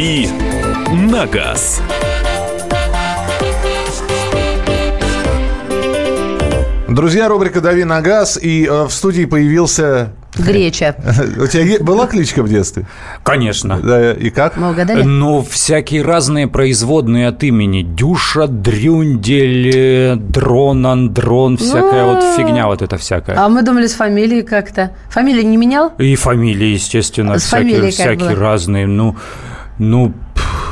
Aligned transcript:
«Дави 0.00 0.28
на 0.94 1.26
газ». 1.26 1.82
Друзья, 6.88 7.28
рубрика 7.28 7.60
«Дави 7.60 7.84
на 7.84 8.00
газ», 8.00 8.38
и 8.40 8.64
э, 8.64 8.84
в 8.84 8.90
студии 8.90 9.26
появился... 9.26 10.14
Греча. 10.38 10.96
У 11.38 11.46
тебя 11.46 11.84
была 11.84 12.06
кличка 12.06 12.42
в 12.42 12.48
детстве? 12.48 12.86
Конечно. 13.22 13.78
Да, 13.78 14.14
и 14.14 14.30
как? 14.30 14.56
Мы 14.56 14.70
угадали? 14.70 15.02
Ну, 15.02 15.42
всякие 15.42 16.02
разные 16.02 16.48
производные 16.48 17.28
от 17.28 17.42
имени. 17.42 17.82
Дюша, 17.82 18.46
Дрюндель, 18.46 19.70
э, 19.74 20.16
Дрон, 20.16 20.86
Андрон, 20.86 21.58
всякая 21.58 22.06
вот 22.06 22.24
фигня 22.38 22.68
вот 22.68 22.80
эта 22.80 22.96
всякая. 22.96 23.38
А 23.38 23.50
мы 23.50 23.60
думали 23.60 23.86
с 23.86 23.92
фамилией 23.92 24.44
как-то. 24.44 24.92
Фамилию 25.10 25.46
не 25.46 25.58
менял? 25.58 25.92
И 25.98 26.14
фамилии, 26.16 26.68
естественно, 26.68 27.36
всякие, 27.36 27.90
всякие 27.90 28.32
разные. 28.32 28.86
Ну, 28.86 29.16
ну, 29.80 30.12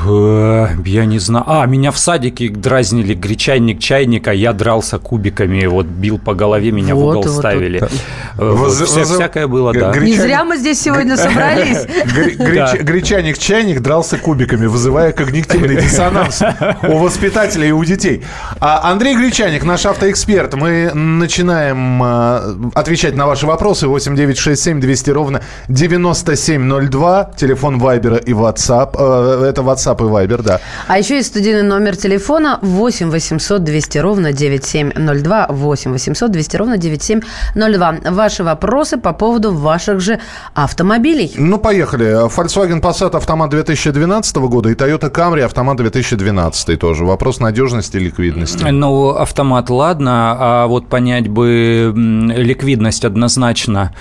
я 0.07 1.05
не 1.05 1.19
знаю. 1.19 1.45
А, 1.47 1.67
меня 1.67 1.91
в 1.91 1.99
садике 1.99 2.49
дразнили 2.49 3.15
гречайник 3.15 3.79
чайника, 3.81 4.33
я 4.33 4.53
дрался 4.53 4.99
кубиками, 4.99 5.67
вот 5.67 5.87
бил 5.87 6.19
по 6.19 6.35
голове, 6.35 6.71
меня 6.73 6.95
в 6.95 6.99
Вот, 6.99 7.17
угол 7.17 7.23
вот, 7.33 7.39
ставили. 7.39 7.81
вот. 7.81 7.91
Э, 8.39 8.51
вот, 8.53 8.69
Выз- 8.71 8.85
вся- 8.85 9.01
вызов- 9.01 9.15
всякое 9.17 9.47
было, 9.47 9.73
да. 9.73 9.91
Гри- 9.91 10.01
Не 10.07 10.13
Гречаник- 10.17 10.21
зря 10.23 10.45
мы 10.45 10.57
здесь 10.59 10.81
сегодня 10.81 11.17
собрались. 11.17 11.85
Гри- 12.15 12.35
греч- 12.37 12.73
Да. 12.73 12.77
Гречаник 12.83 13.39
чайник 13.39 13.81
дрался 13.81 14.19
кубиками, 14.19 14.67
вызывая 14.67 15.13
когнитивный 15.13 15.77
диссонанс 15.83 16.43
у 16.89 16.99
воспитателей 16.99 17.69
и 17.69 17.73
у 17.73 17.85
детей. 17.85 18.23
А 18.61 18.91
Андрей 18.91 19.17
Гречаник, 19.17 19.65
наш 19.65 19.87
автоэксперт. 19.87 20.55
Мы 20.55 20.93
начинаем 20.95 22.03
а, 22.03 22.55
отвечать 22.75 23.15
на 23.17 23.27
ваши 23.27 23.47
вопросы. 23.47 23.87
8967 23.89 24.81
200 24.81 25.11
ровно 25.11 25.41
9702. 25.69 27.31
Телефон 27.37 27.79
Вайбера 27.79 28.17
и 28.17 28.33
WhatsApp. 28.33 28.95
Э, 28.99 29.45
Это 29.49 29.63
WhatsApp 29.63 29.88
и 29.93 30.05
Вайбер, 30.05 30.43
да. 30.43 30.61
А 30.87 30.99
еще 30.99 31.17
есть 31.17 31.29
студийный 31.29 31.63
номер 31.63 31.97
телефона 31.97 32.59
8 32.63 33.11
800 33.11 33.65
200 33.65 33.99
ровно 33.99 34.33
9702. 34.33 35.47
8 35.49 35.93
800 35.93 36.31
200 36.31 36.57
ровно 36.57 36.79
9702. 36.79 37.97
Ваши 38.11 38.45
вопросы 38.45 38.97
по 38.99 39.13
поводу 39.13 39.53
ваших 39.53 40.01
же 40.01 40.21
автомобилей. 40.55 41.33
Ну, 41.37 41.59
поехали. 41.59 42.27
Volkswagen 42.29 42.81
Passat 42.81 43.17
автомат 43.17 43.51
2012 43.51 44.37
года 44.37 44.69
и 44.69 44.75
Toyota 44.75 45.11
Camry 45.11 45.43
автомат 45.43 45.77
2012 45.77 46.79
тоже. 46.79 47.05
Вопрос 47.05 47.41
надежности 47.41 47.97
и 47.97 48.01
ликвидности. 48.01 48.65
Ну, 48.65 49.11
автомат, 49.11 49.71
ладно, 49.71 50.37
а 50.39 50.67
вот 50.67 50.89
понять 50.89 51.29
бы 51.29 51.93
ликвидность 51.95 53.05
однозначно, 53.05 53.93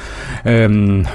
эм, 0.44 1.08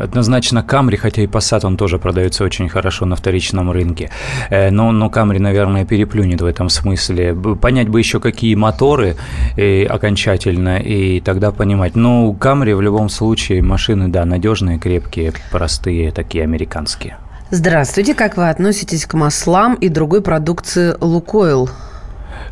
однозначно 0.00 0.62
Камри, 0.62 0.96
хотя 0.96 1.22
и 1.22 1.26
Passat, 1.26 1.66
он 1.66 1.76
тоже 1.76 1.98
продается 1.98 2.44
очень 2.44 2.68
хорошо 2.68 3.06
на 3.06 3.16
вторичном 3.16 3.70
рынке, 3.70 4.10
Э, 4.50 4.70
но, 4.70 4.92
но 4.92 5.10
Камри, 5.10 5.38
наверное, 5.38 5.84
переплюнет 5.84 6.40
в 6.40 6.46
этом 6.46 6.68
смысле. 6.68 7.34
Понять 7.34 7.88
бы 7.88 7.98
еще, 7.98 8.20
какие 8.20 8.54
моторы 8.54 9.16
э, 9.56 9.84
окончательно, 9.84 10.78
и 10.78 11.20
тогда 11.20 11.52
понимать. 11.52 11.96
Ну, 11.96 12.34
Камри 12.34 12.74
в 12.74 12.80
любом 12.80 13.08
случае 13.08 13.62
машины, 13.62 14.08
да, 14.08 14.24
надежные, 14.24 14.78
крепкие, 14.78 15.32
простые, 15.50 16.12
такие 16.12 16.44
американские. 16.44 17.16
Здравствуйте, 17.50 18.14
как 18.14 18.36
вы 18.36 18.48
относитесь 18.50 19.06
к 19.06 19.14
маслам 19.14 19.74
и 19.74 19.88
другой 19.88 20.20
продукции 20.20 20.94
Лукойл? 21.00 21.70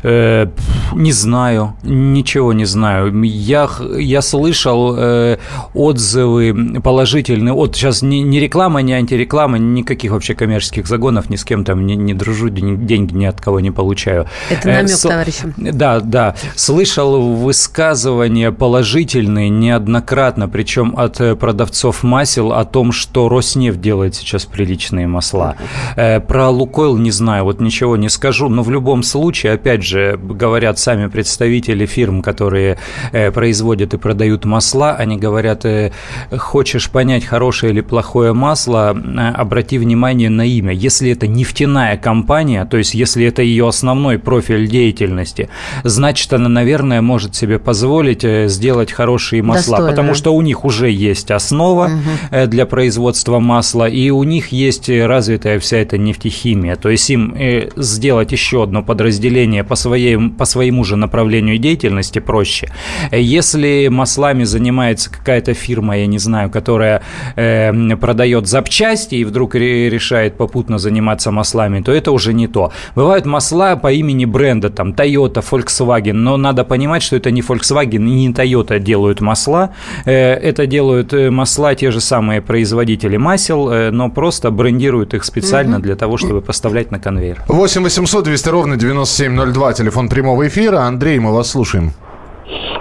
Э, 0.07 0.47
не 0.93 1.11
знаю, 1.11 1.73
ничего 1.83 2.53
не 2.53 2.65
знаю. 2.65 3.11
Я, 3.23 3.67
я 3.97 4.21
слышал 4.21 4.93
э, 4.95 5.37
отзывы 5.73 6.79
положительные. 6.83 7.53
Вот 7.53 7.75
сейчас 7.75 8.03
ни, 8.03 8.17
ни 8.17 8.37
реклама, 8.37 8.81
ни 8.83 8.91
антиреклама, 8.91 9.57
никаких 9.57 10.11
вообще 10.11 10.35
коммерческих 10.35 10.85
загонов, 10.87 11.29
ни 11.31 11.35
с 11.37 11.43
кем 11.43 11.63
там 11.63 11.87
не, 11.87 11.95
не 11.95 12.13
дружу, 12.13 12.49
ден- 12.49 12.85
деньги 12.85 13.15
ни 13.15 13.25
от 13.25 13.41
кого 13.41 13.59
не 13.61 13.71
получаю. 13.71 14.27
Это 14.51 14.69
Э, 14.69 14.73
намек, 14.75 14.89
с- 14.91 15.01
товарищи. 15.01 15.53
Да, 15.57 15.99
да. 16.01 16.35
Слышал 16.55 17.33
высказывания 17.33 18.51
положительные 18.51 19.49
неоднократно, 19.49 20.47
причем 20.47 20.93
от 20.97 21.19
э, 21.19 21.35
продавцов 21.35 22.03
масел 22.03 22.53
о 22.53 22.63
том, 22.63 22.91
что 22.91 23.27
Роснефть 23.27 23.81
делает 23.81 24.13
сейчас 24.13 24.45
приличные 24.45 25.07
масла. 25.07 25.55
Э, 25.95 26.19
Про 26.19 26.49
Лукойл 26.49 26.97
не 26.97 27.11
знаю, 27.11 27.45
вот 27.45 27.59
ничего 27.59 27.97
не 27.97 28.09
скажу, 28.09 28.49
но 28.49 28.61
в 28.61 28.69
любом 28.69 29.01
случае, 29.01 29.53
опять 29.53 29.81
же, 29.83 29.94
говорят 30.17 30.79
сами 30.79 31.07
представители 31.07 31.85
фирм, 31.85 32.21
которые 32.21 32.77
э, 33.11 33.31
производят 33.31 33.93
и 33.93 33.97
продают 33.97 34.45
масла, 34.45 34.91
они 34.91 35.17
говорят, 35.17 35.65
э, 35.65 35.91
хочешь 36.37 36.89
понять, 36.89 37.25
хорошее 37.25 37.73
или 37.73 37.81
плохое 37.81 38.33
масло, 38.33 38.95
э, 38.95 39.31
обрати 39.35 39.77
внимание 39.77 40.29
на 40.29 40.45
имя. 40.45 40.73
Если 40.73 41.11
это 41.11 41.27
нефтяная 41.27 41.97
компания, 41.97 42.65
то 42.65 42.77
есть 42.77 42.93
если 42.93 43.25
это 43.25 43.41
ее 43.41 43.67
основной 43.67 44.19
профиль 44.19 44.67
деятельности, 44.67 45.49
значит, 45.83 46.33
она, 46.33 46.49
наверное, 46.49 47.01
может 47.01 47.35
себе 47.35 47.59
позволить 47.59 48.23
сделать 48.49 48.91
хорошие 48.91 49.41
масла, 49.41 49.77
Достойно. 49.77 49.89
потому 49.91 50.13
что 50.13 50.35
у 50.35 50.41
них 50.41 50.65
уже 50.65 50.89
есть 50.89 51.31
основа 51.31 51.89
э, 52.31 52.47
для 52.47 52.65
производства 52.65 53.39
масла, 53.39 53.87
и 53.87 54.09
у 54.09 54.23
них 54.23 54.51
есть 54.51 54.89
развитая 54.89 55.59
вся 55.59 55.77
эта 55.77 55.97
нефтехимия. 55.97 56.75
То 56.75 56.89
есть 56.89 57.09
им 57.09 57.35
сделать 57.75 58.31
еще 58.31 58.63
одно 58.63 58.83
подразделение 58.83 59.63
по, 59.63 59.75
своей, 59.85 60.17
по 60.39 60.45
своему 60.45 60.83
же 60.83 60.95
направлению 60.95 61.57
деятельности 61.59 62.19
проще. 62.19 62.67
Если 63.11 63.87
маслами 63.89 64.45
занимается 64.45 65.11
какая-то 65.11 65.53
фирма, 65.53 65.97
я 65.97 66.07
не 66.07 66.17
знаю, 66.19 66.49
которая 66.49 67.01
э, 67.35 67.95
продает 67.97 68.47
запчасти 68.47 69.15
и 69.15 69.23
вдруг 69.25 69.55
ре- 69.55 69.89
решает 69.89 70.37
попутно 70.37 70.77
заниматься 70.79 71.31
маслами, 71.31 71.81
то 71.83 71.91
это 71.91 72.11
уже 72.11 72.33
не 72.33 72.47
то. 72.47 72.71
Бывают 72.95 73.25
масла 73.25 73.75
по 73.75 73.91
имени 73.91 74.25
бренда, 74.25 74.69
там 74.69 74.89
Toyota, 74.91 75.43
Volkswagen, 75.51 76.13
но 76.13 76.37
надо 76.37 76.63
понимать, 76.63 77.03
что 77.03 77.15
это 77.15 77.31
не 77.31 77.41
Volkswagen 77.41 77.95
и 78.07 78.27
не 78.27 78.33
Toyota 78.33 78.79
делают 78.79 79.21
масла, 79.21 79.69
Э, 80.05 80.33
это 80.49 80.67
делают 80.67 81.13
э, 81.13 81.29
масла 81.29 81.75
те 81.75 81.91
же 81.91 81.99
самые 82.01 82.41
производители 82.41 83.17
масел, 83.17 83.69
э, 83.69 83.91
но 83.91 84.09
просто 84.09 84.51
брендируют 84.51 85.13
их 85.13 85.23
специально 85.23 85.79
для 85.79 85.95
того, 85.95 86.17
чтобы 86.17 86.41
поставлять 86.41 86.91
на 86.91 86.99
конвейер. 86.99 87.43
8 87.47 87.83
800 87.83 88.23
200 88.23 88.49
ровно 88.49 88.75
9702. 88.77 89.64
Телефон 89.73 90.09
прямого 90.09 90.47
эфира. 90.47 90.81
Андрей, 90.81 91.19
мы 91.19 91.33
вас 91.33 91.49
слушаем. 91.49 91.93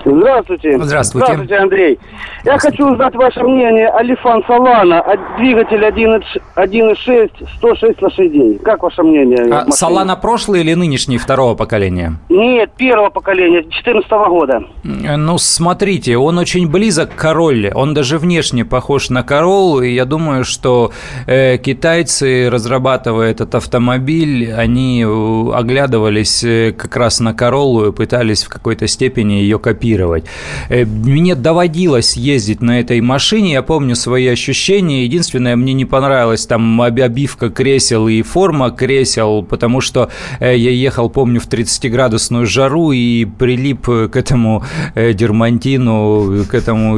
Здравствуйте. 0.05 0.79
Здравствуйте. 0.83 1.27
Здравствуйте, 1.27 1.57
Андрей. 1.57 1.99
Я 2.45 2.59
хочу 2.59 2.93
узнать 2.93 3.15
ваше 3.15 3.43
мнение 3.43 3.89
о 3.89 4.03
Лифан 4.03 4.45
Солана, 4.47 5.01
о 5.01 5.17
двигатель 5.39 5.83
1.6, 5.83 7.31
106 7.57 8.03
лошадей. 8.03 8.59
Как 8.63 8.83
ваше 8.83 9.03
мнение? 9.03 9.47
А? 9.51 9.71
Солана 9.71 10.17
прошлый 10.17 10.61
или 10.61 10.75
нынешний 10.75 11.17
второго 11.17 11.55
поколения? 11.55 12.19
Нет, 12.29 12.73
первого 12.77 13.09
поколения, 13.09 13.63
2014 13.63 14.11
года. 14.29 14.65
Ну, 14.83 15.39
смотрите, 15.39 16.19
он 16.19 16.39
очень 16.39 16.71
близок 16.71 17.15
к 17.15 17.19
Королле. 17.19 17.73
Он 17.75 17.95
даже 17.95 18.19
внешне 18.19 18.67
похож 18.67 19.09
на 19.09 19.23
Короллу. 19.23 19.81
И 19.81 19.93
я 19.93 20.05
думаю, 20.05 20.45
что 20.45 20.93
э, 21.27 21.57
китайцы, 21.57 22.51
разрабатывая 22.51 23.31
этот 23.31 23.55
автомобиль, 23.55 24.53
они 24.53 25.03
э, 25.03 25.57
оглядывались 25.57 26.45
э, 26.45 26.73
как 26.77 26.95
раз 26.97 27.21
на 27.21 27.33
Короллу 27.33 27.87
и 27.87 27.93
пытались 27.93 28.45
в 28.45 28.51
какой-то 28.51 28.87
степени 28.87 29.33
ее 29.35 29.54
копировать. 29.59 30.25
Э, 30.69 30.85
мне 30.85 31.35
доводилось 31.35 32.17
ездить 32.17 32.63
на 32.63 32.81
этой 32.81 33.01
машине. 33.01 33.53
Я 33.53 33.63
помню 33.63 33.95
свои 33.97 34.27
ощущения. 34.29 35.05
Единственное, 35.05 35.57
мне 35.57 35.73
не 35.73 35.85
понравилась 35.85 36.47
там 36.47 36.81
оби- 36.81 37.03
обивка 37.03 37.51
кресел 37.51 38.09
и 38.09 38.23
форма 38.23 38.71
кресел, 38.71 39.43
потому 39.43 39.81
что 39.81 40.11
э, 40.41 40.57
я 40.57 40.71
ехал, 40.71 41.09
помню, 41.11 41.41
в 41.41 41.49
30-градусную 41.49 42.47
жару 42.47 42.93
и 42.93 43.25
прилип 43.25 43.89
э, 43.89 44.09
к 44.09 44.17
этому 44.17 44.63
дермантину, 44.95 46.45
к 46.49 46.55
этому, 46.55 46.97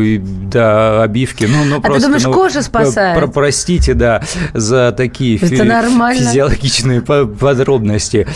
да, 0.51 1.03
обивке. 1.03 1.47
Ну, 1.49 1.65
ну, 1.65 1.77
А 1.77 1.81
ты 1.81 1.87
просто, 1.87 2.03
думаешь, 2.07 2.25
ну, 2.25 2.33
кожа 2.33 2.63
спасает? 2.63 3.19
про- 3.19 3.27
простите, 3.29 3.95
да, 3.95 4.23
за 4.55 4.93
такие 4.97 5.39
фи- 5.39 5.47
физиологичные 6.27 7.01
по- 7.03 7.27
подробности. 7.27 8.27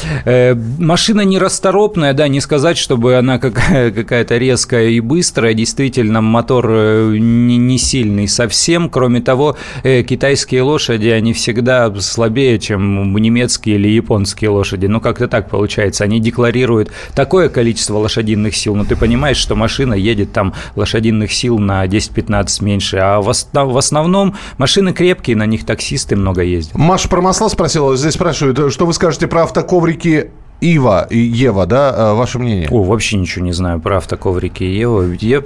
Машина 0.78 1.22
нерасторопная, 1.22 2.12
да, 2.12 2.28
не 2.28 2.40
сказать, 2.40 2.78
чтобы 2.78 3.16
она 3.16 3.38
какая- 3.38 3.90
какая-то 4.10 4.38
резкая 4.38 4.88
и 4.88 4.98
быстрая. 4.98 5.54
Действительно, 5.54 6.20
мотор 6.20 6.66
э, 6.68 7.16
не, 7.16 7.78
сильный 7.78 8.26
совсем. 8.26 8.90
Кроме 8.90 9.20
того, 9.20 9.56
э, 9.84 10.02
китайские 10.02 10.62
лошади, 10.62 11.06
они 11.06 11.32
всегда 11.32 11.94
слабее, 12.00 12.58
чем 12.58 13.16
немецкие 13.16 13.76
или 13.76 13.86
японские 13.86 14.50
лошади. 14.50 14.86
Ну, 14.86 15.00
как-то 15.00 15.28
так 15.28 15.48
получается. 15.48 16.02
Они 16.02 16.18
декларируют 16.18 16.90
такое 17.14 17.48
количество 17.48 17.98
лошадиных 17.98 18.56
сил, 18.56 18.74
но 18.74 18.84
ты 18.84 18.96
понимаешь, 18.96 19.36
что 19.36 19.54
машина 19.54 19.94
едет 19.94 20.32
там 20.32 20.54
лошадиных 20.74 21.32
сил 21.32 21.60
на 21.60 21.86
10-15 21.86 22.64
меньше. 22.64 22.96
А 22.96 23.20
в, 23.20 23.32
в 23.32 23.78
основном 23.78 24.34
машины 24.58 24.92
крепкие, 24.92 25.36
на 25.36 25.46
них 25.46 25.64
таксисты 25.64 26.16
много 26.16 26.42
ездят. 26.42 26.74
Маша 26.74 27.08
про 27.08 27.20
масла 27.20 27.46
спросила. 27.46 27.96
Здесь 27.96 28.14
спрашивают, 28.14 28.72
что 28.72 28.86
вы 28.86 28.92
скажете 28.92 29.28
про 29.28 29.44
автоковрики 29.44 30.30
Ива 30.60 31.06
и 31.10 31.18
Ева, 31.18 31.66
да, 31.66 31.94
э, 31.96 32.14
ваше 32.14 32.38
мнение? 32.38 32.68
О, 32.70 32.82
вообще 32.82 33.16
ничего 33.16 33.44
не 33.44 33.52
знаю 33.52 33.80
про 33.80 33.98
автоковрики 33.98 34.62
и 34.62 34.78
Еву. 34.78 35.12
Я 35.20 35.42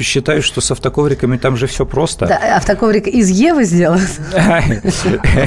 считаю, 0.00 0.42
что 0.42 0.60
с 0.60 0.70
автоковриками 0.70 1.38
там 1.38 1.56
же 1.56 1.66
все 1.66 1.86
просто. 1.86 2.26
Да, 2.26 2.56
автоковрик 2.56 3.06
из 3.06 3.30
Евы 3.30 3.64
сделан. 3.64 4.00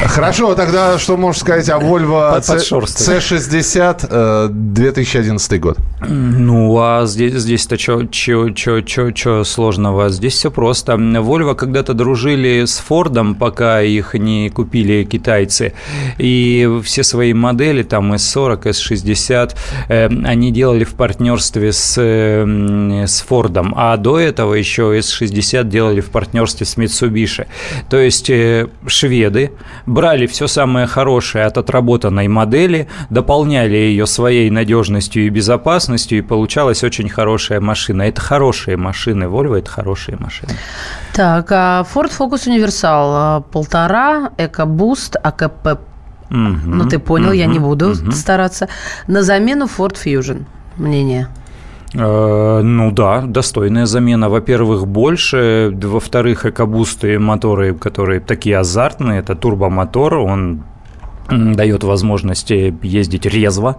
Хорошо, 0.05 0.55
тогда 0.55 0.97
что 0.97 1.17
можешь 1.17 1.41
сказать 1.41 1.69
о 1.69 1.77
Volvo 1.77 2.39
C60 2.39 4.49
2011 4.49 5.59
год? 5.59 5.77
Ну, 6.07 6.77
а 6.79 7.05
здесь, 7.05 7.33
здесь-то 7.33 7.77
что 7.77 9.43
сложного? 9.43 10.09
Здесь 10.09 10.33
все 10.33 10.49
просто. 10.51 10.93
Volvo 10.93 11.55
когда-то 11.55 11.93
дружили 11.93 12.65
с 12.65 12.79
Фордом, 12.79 13.35
пока 13.35 13.81
их 13.81 14.15
не 14.15 14.49
купили 14.49 15.03
китайцы. 15.03 15.73
И 16.17 16.69
все 16.83 17.03
свои 17.03 17.33
модели, 17.33 17.83
там 17.83 18.13
S40, 18.13 18.63
S60, 18.63 19.02
э, 19.03 20.07
они 20.07 20.51
делали 20.51 20.83
в 20.83 20.93
партнерстве 20.95 21.71
с, 21.71 21.95
э, 21.97 23.05
с 23.07 23.21
Фордом. 23.21 23.73
А 23.77 23.97
до 23.97 24.19
этого 24.19 24.53
еще 24.53 24.97
S60 24.97 25.63
делали 25.65 26.01
в 26.01 26.09
партнерстве 26.09 26.65
с 26.65 26.77
Mitsubishi. 26.77 27.47
То 27.89 27.97
есть 27.97 28.29
э, 28.29 28.67
шведы 28.87 29.51
брали 29.85 30.27
все 30.27 30.47
самое 30.47 30.87
хорошее 30.87 31.45
от 31.45 31.57
отработанной 31.57 32.27
модели, 32.27 32.87
дополняли 33.09 33.75
ее 33.75 34.05
своей 34.07 34.49
надежностью 34.49 35.25
и 35.25 35.29
безопасностью, 35.29 36.17
и 36.17 36.21
получалась 36.21 36.83
очень 36.83 37.09
хорошая 37.09 37.59
машина. 37.59 38.03
Это 38.03 38.21
хорошие 38.21 38.77
машины. 38.77 39.25
Volvo– 39.25 39.57
это 39.59 39.69
хорошие 39.69 40.17
машины. 40.17 40.53
Так, 41.13 41.51
а 41.51 41.85
Ford 41.93 42.11
Focus 42.17 42.47
Универсал 42.47 43.13
а, 43.13 43.41
полтора, 43.41 44.31
EcoBoost, 44.37 45.17
АКП 45.21 45.92
Угу, 46.33 46.75
ну, 46.75 46.89
ты 46.89 46.99
понял, 46.99 47.27
угу, 47.27 47.35
я 47.35 47.45
не 47.45 47.59
буду 47.59 47.91
угу. 47.91 48.11
стараться. 48.11 48.67
На 49.07 49.21
замену 49.21 49.65
Ford 49.65 49.95
Fusion. 50.05 50.45
Мнение. 50.77 51.27
Э, 51.93 52.61
ну 52.63 52.91
да, 52.91 53.21
достойная 53.21 53.85
замена. 53.85 54.29
Во-первых, 54.29 54.87
больше. 54.87 55.71
Во-вторых, 55.83 56.45
экобусты 56.45 57.19
моторы, 57.19 57.73
которые 57.75 58.19
такие 58.19 58.57
азартные. 58.57 59.19
Это 59.19 59.35
турбомотор, 59.35 60.15
он 60.15 60.63
дает 61.29 61.83
возможность 61.83 62.51
ездить 62.51 63.25
резво. 63.25 63.77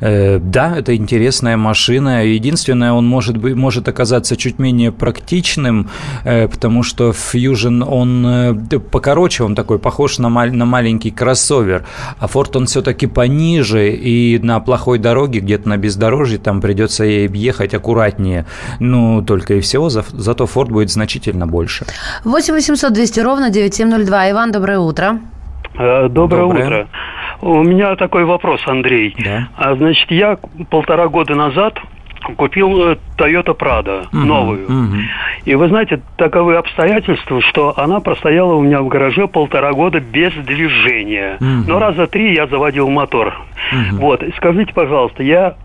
Э, 0.00 0.38
да, 0.38 0.76
это 0.78 0.94
интересная 0.96 1.56
машина. 1.56 2.24
Единственное, 2.24 2.92
он 2.92 3.06
может, 3.06 3.36
быть, 3.36 3.54
может 3.54 3.88
оказаться 3.88 4.36
чуть 4.36 4.58
менее 4.58 4.92
практичным, 4.92 5.88
э, 6.24 6.48
потому 6.48 6.82
что 6.82 7.10
Fusion, 7.10 7.84
он 7.84 8.26
э, 8.26 8.78
покороче, 8.78 9.44
он 9.44 9.54
такой 9.54 9.78
похож 9.78 10.18
на, 10.18 10.28
мал- 10.28 10.52
на 10.52 10.64
маленький 10.64 11.10
кроссовер, 11.10 11.84
а 12.18 12.26
Ford, 12.26 12.56
он 12.56 12.66
все-таки 12.66 13.06
пониже, 13.06 13.92
и 13.92 14.38
на 14.38 14.60
плохой 14.60 14.98
дороге, 14.98 15.40
где-то 15.40 15.68
на 15.68 15.76
бездорожье, 15.76 16.38
там 16.38 16.60
придется 16.60 17.04
ей 17.04 17.28
ехать 17.28 17.74
аккуратнее. 17.74 18.46
Ну, 18.80 19.22
только 19.22 19.54
и 19.54 19.60
всего, 19.60 19.88
за- 19.90 20.04
зато 20.12 20.44
Ford 20.44 20.68
будет 20.68 20.90
значительно 20.90 21.46
больше. 21.46 21.86
8 22.24 22.54
800 22.54 22.92
200 22.92 23.20
ровно 23.20 23.50
9702. 23.50 24.30
Иван, 24.30 24.52
доброе 24.52 24.78
утро. 24.78 25.20
Доброе, 25.74 26.08
Доброе 26.08 26.44
утро. 26.44 26.88
У 27.40 27.62
меня 27.62 27.96
такой 27.96 28.24
вопрос, 28.24 28.60
Андрей. 28.66 29.14
Да. 29.18 29.48
А, 29.56 29.74
значит, 29.74 30.10
я 30.10 30.38
полтора 30.70 31.08
года 31.08 31.34
назад 31.34 31.78
купил 32.36 32.92
э, 32.92 32.96
Toyota 33.18 33.56
Prado 33.56 34.06
угу, 34.06 34.16
новую. 34.16 34.64
Угу. 34.64 34.96
И 35.44 35.54
вы 35.54 35.68
знаете, 35.68 36.00
таковы 36.16 36.56
обстоятельства, 36.56 37.40
что 37.42 37.74
она 37.76 38.00
простояла 38.00 38.54
у 38.54 38.62
меня 38.62 38.80
в 38.80 38.88
гараже 38.88 39.26
полтора 39.26 39.72
года 39.72 40.00
без 40.00 40.32
движения. 40.32 41.36
Угу. 41.40 41.68
Но 41.68 41.78
раза 41.78 42.06
три 42.06 42.34
я 42.34 42.46
заводил 42.46 42.88
мотор. 42.88 43.34
Угу. 43.72 44.00
Вот, 44.00 44.24
скажите, 44.36 44.72
пожалуйста, 44.72 45.22
я 45.22 45.56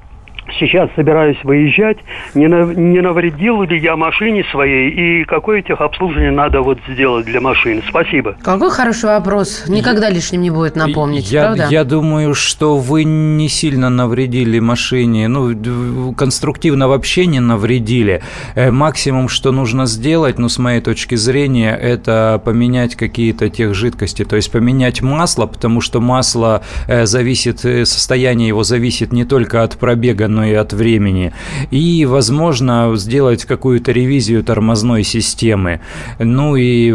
сейчас 0.59 0.89
собираюсь 0.95 1.37
выезжать, 1.43 1.97
не, 2.33 2.47
на, 2.47 2.63
не 2.73 3.01
навредил 3.01 3.63
ли 3.63 3.79
я 3.79 3.95
машине 3.95 4.43
своей 4.51 4.89
и 4.89 5.25
какое 5.25 5.61
техобслуживание 5.61 6.31
надо 6.31 6.61
вот 6.61 6.79
сделать 6.87 7.25
для 7.25 7.41
машины? 7.41 7.81
Спасибо. 7.87 8.35
Какой 8.41 8.71
хороший 8.71 9.05
вопрос. 9.05 9.65
Никогда 9.67 10.07
я, 10.07 10.13
лишним 10.13 10.41
не 10.41 10.51
будет 10.51 10.75
напомнить, 10.75 11.31
я, 11.31 11.41
правда? 11.41 11.67
Я 11.69 11.83
думаю, 11.83 12.33
что 12.33 12.77
вы 12.77 13.03
не 13.03 13.49
сильно 13.49 13.89
навредили 13.89 14.59
машине. 14.59 15.27
Ну, 15.27 16.13
конструктивно 16.13 16.87
вообще 16.87 17.25
не 17.25 17.39
навредили. 17.39 18.21
Э, 18.55 18.71
максимум, 18.71 19.29
что 19.29 19.51
нужно 19.51 19.85
сделать, 19.85 20.39
ну, 20.39 20.49
с 20.49 20.57
моей 20.57 20.81
точки 20.81 21.15
зрения, 21.15 21.75
это 21.75 22.41
поменять 22.43 22.95
какие-то 22.95 23.49
тех 23.49 23.73
жидкости, 23.73 24.25
то 24.25 24.35
есть 24.35 24.51
поменять 24.51 25.01
масло, 25.01 25.45
потому 25.45 25.81
что 25.81 25.99
масло 25.99 26.61
э, 26.87 27.05
зависит, 27.05 27.65
э, 27.65 27.85
состояние 27.85 28.47
его 28.47 28.63
зависит 28.63 29.11
не 29.11 29.25
только 29.25 29.63
от 29.63 29.77
пробега, 29.77 30.27
но 30.39 30.45
и 30.45 30.53
от 30.53 30.71
времени. 30.71 31.33
И, 31.69 32.05
возможно, 32.05 32.93
сделать 32.95 33.43
какую-то 33.43 33.91
ревизию 33.91 34.41
тормозной 34.41 35.03
системы. 35.03 35.81
Ну 36.17 36.55
и 36.55 36.91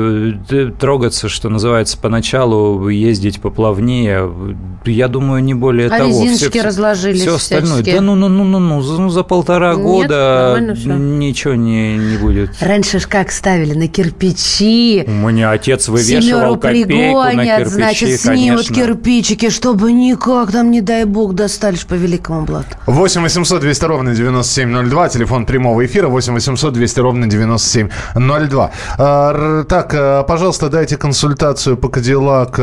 э, 0.50 0.70
трогаться, 0.80 1.28
что 1.28 1.50
называется, 1.50 1.98
поначалу, 1.98 2.88
ездить 2.88 3.40
поплавнее. 3.40 4.30
Я 4.86 5.08
думаю, 5.08 5.42
не 5.44 5.52
более 5.52 5.88
а 5.88 5.98
того. 5.98 6.08
резиночки 6.08 6.48
все, 6.48 6.62
разложились 6.62 7.20
Все 7.20 7.34
остальное. 7.34 7.82
Да 7.82 8.00
ну, 8.00 8.14
ну, 8.14 8.28
ну, 8.28 8.44
ну, 8.44 8.58
ну, 8.58 8.80
ну 8.80 9.10
за 9.10 9.22
полтора 9.22 9.74
Нет, 9.74 9.82
года 9.82 10.58
ничего 10.86 11.54
не, 11.54 11.98
не 11.98 12.16
будет. 12.16 12.50
Раньше 12.60 12.98
ж 12.98 13.06
как 13.06 13.30
ставили 13.30 13.74
на 13.74 13.88
кирпичи. 13.88 15.04
У 15.06 15.10
меня 15.10 15.50
отец 15.50 15.88
вывешивал 15.88 16.56
копейку 16.56 16.88
пригонят, 16.88 17.34
на 17.34 17.44
кирпичи, 17.44 17.74
значит, 17.74 18.20
снимут 18.20 18.68
конечно. 18.68 18.74
кирпичики, 18.74 19.50
чтобы 19.50 19.92
никак 19.92 20.50
там, 20.50 20.70
не 20.70 20.80
дай 20.80 21.04
бог, 21.04 21.34
достали 21.34 21.76
по 21.86 21.94
великому 21.94 22.46
блату. 22.46 22.76
8 22.86 23.28
800 23.34 23.62
200 23.62 23.84
ровно 23.86 24.14
9702, 24.14 25.08
телефон 25.08 25.44
прямого 25.44 25.84
эфира 25.84 26.06
8 26.06 26.34
800 26.34 26.72
200 26.72 27.00
ровно 27.00 27.26
9702. 27.26 28.70
А, 28.96 29.64
так, 29.64 29.92
а, 29.92 30.22
пожалуйста, 30.22 30.68
дайте 30.68 30.96
консультацию 30.96 31.76
по 31.76 31.88
Cadillac 31.88 32.54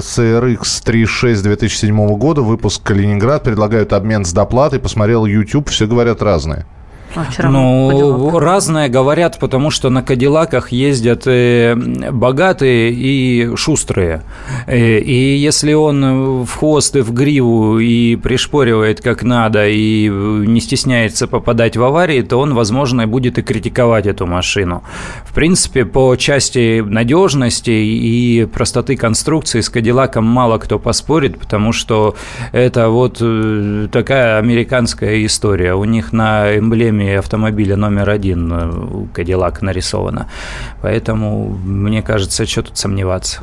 CRX 0.00 0.82
36 0.84 1.42
2007 1.42 2.18
года, 2.18 2.42
выпуск 2.42 2.82
Калининград, 2.82 3.44
предлагают 3.44 3.94
обмен 3.94 4.26
с 4.26 4.32
доплатой, 4.34 4.78
посмотрел 4.78 5.24
YouTube, 5.24 5.70
все 5.70 5.86
говорят 5.86 6.20
разные. 6.20 6.66
А 7.38 7.48
ну, 7.48 8.38
разное 8.38 8.88
говорят, 8.88 9.38
потому 9.38 9.70
что 9.70 9.90
на 9.90 10.02
Кадиллаках 10.02 10.72
ездят 10.72 11.26
э, 11.26 11.74
богатые 11.74 12.92
и 12.92 13.56
шустрые. 13.56 14.22
Э, 14.66 14.98
и 14.98 15.36
если 15.36 15.72
он 15.72 16.44
в 16.44 16.50
хвост 16.58 16.96
и 16.96 17.00
в 17.00 17.12
гриву 17.12 17.78
и 17.78 18.16
пришпоривает 18.16 19.00
как 19.00 19.22
надо, 19.22 19.68
и 19.68 20.08
не 20.08 20.60
стесняется 20.60 21.26
попадать 21.26 21.76
в 21.76 21.82
аварии, 21.82 22.22
то 22.22 22.38
он, 22.38 22.54
возможно, 22.54 23.06
будет 23.06 23.38
и 23.38 23.42
критиковать 23.42 24.06
эту 24.06 24.26
машину. 24.26 24.82
В 25.24 25.34
принципе, 25.34 25.84
по 25.84 26.16
части 26.16 26.80
надежности 26.80 27.70
и 27.70 28.46
простоты 28.46 28.96
конструкции 28.96 29.60
с 29.60 29.68
Кадиллаком 29.68 30.24
мало 30.24 30.58
кто 30.58 30.78
поспорит, 30.78 31.38
потому 31.38 31.72
что 31.72 32.14
это 32.52 32.88
вот 32.88 33.18
э, 33.20 33.88
такая 33.90 34.38
американская 34.38 35.24
история. 35.24 35.74
У 35.74 35.84
них 35.84 36.12
на 36.12 36.56
эмблеме 36.58 37.07
автомобиля 37.16 37.76
номер 37.76 38.10
один 38.10 38.52
э, 38.52 38.68
у 38.68 39.06
Кадиллак 39.06 39.62
нарисовано. 39.62 40.28
Поэтому, 40.82 41.48
мне 41.48 42.02
кажется, 42.02 42.46
что 42.46 42.62
тут 42.62 42.78
сомневаться. 42.78 43.40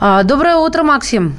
А, 0.00 0.22
доброе 0.22 0.56
утро, 0.56 0.82
Максим. 0.82 1.36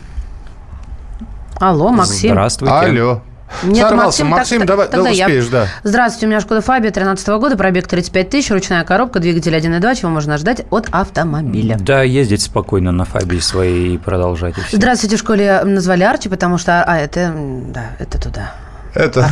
Алло, 1.59 1.89
Максим. 1.89 2.31
Здравствуйте. 2.31 2.73
Алло. 2.73 3.21
Нет, 3.63 3.87
Сорвался. 3.87 4.25
Максим, 4.25 4.27
Максим, 4.27 4.57
так, 4.59 4.67
давай, 4.67 4.87
тогда 4.87 5.03
да, 5.05 5.11
успеешь, 5.11 5.45
я. 5.45 5.51
да. 5.51 5.67
Здравствуйте, 5.83 6.25
у 6.25 6.29
меня 6.29 6.41
Шкода 6.41 6.61
Фабия 6.61 6.91
13 6.91 7.27
года, 7.27 7.55
пробег 7.55 7.87
35 7.87 8.29
тысяч, 8.29 8.51
ручная 8.51 8.83
коробка, 8.83 9.19
двигатель 9.19 9.55
1.2, 9.55 9.95
чего 9.95 10.09
можно 10.09 10.37
ждать 10.37 10.65
от 10.71 10.89
автомобиля? 10.91 11.77
Да, 11.79 12.01
ездить 12.01 12.41
спокойно 12.41 12.91
на 12.91 13.05
Фабии 13.05 13.37
своей 13.37 13.95
и 13.95 13.97
продолжать. 13.97 14.55
И 14.57 14.75
Здравствуйте, 14.75 15.15
в 15.15 15.19
школе 15.19 15.61
назвали 15.63 16.03
Арчи, 16.03 16.27
потому 16.27 16.57
что... 16.57 16.83
А, 16.83 16.97
это... 16.97 17.33
Да, 17.67 17.91
это 17.99 18.19
туда. 18.19 18.53
Это 18.95 19.29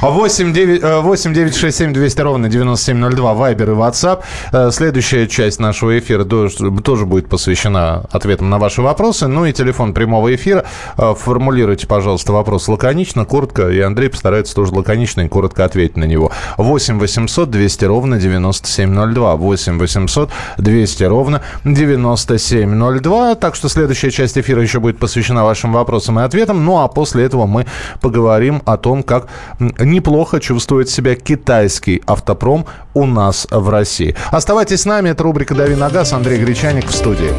8 0.00 0.52
9, 0.52 1.02
8 1.02 1.34
9 1.34 1.56
6 1.56 1.76
7 1.76 1.92
200 1.92 2.20
ровно 2.20 2.48
9702 2.48 3.34
Вайбер 3.34 3.70
и 3.70 3.74
WhatsApp. 3.74 4.20
Э, 4.52 4.70
следующая 4.70 5.26
часть 5.26 5.58
нашего 5.58 5.98
эфира 5.98 6.24
тоже 6.24 7.04
будет 7.04 7.28
посвящена 7.28 8.04
ответам 8.12 8.48
на 8.48 8.58
ваши 8.58 8.82
вопросы. 8.82 9.26
Ну 9.26 9.44
и 9.44 9.52
телефон 9.52 9.92
прямого 9.92 10.32
эфира. 10.32 10.64
Э, 10.96 11.14
формулируйте, 11.18 11.88
пожалуйста, 11.88 12.32
вопрос 12.32 12.68
лаконично, 12.68 13.24
коротко. 13.24 13.68
И 13.70 13.80
Андрей 13.80 14.08
постарается 14.08 14.54
тоже 14.54 14.72
лаконично 14.72 15.22
и 15.22 15.28
коротко 15.28 15.64
ответить 15.64 15.96
на 15.96 16.04
него. 16.04 16.30
8 16.56 17.00
800 17.00 17.50
200 17.50 17.84
ровно 17.86 18.18
9702. 18.18 19.34
8 19.34 19.78
800 19.80 20.30
200 20.58 21.04
ровно 21.04 21.42
9702. 21.64 23.34
Так 23.34 23.56
что 23.56 23.68
следующая 23.68 24.12
часть 24.12 24.38
эфира 24.38 24.62
еще 24.62 24.78
будет 24.78 25.00
посвящена 25.00 25.44
вашим 25.44 25.72
вопросам 25.72 26.20
и 26.20 26.22
ответам. 26.22 26.64
Ну 26.64 26.78
а 26.78 26.86
после 26.86 27.24
этого 27.24 27.46
мы 27.46 27.66
поговорим 28.00 28.62
о 28.64 28.75
о 28.76 28.78
том, 28.78 29.02
как 29.02 29.28
неплохо 29.58 30.38
чувствует 30.38 30.88
себя 30.88 31.14
китайский 31.14 32.02
автопром 32.06 32.66
у 32.94 33.06
нас 33.06 33.46
в 33.50 33.68
России. 33.68 34.14
Оставайтесь 34.30 34.82
с 34.82 34.84
нами. 34.84 35.10
Это 35.10 35.22
рубрика 35.24 35.54
«Дави 35.54 35.74
на 35.74 35.90
газ». 35.90 36.12
Андрей 36.12 36.38
Гречаник 36.38 36.86
в 36.86 36.94
студии. 36.94 37.32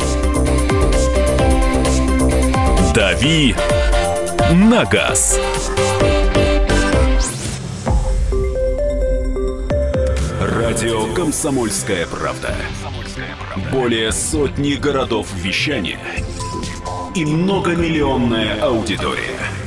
«Дави 2.94 3.56
на 4.51 4.86
газ». 4.86 5.39
Радио 10.41 11.13
«Комсомольская 11.13 12.06
правда». 12.08 12.56
Более 13.72 14.12
сотни 14.12 14.74
городов 14.74 15.27
вещания– 15.36 16.00
и 17.15 17.25
многомиллионная 17.25 18.62
аудитория– 18.62 19.39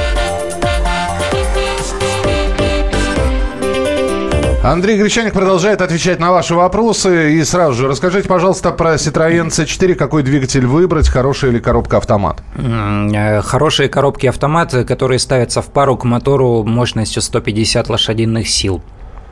Андрей 4.63 4.95
Гречаник 4.99 5.33
продолжает 5.33 5.81
отвечать 5.81 6.19
на 6.19 6.31
ваши 6.31 6.53
вопросы. 6.53 7.33
И 7.33 7.43
сразу 7.43 7.73
же 7.73 7.87
расскажите, 7.87 8.27
пожалуйста, 8.27 8.71
про 8.71 8.93
Citroёn 8.93 9.47
C4. 9.47 9.95
Какой 9.95 10.21
двигатель 10.21 10.67
выбрать, 10.67 11.09
хорошая 11.09 11.49
или 11.49 11.57
коробка 11.57 11.97
автомат? 11.97 12.43
Э, 12.55 13.41
хорошие 13.41 13.89
коробки 13.89 14.27
автомат, 14.27 14.71
которые 14.87 15.17
ставятся 15.17 15.63
в 15.63 15.71
пару 15.71 15.97
к 15.97 16.03
мотору 16.03 16.63
мощностью 16.63 17.23
150 17.23 17.89
лошадиных 17.89 18.47
сил. 18.47 18.83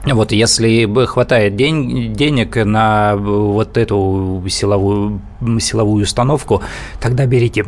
Вот 0.03 0.31
если 0.31 0.85
бы 0.85 1.05
хватает 1.05 1.55
день, 1.55 2.11
денег 2.13 2.55
на 2.55 3.15
вот 3.15 3.77
эту 3.77 4.43
силовую, 4.49 5.21
силовую 5.59 6.05
установку, 6.05 6.63
тогда 6.99 7.27
берите 7.27 7.65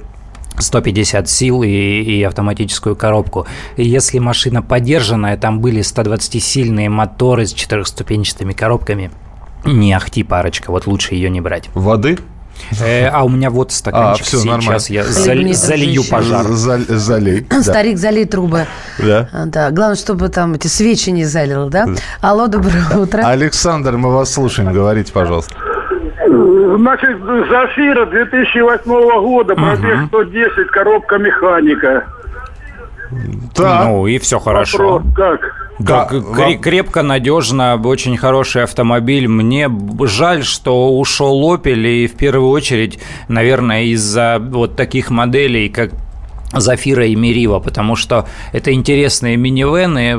150 0.62 1.30
сил 1.30 1.64
и, 1.64 1.70
и 1.70 2.24
автоматическую 2.24 2.96
коробку. 2.96 3.48
И 3.78 3.84
если 3.84 4.20
машина 4.20 4.62
подержанная, 4.62 5.38
там 5.38 5.60
были 5.60 5.82
120-сильные 5.82 6.90
моторы 6.90 7.46
с 7.46 7.54
четырехступенчатыми 7.54 8.54
коробками, 8.54 9.12
не 9.66 9.94
ахти 9.94 10.24
парочка, 10.24 10.72
вот 10.72 10.88
лучше 10.88 11.16
ее 11.16 11.30
не 11.30 11.42
брать. 11.42 11.70
Воды? 11.74 12.18
Э, 12.80 13.08
а 13.08 13.24
у 13.24 13.30
меня 13.30 13.50
вот 13.50 13.72
стаканчик. 13.72 14.22
А, 14.22 14.28
все, 14.28 14.38
Сейчас 14.38 14.46
нормально. 14.46 14.84
я 14.90 15.04
заль, 15.04 15.54
залью 15.54 16.04
пожар. 16.04 16.48
Заль, 16.48 16.86
залей. 16.88 17.48
Старик, 17.62 17.96
да. 17.96 18.02
залей 18.02 18.26
трубы. 18.26 18.68
Да. 19.00 19.30
Да. 19.46 19.72
Главное, 19.72 19.96
чтобы 19.96 20.30
там 20.30 20.54
эти 20.54 20.68
свечи 20.68 21.10
не 21.10 21.26
залил, 21.26 21.70
да? 21.70 21.86
да. 21.86 21.94
Алло, 22.22 22.48
доброе 22.48 22.86
утро. 22.98 23.24
Александр, 23.26 23.98
мы 23.98 24.12
вас 24.12 24.34
слушаем. 24.34 24.72
Говорите, 24.72 25.12
пожалуйста. 25.12 25.56
Значит, 26.78 27.18
Зафира 27.50 28.06
2008 28.06 28.84
года, 29.22 29.56
пробег 29.56 29.98
угу. 29.98 30.08
110, 30.08 30.68
коробка 30.68 31.18
механика. 31.18 32.06
Так. 33.56 33.86
Ну 33.86 34.08
и 34.08 34.18
все 34.20 34.40
хорошо. 34.40 35.00
Вопрос, 35.00 35.14
как? 35.16 35.62
Да, 35.80 36.08
вам... 36.12 36.60
крепко, 36.60 37.02
надежно, 37.02 37.80
очень 37.84 38.16
хороший 38.18 38.64
автомобиль. 38.64 39.28
Мне 39.28 39.70
жаль, 40.04 40.44
что 40.44 40.98
ушел 40.98 41.42
Opel, 41.54 41.88
и 41.88 42.08
в 42.08 42.16
первую 42.16 42.50
очередь, 42.50 43.00
наверное, 43.28 43.84
из-за 43.86 44.38
вот 44.40 44.76
таких 44.76 45.10
моделей, 45.10 45.70
как 45.70 45.92
Зафира 46.54 47.06
и 47.06 47.16
Мерива, 47.16 47.60
потому 47.60 47.96
что 47.96 48.28
это 48.52 48.74
интересные 48.74 49.38
минивены, 49.38 50.16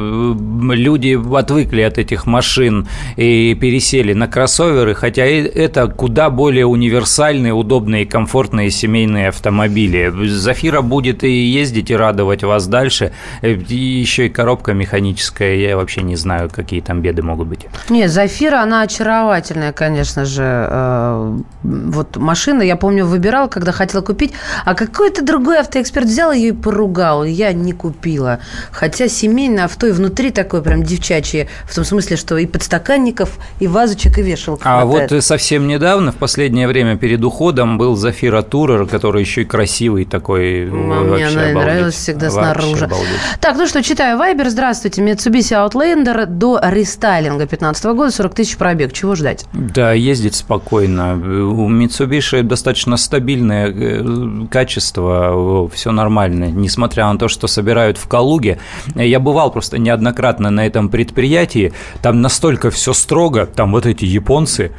люди 0.75 1.19
отвыкли 1.37 1.83
от 1.83 1.99
этих 1.99 2.27
машин 2.27 2.89
и 3.17 3.55
пересели 3.55 4.12
на 4.15 4.29
кроссоверы, 4.29 4.95
хотя 4.95 5.25
это 5.25 5.89
куда 5.89 6.31
более 6.31 6.67
универсальные, 6.67 7.53
удобные, 7.53 8.07
комфортные 8.07 8.71
семейные 8.71 9.29
автомобили. 9.29 10.12
Зафира 10.29 10.81
будет 10.81 11.25
и 11.25 11.31
ездить, 11.31 11.91
и 11.91 11.97
радовать 11.97 12.45
вас 12.45 12.67
дальше, 12.67 13.12
и 13.43 13.75
еще 13.75 14.27
и 14.27 14.29
коробка 14.29 14.73
механическая, 14.73 15.57
я 15.57 15.77
вообще 15.77 16.03
не 16.03 16.17
знаю, 16.17 16.51
какие 16.51 16.81
там 16.81 17.03
беды 17.03 17.23
могут 17.23 17.49
быть. 17.49 17.67
Нет, 17.91 18.11
Зафира, 18.11 18.62
она 18.62 18.83
очаровательная, 18.83 19.73
конечно 19.73 20.25
же, 20.25 20.43
э, 20.43 21.39
вот 21.62 22.17
машина, 22.17 22.62
я 22.62 22.77
помню, 22.77 23.05
выбирал, 23.07 23.49
когда 23.49 23.73
хотела 23.73 24.03
купить, 24.03 24.33
а 24.65 24.75
какой-то 24.75 25.25
другой 25.25 25.59
автоэксперт 25.61 26.07
взял 26.07 26.22
взял 26.23 26.33
ее 26.33 26.49
и 26.49 26.52
поругал. 26.52 27.25
Я 27.25 27.52
не 27.52 27.73
купила. 27.73 28.38
Хотя 28.71 29.09
семейное 29.09 29.64
авто 29.64 29.87
и 29.88 29.91
внутри 29.91 30.31
такое 30.31 30.61
прям 30.61 30.85
девчачье. 30.85 31.49
В 31.64 31.75
том 31.75 31.85
смысле, 31.85 32.17
что 32.17 32.37
и 32.38 32.47
подстаканников, 32.47 33.38
и 33.59 33.67
вазочек, 33.67 34.19
и 34.19 34.23
вешалок 34.23 34.61
А 34.64 34.83
хватает. 34.83 35.11
вот 35.11 35.25
совсем 35.25 35.67
недавно, 35.67 36.12
в 36.12 36.17
последнее 36.17 36.69
время, 36.69 36.97
перед 36.97 37.25
уходом, 37.25 37.76
был 37.76 37.97
Зафира 37.97 38.43
Турер, 38.43 38.87
который 38.87 39.23
еще 39.23 39.43
и 39.43 39.45
красивый 39.45 40.05
такой. 40.05 40.69
А 40.69 40.71
мне 40.71 41.26
она 41.26 41.41
обалдеть. 41.50 41.55
нравилась 41.55 41.95
всегда 41.95 42.31
снаружи. 42.31 42.85
Обалдеть. 42.85 43.09
Так, 43.41 43.57
ну 43.57 43.67
что, 43.67 43.83
читаю. 43.83 44.17
Вайбер, 44.19 44.49
здравствуйте. 44.49 45.02
Mitsubishi 45.02 45.57
Outlander 45.69 46.26
до 46.26 46.61
рестайлинга 46.62 47.38
2015 47.47 47.85
года 47.87 48.11
40 48.12 48.35
тысяч 48.35 48.57
пробег. 48.57 48.93
Чего 48.93 49.17
ждать? 49.17 49.45
Да, 49.52 49.93
ездить 49.93 50.37
спокойно. 50.37 51.14
У 51.14 51.69
Mitsubishi 51.69 52.43
достаточно 52.43 52.97
стабильное 52.97 53.73
э, 53.73 54.47
качество, 54.50 55.69
все 55.69 55.91
нормально 55.91 56.12
нормально, 56.12 56.50
несмотря 56.50 57.11
на 57.11 57.19
то, 57.19 57.28
что 57.28 57.47
собирают 57.47 57.97
в 57.97 58.07
Калуге. 58.07 58.59
Я 58.95 59.19
бывал 59.19 59.50
просто 59.50 59.78
неоднократно 59.78 60.50
на 60.50 60.66
этом 60.66 60.90
предприятии, 60.90 61.73
там 62.02 62.21
настолько 62.21 62.71
все 62.71 62.92
строго, 62.92 63.47
там 63.47 63.73
вот 63.73 63.87
эти 63.87 64.04
японцы, 64.04 64.73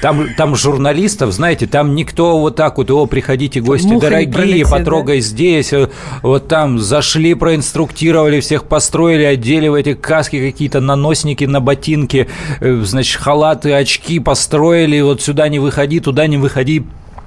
там, 0.00 0.34
там 0.36 0.56
журналистов, 0.56 1.32
знаете, 1.32 1.66
там 1.66 1.94
никто 1.94 2.38
вот 2.40 2.56
так 2.56 2.78
вот, 2.78 2.90
о, 2.90 3.06
приходите, 3.06 3.60
гости 3.60 3.86
Муха 3.86 4.10
дорогие, 4.10 4.66
потрогай 4.66 5.18
да? 5.18 5.26
здесь, 5.26 5.72
вот 6.22 6.48
там 6.48 6.80
зашли, 6.80 7.34
проинструктировали 7.34 8.40
всех, 8.40 8.64
построили, 8.64 9.22
одели 9.22 9.68
в 9.68 9.74
эти 9.74 9.94
каски 9.94 10.40
какие-то 10.40 10.80
наносники 10.80 11.44
на 11.44 11.60
ботинки, 11.60 12.26
э, 12.60 12.80
значит, 12.82 13.20
халаты, 13.20 13.72
очки 13.72 14.18
построили, 14.18 15.00
вот 15.00 15.22
сюда 15.22 15.48
не 15.48 15.60
выходи, 15.60 16.00
туда 16.00 16.26
не 16.26 16.38
выходи, 16.38 16.82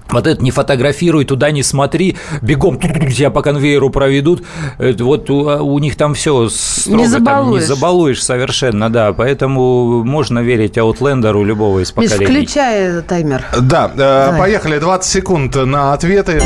вот 0.10 0.28
это 0.28 0.44
не 0.44 0.52
фотографируй, 0.52 1.26
туда 1.26 1.52
не 1.52 1.64
смотри, 1.64 2.18
бегом 2.42 2.80
тебя 2.80 3.30
по 3.30 3.42
конвейеру 3.42 3.90
проведут. 3.90 4.44
Вот 4.78 5.30
у, 5.30 5.36
у 5.36 5.80
них 5.80 5.96
там 5.96 6.14
все 6.14 6.50
строго, 6.50 6.98
не 6.98 7.08
забалуешь. 7.08 7.64
Там 7.64 7.70
не 7.70 7.76
забалуешь 7.76 8.24
совершенно, 8.24 8.90
да. 8.90 9.14
Поэтому 9.14 10.04
можно 10.04 10.40
верить 10.40 10.78
Аутлендеру 10.78 11.44
любого 11.44 11.80
из 11.80 11.92
поколений. 11.92 12.20
Миш, 12.20 12.30
включай 12.30 13.02
таймер. 13.02 13.44
Да, 13.60 13.92
э, 13.96 14.38
поехали, 14.38 14.80
20 14.80 15.12
секунд 15.12 15.56
на 15.56 15.94
ответы. 15.94 16.42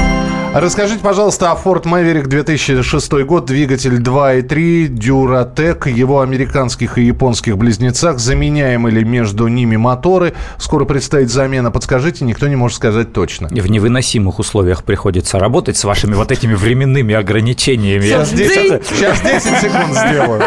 Расскажите, 0.52 1.00
пожалуйста, 1.02 1.52
о 1.52 1.56
Ford 1.56 1.84
Maverick 1.84 2.26
2006 2.26 3.12
год, 3.24 3.46
двигатель 3.46 3.98
2.3, 4.02 4.88
Duratec, 4.88 5.88
его 5.90 6.22
американских 6.22 6.98
и 6.98 7.04
японских 7.04 7.56
близнецах, 7.56 8.18
заменяемы 8.18 8.90
ли 8.90 9.04
между 9.04 9.48
ними 9.48 9.76
моторы, 9.76 10.34
скоро 10.58 10.86
предстоит 10.86 11.30
замена, 11.30 11.70
подскажите, 11.70 12.26
никто 12.26 12.48
не 12.48 12.56
может 12.56 12.78
сказать 12.78 13.14
точно. 13.14 13.48
В 13.48 13.70
невыносимых 13.70 14.40
условиях 14.40 14.84
приходится 14.84 15.38
работать 15.38 15.78
с 15.78 15.84
вашими 15.84 16.16
вот 16.16 16.32
этими 16.32 16.56
временными 16.56 17.14
ограничениями. 17.14 18.02
Сейчас 18.02 18.32
10, 18.32 18.88
сейчас 18.88 19.22
10 19.22 19.44
секунд 19.62 19.94
сделаю. 19.94 20.44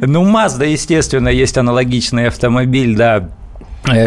Ну, 0.00 0.24
Mazda, 0.24 0.66
естественно, 0.66 1.28
есть 1.28 1.56
аналогичный 1.56 2.26
автомобиль, 2.26 2.96
да, 2.96 3.28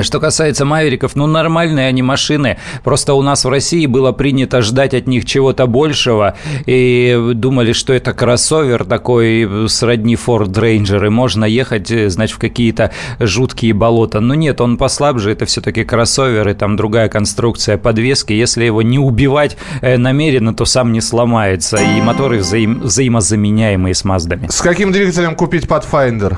что 0.03 0.19
касается 0.19 0.65
мавериков, 0.65 1.15
ну 1.15 1.27
нормальные 1.27 1.87
они 1.87 2.01
машины. 2.01 2.57
Просто 2.83 3.13
у 3.13 3.21
нас 3.21 3.45
в 3.45 3.49
России 3.49 3.85
было 3.85 4.11
принято 4.11 4.61
ждать 4.61 4.93
от 4.93 5.07
них 5.07 5.25
чего-то 5.25 5.67
большего. 5.67 6.35
И 6.65 7.31
думали, 7.33 7.73
что 7.73 7.93
это 7.93 8.13
кроссовер 8.13 8.85
такой 8.85 9.67
сродни 9.67 10.15
Ford 10.15 10.51
Ranger. 10.51 11.07
И 11.07 11.09
можно 11.09 11.45
ехать, 11.45 11.91
э, 11.91 12.09
значит, 12.09 12.35
в 12.35 12.39
какие-то 12.39 12.91
жуткие 13.19 13.73
болота. 13.73 14.19
Но 14.19 14.35
нет, 14.35 14.61
он 14.61 14.77
послабже. 14.77 15.31
Это 15.31 15.45
все-таки 15.45 15.83
кроссовер. 15.83 16.47
И 16.49 16.53
там 16.53 16.75
другая 16.75 17.09
конструкция 17.09 17.77
подвески. 17.77 18.33
Если 18.33 18.65
его 18.65 18.81
не 18.81 18.99
убивать 18.99 19.57
э, 19.81 19.97
намеренно, 19.97 20.53
то 20.53 20.65
сам 20.65 20.91
не 20.91 21.01
сломается. 21.01 21.77
И 21.77 22.01
моторы 22.01 22.37
взаим- 22.37 22.81
взаимозаменяемые 22.81 23.93
с 23.93 24.03
Маздами. 24.03 24.47
С 24.49 24.61
каким 24.61 24.91
двигателем 24.91 25.35
купить 25.35 25.65
Pathfinder? 25.65 26.37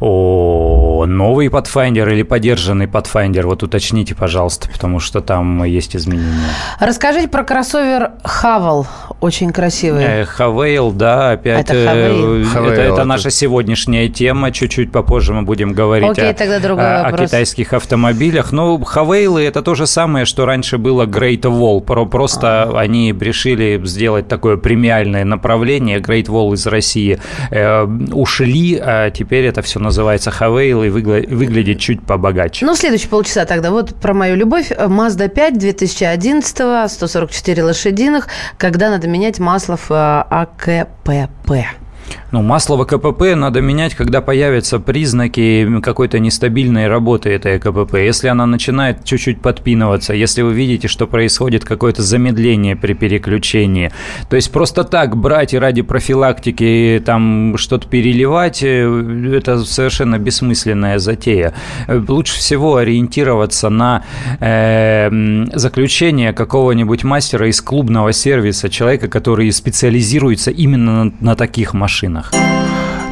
О, 0.00 1.04
новый 1.06 1.48
Pathfinder 1.48 2.10
или 2.10 2.22
подержанный 2.22 2.86
Pathfinder? 2.86 3.42
Вот 3.42 3.62
уточните, 3.62 4.14
пожалуйста, 4.14 4.68
потому 4.70 4.98
что 4.98 5.20
там 5.20 5.62
есть 5.64 5.94
изменения. 5.94 6.50
Расскажите 6.78 7.28
про 7.28 7.44
кроссовер 7.44 8.12
Havel. 8.24 8.86
Очень 9.20 9.50
красивый. 9.50 10.02
Э, 10.02 10.24
Хавейл, 10.24 10.92
да, 10.92 11.32
опять. 11.32 11.66
Это, 11.68 11.74
э, 11.74 12.44
это, 12.54 12.80
это 12.80 13.04
наша 13.04 13.30
сегодняшняя 13.30 14.08
тема. 14.08 14.50
Чуть-чуть 14.50 14.90
попозже 14.90 15.34
мы 15.34 15.42
будем 15.42 15.72
говорить 15.72 16.08
Окей, 16.08 16.30
о, 16.30 16.34
тогда 16.34 16.58
другой 16.58 16.86
о, 16.86 17.06
о 17.06 17.12
китайских 17.12 17.74
автомобилях. 17.74 18.52
Ну, 18.52 18.82
Хавейлы 18.82 19.42
это 19.44 19.60
то 19.60 19.74
же 19.74 19.86
самое, 19.86 20.24
что 20.24 20.46
раньше 20.46 20.78
было 20.78 21.04
Great 21.04 21.42
Wall. 21.42 21.82
Просто 22.06 22.62
а. 22.62 22.80
они 22.80 23.12
решили 23.12 23.78
сделать 23.84 24.28
такое 24.28 24.56
премиальное 24.56 25.26
направление. 25.26 25.98
Great 25.98 26.26
Wall 26.26 26.54
из 26.54 26.66
России 26.66 27.20
э, 27.50 27.82
ушли, 28.12 28.80
а 28.82 29.10
теперь 29.10 29.44
это 29.44 29.60
все 29.60 29.80
называется 29.90 30.30
Хавейл, 30.30 30.82
и 30.84 30.88
выглядеть 30.88 31.80
чуть 31.80 32.02
побогаче. 32.02 32.64
Ну, 32.64 32.74
следующие 32.74 33.08
полчаса 33.08 33.44
тогда. 33.44 33.70
Вот 33.70 33.94
про 33.94 34.14
мою 34.14 34.36
любовь. 34.36 34.70
Mazda 34.70 35.28
5 35.28 35.58
2011, 35.58 36.90
144 36.90 37.64
лошадиных. 37.64 38.28
Когда 38.56 38.90
надо 38.90 39.08
менять 39.08 39.38
масло 39.38 39.76
в 39.76 39.90
АКПП? 39.90 41.50
Ну, 42.32 42.42
масло 42.42 42.76
в 42.76 42.84
КПП 42.84 43.34
надо 43.34 43.60
менять, 43.60 43.96
когда 43.96 44.20
появятся 44.20 44.78
признаки 44.78 45.80
какой-то 45.80 46.20
нестабильной 46.20 46.86
работы 46.86 47.30
этой 47.30 47.58
КПП. 47.58 47.94
Если 47.94 48.28
она 48.28 48.46
начинает 48.46 49.04
чуть-чуть 49.04 49.40
подпинываться, 49.40 50.14
если 50.14 50.42
вы 50.42 50.52
видите, 50.52 50.86
что 50.86 51.08
происходит 51.08 51.64
какое-то 51.64 52.02
замедление 52.02 52.76
при 52.76 52.92
переключении. 52.92 53.90
То 54.28 54.36
есть 54.36 54.52
просто 54.52 54.84
так 54.84 55.16
брать 55.16 55.54
и 55.54 55.58
ради 55.58 55.82
профилактики 55.82 57.02
там 57.04 57.56
что-то 57.56 57.88
переливать, 57.88 58.62
э, 58.62 59.34
это 59.36 59.64
совершенно 59.64 60.18
бессмысленная 60.18 61.00
затея. 61.00 61.54
Лучше 61.88 62.38
всего 62.38 62.76
ориентироваться 62.76 63.70
на 63.70 64.04
э, 64.38 65.10
заключение 65.52 66.32
какого-нибудь 66.32 67.02
мастера 67.02 67.48
из 67.48 67.60
клубного 67.60 68.12
сервиса, 68.12 68.68
человека, 68.68 69.08
который 69.08 69.50
специализируется 69.50 70.52
именно 70.52 71.04
на, 71.04 71.12
на 71.20 71.34
таких 71.34 71.74
машинах 71.74 72.19
машинах. 72.20 72.30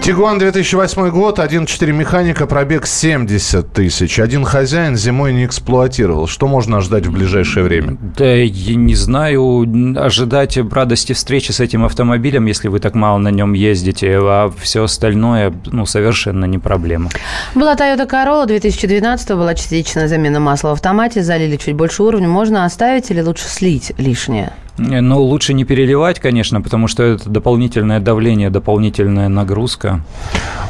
Тигуан 0.02 0.38
2008 0.38 1.10
год, 1.10 1.38
1.4 1.38 1.92
механика, 1.92 2.46
пробег 2.46 2.86
70 2.86 3.72
тысяч. 3.74 4.18
Один 4.18 4.44
хозяин 4.44 4.96
зимой 4.96 5.34
не 5.34 5.44
эксплуатировал. 5.44 6.26
Что 6.26 6.46
можно 6.46 6.78
ожидать 6.78 7.06
в 7.06 7.12
ближайшее 7.12 7.64
время? 7.64 7.98
Да, 8.16 8.24
я 8.24 8.74
не 8.74 8.94
знаю. 8.94 9.66
Ожидать 9.98 10.56
радости 10.56 11.12
встречи 11.12 11.52
с 11.52 11.60
этим 11.60 11.84
автомобилем, 11.84 12.46
если 12.46 12.68
вы 12.68 12.78
так 12.78 12.94
мало 12.94 13.18
на 13.18 13.28
нем 13.28 13.52
ездите, 13.52 14.18
а 14.22 14.50
все 14.58 14.84
остальное, 14.84 15.52
ну, 15.66 15.84
совершенно 15.84 16.46
не 16.46 16.58
проблема. 16.58 17.10
Была 17.54 17.74
Toyota 17.74 18.08
Corolla 18.08 18.46
2012 18.46 19.28
была 19.30 19.54
частичная 19.54 20.08
замена 20.08 20.40
масла 20.40 20.70
в 20.70 20.72
автомате, 20.72 21.22
залили 21.22 21.56
чуть 21.56 21.74
больше 21.74 22.02
уровня. 22.02 22.28
Можно 22.28 22.64
оставить 22.64 23.10
или 23.10 23.20
лучше 23.20 23.46
слить 23.48 23.92
лишнее? 23.98 24.52
Ну, 24.78 25.22
лучше 25.22 25.54
не 25.54 25.64
переливать, 25.64 26.20
конечно, 26.20 26.60
потому 26.60 26.88
что 26.88 27.02
это 27.02 27.28
дополнительное 27.28 28.00
давление, 28.00 28.48
дополнительная 28.50 29.28
нагрузка. 29.28 30.00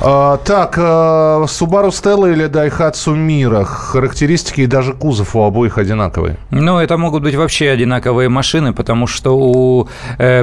А, 0.01 0.39
так, 0.39 0.79
а, 0.79 1.45
Subaru 1.45 1.91
Stella 1.91 2.33
или 2.33 2.47
Daihatsu 2.49 3.15
Mira, 3.15 3.65
характеристики 3.65 4.63
и 4.63 4.67
даже 4.67 4.95
кузов 4.95 5.37
у 5.37 5.43
обоих 5.43 5.77
одинаковые? 5.77 6.37
Ну, 6.51 6.79
это 6.79 6.97
могут 6.97 7.23
быть 7.23 7.35
вообще 7.35 7.71
одинаковые 7.71 8.29
машины, 8.29 8.73
потому 8.73 9.07
что 9.07 9.37
у 9.37 9.89
э, 10.19 10.43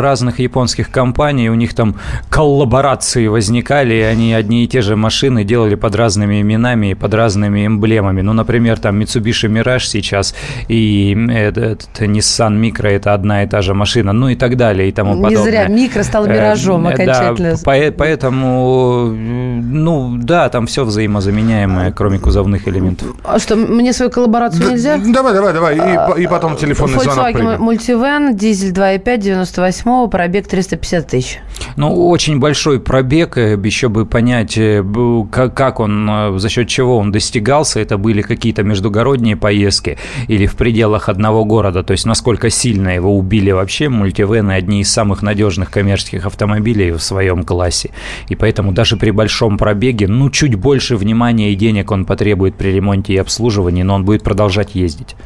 разных 0.00 0.38
японских 0.40 0.90
компаний, 0.90 1.48
у 1.48 1.54
них 1.54 1.74
там 1.74 1.94
коллаборации 2.28 3.28
возникали, 3.28 3.94
и 3.94 4.00
они 4.00 4.34
одни 4.34 4.64
и 4.64 4.68
те 4.68 4.82
же 4.82 4.96
машины 4.96 5.44
делали 5.44 5.76
под 5.76 5.94
разными 5.94 6.42
именами 6.42 6.90
и 6.90 6.94
под 6.94 7.14
разными 7.14 7.66
эмблемами. 7.66 8.20
Ну, 8.20 8.32
например, 8.32 8.78
там 8.78 9.00
Mitsubishi 9.00 9.48
Mirage 9.48 9.86
сейчас 9.86 10.34
и 10.68 11.16
этот 11.30 11.88
Nissan 12.00 12.60
Micra 12.60 12.97
это 12.98 13.14
одна 13.14 13.42
и 13.42 13.46
та 13.46 13.62
же 13.62 13.74
машина, 13.74 14.12
ну 14.12 14.28
и 14.28 14.34
так 14.34 14.56
далее 14.56 14.88
и 14.88 14.92
тому 14.92 15.14
подобное. 15.14 15.38
Не 15.38 15.44
зря 15.44 15.68
микро 15.68 16.02
стал 16.02 16.26
э, 16.26 16.28
миражом 16.28 16.86
окончательно. 16.86 17.52
Да, 17.52 17.92
поэтому, 17.96 19.06
ну 19.06 20.16
да, 20.18 20.48
там 20.48 20.66
все 20.66 20.84
взаимозаменяемое, 20.84 21.92
кроме 21.92 22.18
кузовных 22.18 22.68
элементов. 22.68 23.08
А 23.24 23.38
что, 23.38 23.56
мне 23.56 23.92
свою 23.92 24.10
коллаборацию 24.10 24.70
нельзя? 24.70 24.98
Давай, 24.98 25.32
давай, 25.32 25.52
давай, 25.52 25.76
и, 25.76 25.80
а, 25.80 26.14
и 26.18 26.26
потом 26.26 26.56
телефонный 26.56 26.98
звонок 27.00 27.26
Volkswagen 27.26 27.58
Multivan, 27.58 28.34
дизель 28.34 28.72
2.5, 28.72 29.16
98 29.18 30.08
пробег 30.10 30.48
350 30.48 31.06
тысяч. 31.06 31.38
Ну, 31.76 32.08
очень 32.08 32.38
большой 32.38 32.80
пробег, 32.80 33.38
э, 33.38 33.58
еще 33.62 33.88
бы 33.88 34.04
понять, 34.04 34.58
э, 34.58 34.84
как 35.30 35.80
он, 35.80 36.38
за 36.38 36.48
счет 36.48 36.68
чего 36.68 36.98
он 36.98 37.12
достигался, 37.12 37.80
это 37.80 37.96
были 37.96 38.22
какие-то 38.22 38.62
междугородние 38.62 39.36
поездки 39.36 39.98
или 40.26 40.46
в 40.46 40.56
пределах 40.56 41.08
одного 41.08 41.44
города, 41.44 41.82
то 41.82 41.92
есть 41.92 42.06
насколько 42.06 42.50
сильно 42.50 42.87
сильно 42.88 42.94
его 42.94 43.16
убили 43.16 43.50
вообще. 43.50 43.88
Мультивены 43.88 44.52
одни 44.52 44.80
из 44.80 44.92
самых 44.92 45.22
надежных 45.22 45.70
коммерческих 45.70 46.26
автомобилей 46.26 46.92
в 46.92 47.00
своем 47.00 47.44
классе. 47.44 47.90
И 48.30 48.36
поэтому 48.36 48.72
даже 48.72 48.96
при 48.96 49.10
большом 49.10 49.58
пробеге, 49.58 50.08
ну, 50.08 50.30
чуть 50.30 50.54
больше 50.54 50.96
внимания 50.96 51.52
и 51.52 51.54
денег 51.54 51.90
он 51.90 52.04
потребует 52.04 52.54
при 52.54 52.72
ремонте 52.72 53.12
и 53.12 53.18
обслуживании, 53.18 53.84
но 53.84 53.94
он 53.94 54.04
будет 54.04 54.22
продолжать 54.22 54.74
ездить. 54.74 55.16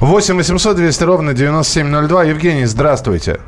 8 0.00 0.36
800 0.36 0.76
200 0.76 1.04
ровно 1.04 1.34
9702. 1.34 2.24
Евгений, 2.24 2.66
здравствуйте. 2.66 3.38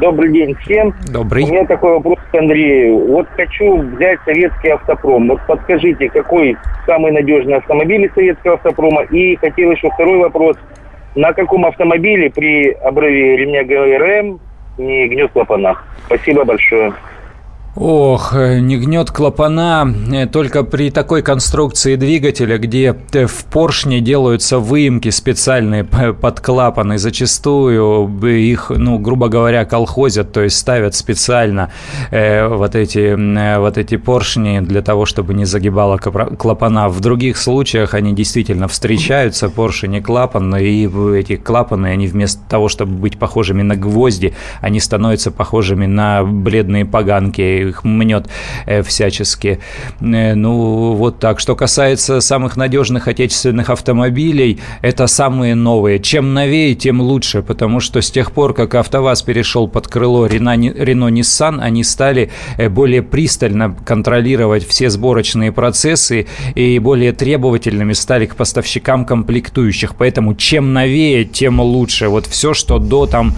Добрый 0.00 0.32
день 0.32 0.54
всем. 0.62 0.94
Добрый. 1.12 1.44
У 1.44 1.48
меня 1.48 1.66
такой 1.66 1.92
вопрос 1.92 2.18
к 2.32 2.34
Андрею. 2.34 3.06
Вот 3.06 3.26
хочу 3.36 3.82
взять 3.96 4.18
советский 4.24 4.70
автопром. 4.70 5.28
Вот 5.28 5.40
подскажите, 5.46 6.08
какой 6.08 6.56
самый 6.86 7.12
надежный 7.12 7.56
автомобиль 7.56 8.06
из 8.06 8.14
советского 8.14 8.54
автопрома? 8.54 9.02
И 9.02 9.36
хотел 9.36 9.70
еще 9.70 9.90
второй 9.90 10.18
вопрос– 10.18 10.56
на 11.14 11.32
каком 11.32 11.66
автомобиле 11.66 12.30
при 12.30 12.70
обрыве 12.70 13.36
ремня 13.36 13.64
ГРМ 13.64 14.40
не 14.78 15.08
гнет 15.08 15.30
клапана. 15.32 15.76
Спасибо 16.06 16.44
большое. 16.44 16.92
Ох, 17.76 18.34
э, 18.34 18.58
не 18.58 18.78
гнет 18.78 19.12
клапана 19.12 19.94
э, 20.12 20.26
только 20.26 20.64
при 20.64 20.90
такой 20.90 21.22
конструкции 21.22 21.94
двигателя, 21.94 22.58
где 22.58 22.96
э, 23.12 23.26
в 23.26 23.44
поршне 23.44 24.00
делаются 24.00 24.58
выемки 24.58 25.10
специальные 25.10 25.84
под 25.84 26.40
клапаны. 26.40 26.98
Зачастую 26.98 28.08
их, 28.26 28.70
ну, 28.70 28.98
грубо 28.98 29.28
говоря, 29.28 29.64
колхозят, 29.64 30.32
то 30.32 30.42
есть 30.42 30.58
ставят 30.58 30.96
специально 30.96 31.70
э, 32.10 32.48
вот, 32.48 32.74
эти, 32.74 33.16
э, 33.16 33.58
вот 33.60 33.78
эти 33.78 33.96
поршни 33.96 34.58
для 34.58 34.82
того, 34.82 35.06
чтобы 35.06 35.32
не 35.34 35.44
загибало 35.44 35.96
клапана. 35.98 36.88
В 36.88 36.98
других 36.98 37.36
случаях 37.36 37.94
они 37.94 38.12
действительно 38.14 38.66
встречаются, 38.66 39.48
поршень 39.48 39.94
и 39.94 40.00
клапан, 40.00 40.56
и 40.56 40.88
эти 41.16 41.36
клапаны, 41.36 41.86
они 41.86 42.08
вместо 42.08 42.40
того, 42.48 42.68
чтобы 42.68 42.94
быть 42.94 43.16
похожими 43.16 43.62
на 43.62 43.76
гвозди, 43.76 44.34
они 44.60 44.80
становятся 44.80 45.30
похожими 45.30 45.86
на 45.86 46.24
бледные 46.24 46.84
поганки 46.84 47.59
их 47.68 47.84
мнет 47.84 48.28
э, 48.66 48.82
всячески. 48.82 49.60
Э, 50.00 50.34
ну, 50.34 50.94
вот 50.94 51.18
так. 51.18 51.40
Что 51.40 51.56
касается 51.56 52.20
самых 52.20 52.56
надежных 52.56 53.08
отечественных 53.08 53.70
автомобилей, 53.70 54.60
это 54.82 55.06
самые 55.06 55.54
новые. 55.54 55.98
Чем 56.00 56.34
новее, 56.34 56.74
тем 56.74 57.00
лучше, 57.00 57.42
потому 57.42 57.80
что 57.80 58.00
с 58.00 58.10
тех 58.10 58.32
пор, 58.32 58.54
как 58.54 58.74
АвтоВАЗ 58.74 59.22
перешел 59.22 59.68
под 59.68 59.88
крыло 59.88 60.26
Рено-Ниссан, 60.26 61.60
они 61.60 61.84
стали 61.84 62.30
э, 62.56 62.68
более 62.68 63.02
пристально 63.02 63.74
контролировать 63.84 64.66
все 64.66 64.90
сборочные 64.90 65.52
процессы 65.52 66.26
и 66.54 66.78
более 66.78 67.12
требовательными 67.12 67.92
стали 67.92 68.26
к 68.26 68.36
поставщикам 68.36 69.04
комплектующих. 69.04 69.94
Поэтому 69.96 70.34
чем 70.34 70.72
новее, 70.72 71.24
тем 71.24 71.60
лучше. 71.60 72.08
Вот 72.08 72.26
все, 72.26 72.54
что 72.54 72.78
до 72.78 73.06
там 73.06 73.34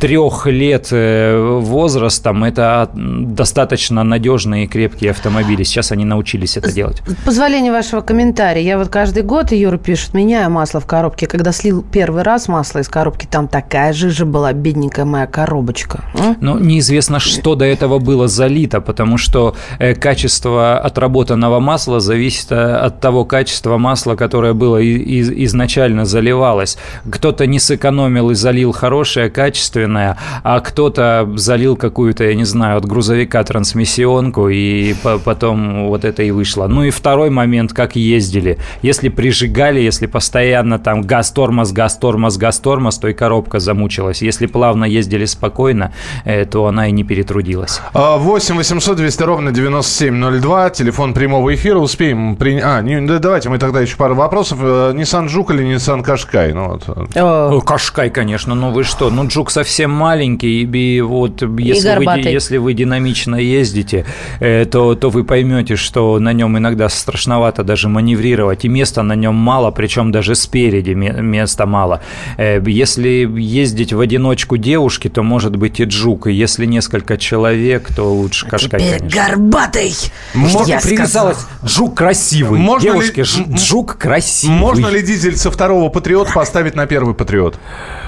трех 0.00 0.46
лет 0.46 0.88
возрастом, 0.90 2.44
это 2.44 2.90
достаточно 3.40 4.04
надежные 4.04 4.64
и 4.64 4.66
крепкие 4.66 5.12
автомобили. 5.12 5.62
Сейчас 5.62 5.92
они 5.92 6.04
научились 6.04 6.58
это 6.58 6.70
делать. 6.70 7.02
Позволение 7.24 7.72
вашего 7.72 8.02
комментария. 8.02 8.62
Я 8.62 8.76
вот 8.76 8.88
каждый 8.88 9.22
год, 9.22 9.52
Юра 9.52 9.78
пишет, 9.78 10.12
меняю 10.12 10.50
масло 10.50 10.78
в 10.78 10.84
коробке. 10.84 11.26
Когда 11.26 11.50
слил 11.50 11.82
первый 11.82 12.22
раз 12.22 12.48
масло 12.48 12.80
из 12.80 12.88
коробки, 12.90 13.24
там 13.24 13.48
такая 13.48 13.94
жижа 13.94 14.26
была, 14.26 14.52
бедненькая 14.52 15.06
моя 15.06 15.26
коробочка. 15.26 16.04
Ну, 16.40 16.58
неизвестно, 16.58 17.18
что 17.18 17.54
до 17.54 17.64
этого 17.64 17.98
было 17.98 18.28
залито, 18.28 18.82
потому 18.82 19.16
что 19.16 19.56
э, 19.78 19.94
качество 19.94 20.78
отработанного 20.78 21.60
масла 21.60 22.00
зависит 22.00 22.52
э, 22.52 22.56
от 22.56 23.00
того 23.00 23.24
качества 23.24 23.78
масла, 23.78 24.16
которое 24.16 24.52
было 24.52 24.76
из 24.76 25.30
изначально 25.30 26.04
заливалось. 26.04 26.76
Кто-то 27.10 27.46
не 27.46 27.58
сэкономил 27.58 28.30
и 28.30 28.34
залил 28.34 28.72
хорошее, 28.72 29.30
качественное, 29.30 30.18
а 30.42 30.60
кто-то 30.60 31.26
залил 31.36 31.76
какую-то, 31.76 32.24
я 32.24 32.34
не 32.34 32.44
знаю, 32.44 32.76
от 32.76 32.84
грузовика 32.84 33.29
наверняка 33.30 33.44
трансмиссионку, 33.44 34.48
и 34.48 34.94
потом 35.24 35.88
вот 35.88 36.04
это 36.04 36.22
и 36.22 36.30
вышло. 36.30 36.66
Ну 36.66 36.84
и 36.84 36.90
второй 36.90 37.30
момент, 37.30 37.72
как 37.72 37.96
ездили. 37.96 38.58
Если 38.82 39.08
прижигали, 39.08 39.80
если 39.80 40.06
постоянно 40.06 40.78
там 40.78 41.02
газ-тормоз, 41.02 41.72
газ-тормоз, 41.72 42.36
газ-тормоз, 42.36 42.98
то 42.98 43.08
и 43.08 43.12
коробка 43.12 43.60
замучилась. 43.60 44.22
Если 44.22 44.46
плавно 44.46 44.84
ездили 44.84 45.26
спокойно, 45.26 45.92
э, 46.24 46.44
то 46.44 46.66
она 46.66 46.88
и 46.88 46.92
не 46.92 47.04
перетрудилась. 47.04 47.80
8 47.94 48.56
800 48.56 48.96
200 48.96 49.22
ровно 49.22 49.52
9702, 49.52 50.70
телефон 50.70 51.14
прямого 51.14 51.54
эфира, 51.54 51.78
успеем 51.78 52.36
принять... 52.36 52.64
А, 52.64 52.82
не, 52.82 53.00
давайте 53.00 53.48
мы 53.48 53.58
тогда 53.58 53.80
еще 53.80 53.96
пару 53.96 54.14
вопросов. 54.14 54.58
Э, 54.62 54.92
Nissan 54.94 55.28
Жук 55.28 55.50
или 55.50 55.64
Nissan 55.64 56.02
Кашкай? 56.02 56.52
Ну, 56.52 56.78
вот. 57.14 57.64
Кашкай, 57.64 58.10
конечно, 58.10 58.54
ну 58.54 58.70
вы 58.70 58.84
что? 58.84 59.10
Ну, 59.10 59.26
Джук 59.26 59.50
совсем 59.50 59.90
маленький, 59.90 60.62
и 60.62 61.00
вот 61.00 61.42
если, 61.42 62.04
вы, 62.04 62.20
если 62.20 62.56
вы 62.58 62.74
динамичный 62.74 63.19
лично 63.20 63.36
ездите, 63.36 64.04
э, 64.40 64.64
то, 64.64 64.94
то 64.94 65.10
вы 65.10 65.24
поймете, 65.24 65.76
что 65.76 66.18
на 66.18 66.32
нем 66.32 66.56
иногда 66.56 66.88
страшновато 66.88 67.64
даже 67.64 67.88
маневрировать, 67.88 68.64
и 68.64 68.68
места 68.68 69.02
на 69.02 69.14
нем 69.14 69.34
мало, 69.34 69.70
причем 69.70 70.12
даже 70.12 70.34
спереди 70.34 70.94
места 70.94 71.66
мало. 71.66 72.00
Э, 72.38 72.62
если 72.66 73.28
ездить 73.38 73.92
в 73.92 74.00
одиночку 74.00 74.56
девушки, 74.56 75.08
то 75.08 75.22
может 75.22 75.56
быть 75.56 75.80
и 75.80 75.84
джук, 75.84 76.26
и 76.26 76.32
если 76.32 76.66
несколько 76.66 77.16
человек, 77.16 77.88
то 77.94 78.14
лучше 78.14 78.46
а 78.46 78.50
кашкай, 78.50 78.80
теперь 78.80 78.98
конечно. 78.98 79.26
горбатый! 79.26 79.94
Можно 80.34 80.78
привязалась, 80.80 81.46
джук 81.64 81.94
красивый, 81.94 82.60
Можно 82.60 82.92
девушки, 82.92 83.20
ли... 83.20 83.56
джук 83.56 83.98
красивый. 83.98 84.56
Можно 84.56 84.88
ли 84.88 85.02
дизель 85.02 85.36
со 85.36 85.50
второго 85.50 85.90
патриот 85.90 86.32
поставить 86.32 86.74
на 86.74 86.86
первый 86.86 87.14
патриот? 87.14 87.58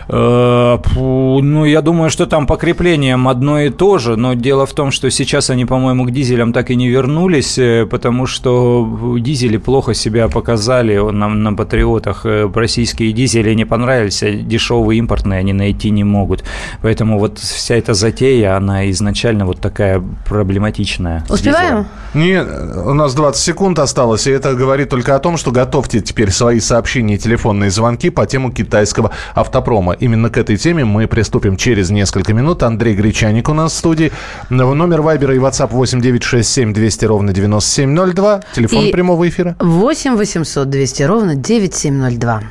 Э, 0.08 0.78
ну, 0.96 1.64
я 1.64 1.82
думаю, 1.82 2.10
что 2.10 2.26
там 2.26 2.46
по 2.46 2.56
креплениям 2.56 3.28
одно 3.28 3.60
и 3.60 3.70
то 3.70 3.98
же, 3.98 4.16
но 4.16 4.34
дело 4.34 4.66
в 4.66 4.72
том, 4.72 4.90
что 4.90 5.10
сейчас 5.10 5.50
они, 5.50 5.64
по-моему, 5.64 6.04
к 6.04 6.10
дизелям 6.10 6.52
так 6.52 6.70
и 6.70 6.76
не 6.76 6.88
вернулись, 6.88 7.58
э, 7.58 7.86
потому 7.86 8.26
что 8.26 9.18
дизели 9.18 9.56
плохо 9.56 9.94
себя 9.94 10.28
показали 10.28 10.98
на, 10.98 11.28
на 11.28 11.54
патриотах. 11.54 12.22
Э, 12.24 12.50
российские 12.54 13.12
дизели 13.12 13.54
не 13.54 13.64
понравились, 13.64 14.22
а 14.22 14.30
дешевые 14.30 14.98
импортные 14.98 15.40
они 15.40 15.52
найти 15.52 15.90
не 15.90 16.04
могут. 16.04 16.44
Поэтому 16.82 17.18
вот 17.18 17.38
вся 17.38 17.76
эта 17.76 17.94
затея, 17.94 18.56
она 18.56 18.90
изначально 18.90 19.46
вот 19.46 19.60
такая 19.60 20.02
проблематичная. 20.28 21.24
Успеваем? 21.28 21.86
Нет, 22.14 22.46
у 22.84 22.94
нас 22.94 23.14
20 23.14 23.42
секунд 23.42 23.78
осталось, 23.78 24.26
и 24.26 24.30
это 24.30 24.54
говорит 24.54 24.90
только 24.90 25.14
о 25.14 25.18
том, 25.18 25.36
что 25.36 25.50
готовьте 25.50 26.00
теперь 26.00 26.30
свои 26.30 26.60
сообщения 26.60 27.14
и 27.14 27.18
телефонные 27.18 27.70
звонки 27.70 28.10
по 28.10 28.26
тему 28.26 28.50
китайского 28.50 29.12
автопрома. 29.34 29.91
Именно 29.98 30.30
к 30.30 30.36
этой 30.36 30.56
теме 30.56 30.84
мы 30.84 31.06
приступим 31.06 31.56
через 31.56 31.90
несколько 31.90 32.34
минут. 32.34 32.62
Андрей 32.62 32.94
Гречаник 32.94 33.48
у 33.48 33.54
нас 33.54 33.72
в 33.72 33.76
студии. 33.76 34.12
Номер 34.50 35.02
Вайбера 35.02 35.34
и 35.34 35.38
WhatsApp 35.38 35.70
8967 35.70 36.72
200 36.72 37.04
ровно 37.04 37.32
9702. 37.32 38.42
Телефон 38.54 38.84
и 38.86 38.92
прямого 38.92 39.28
эфира. 39.28 39.56
8 39.58 40.16
800 40.16 40.68
200 40.68 41.02
ровно 41.02 41.34
9702. 41.34 42.42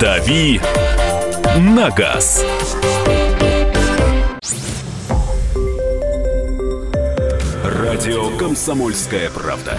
«Дави 0.00 0.60
на 1.58 1.90
газ». 1.90 2.44
Радио 7.64 8.36
«Комсомольская 8.36 9.30
правда». 9.30 9.78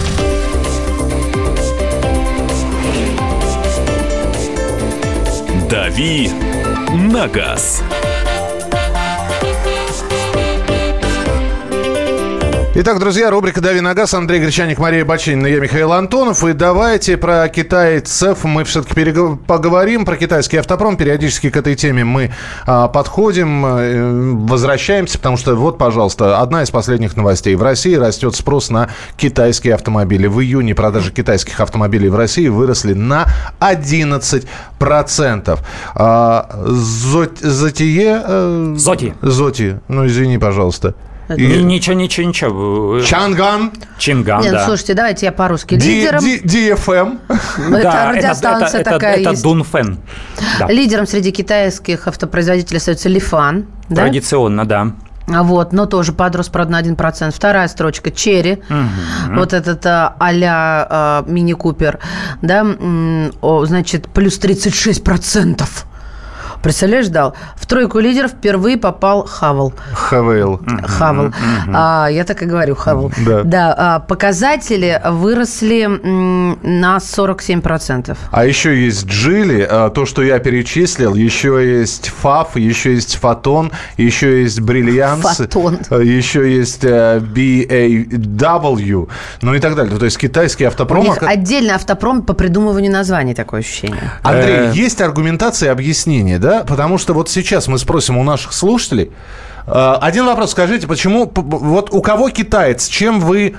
«Дави 5.71 6.29
на 6.93 7.29
газ». 7.29 7.81
Итак, 12.73 12.99
друзья, 12.99 13.29
рубрика 13.29 13.59
«Дави 13.59 13.81
на 13.81 13.93
газ». 13.93 14.13
Андрей 14.13 14.39
Гречаник, 14.39 14.79
Мария 14.79 15.03
Бачинина, 15.03 15.45
я 15.45 15.59
Михаил 15.59 15.91
Антонов. 15.91 16.41
И 16.45 16.53
давайте 16.53 17.17
про 17.17 17.49
китайцев 17.49 18.45
мы 18.45 18.63
все-таки 18.63 18.95
перег... 18.95 19.41
поговорим. 19.45 20.05
Про 20.05 20.15
китайский 20.15 20.55
автопром. 20.55 20.95
Периодически 20.95 21.49
к 21.49 21.57
этой 21.57 21.75
теме 21.75 22.05
мы 22.05 22.31
а, 22.65 22.87
подходим, 22.87 23.65
э, 23.65 24.37
возвращаемся, 24.47 25.17
потому 25.17 25.35
что 25.35 25.53
вот, 25.55 25.77
пожалуйста, 25.77 26.39
одна 26.39 26.63
из 26.63 26.71
последних 26.71 27.17
новостей. 27.17 27.55
В 27.55 27.61
России 27.61 27.95
растет 27.95 28.35
спрос 28.35 28.69
на 28.69 28.87
китайские 29.17 29.75
автомобили. 29.75 30.27
В 30.27 30.39
июне 30.39 30.73
продажи 30.73 31.11
китайских 31.11 31.59
автомобилей 31.59 32.07
в 32.07 32.15
России 32.15 32.47
выросли 32.47 32.93
на 32.93 33.27
11%. 33.59 35.59
А, 35.95 36.49
Зот... 36.67 37.37
Зотие... 37.39 38.23
Э... 38.25 38.75
Зоти. 38.77 39.13
Зоти. 39.21 39.81
Ну, 39.89 40.07
извини, 40.07 40.37
пожалуйста. 40.37 40.95
И... 41.35 41.63
Ничего, 41.63 41.95
ничего, 41.95 42.27
ничего. 42.27 43.01
Чанган. 43.01 43.71
Чинган, 43.97 44.41
Нет, 44.41 44.53
да. 44.53 44.65
слушайте, 44.65 44.93
давайте 44.93 45.25
я 45.27 45.31
по-русски. 45.31 45.75
Лидером... 45.75 46.23
DFM. 46.23 47.19
Это 47.75 48.11
радиостанция 48.13 48.83
такая 48.83 49.17
Это 49.17 49.41
Дунфен. 49.41 49.99
Лидером 50.67 51.07
среди 51.07 51.31
китайских 51.31 52.07
автопроизводителей 52.07 52.77
остается 52.77 53.09
Лифан. 53.09 53.67
Традиционно, 53.89 54.65
да. 54.65 54.93
Вот, 55.27 55.71
но 55.71 55.85
тоже 55.85 56.13
подрос, 56.13 56.49
правда, 56.49 56.73
на 56.73 56.81
1%. 56.81 57.31
Вторая 57.31 57.67
строчка– 57.67 58.11
Черри. 58.11 58.53
Угу. 58.69 59.35
Вот 59.35 59.53
этот 59.53 59.85
а, 59.85 60.15
а-ля 60.19 60.87
а, 60.89 61.23
мини-купер. 61.27 61.99
Да, 62.41 62.65
значит, 63.65 64.07
плюс 64.09 64.39
36%. 64.39 65.63
Представляешь, 66.61 67.07
дал? 67.07 67.35
В 67.55 67.65
тройку 67.65 67.99
лидеров 67.99 68.31
впервые 68.31 68.77
попал 68.77 69.25
Хавел. 69.25 69.73
Хавел. 69.93 70.61
Хавел. 70.83 71.33
А, 71.73 72.07
я 72.11 72.23
так 72.23 72.41
и 72.43 72.45
говорю, 72.45 72.75
Хавел. 72.75 73.11
Да. 73.25 73.43
да 73.43 73.75
а, 73.77 73.99
показатели 73.99 75.01
выросли 75.05 75.85
на 75.85 76.97
47%. 76.97 78.17
А 78.31 78.45
еще 78.45 78.85
есть 78.85 79.07
Джили, 79.07 79.67
а, 79.69 79.89
то, 79.89 80.05
что 80.05 80.21
я 80.21 80.39
перечислил, 80.39 81.15
еще 81.15 81.79
есть 81.79 82.09
ФАФ, 82.09 82.57
еще 82.57 82.93
есть 82.93 83.15
Фотон, 83.15 83.71
еще 83.97 84.41
есть 84.41 84.59
Бриллианс. 84.59 85.37
Фотон. 85.37 85.79
А, 85.89 85.97
еще 85.97 86.53
есть 86.53 86.83
э, 86.83 87.19
BAW, 87.19 89.09
ну 89.41 89.53
и 89.53 89.59
так 89.59 89.75
далее. 89.75 89.97
То 89.97 90.05
есть 90.05 90.17
китайский 90.17 90.65
автопром. 90.65 91.01
У 91.01 91.03
них 91.03 91.23
отдельный 91.23 91.73
автопром 91.75 92.21
по 92.21 92.33
придумыванию 92.33 92.91
названий, 92.91 93.33
такое 93.33 93.61
ощущение. 93.61 94.11
Андрей, 94.21 94.69
э. 94.69 94.71
есть 94.73 95.01
аргументация 95.01 95.69
и 95.69 95.71
объяснение, 95.71 96.37
да? 96.39 96.50
Да, 96.51 96.65
потому 96.65 96.97
что 96.97 97.13
вот 97.13 97.29
сейчас 97.29 97.69
мы 97.69 97.77
спросим 97.77 98.17
у 98.17 98.23
наших 98.23 98.51
слушателей. 98.51 99.11
Э, 99.65 99.95
один 100.01 100.25
вопрос, 100.25 100.51
скажите, 100.51 100.85
почему, 100.85 101.31
вот 101.33 101.93
у 101.93 102.01
кого 102.01 102.29
китаец, 102.29 102.87
чем 102.87 103.21
вы 103.21 103.55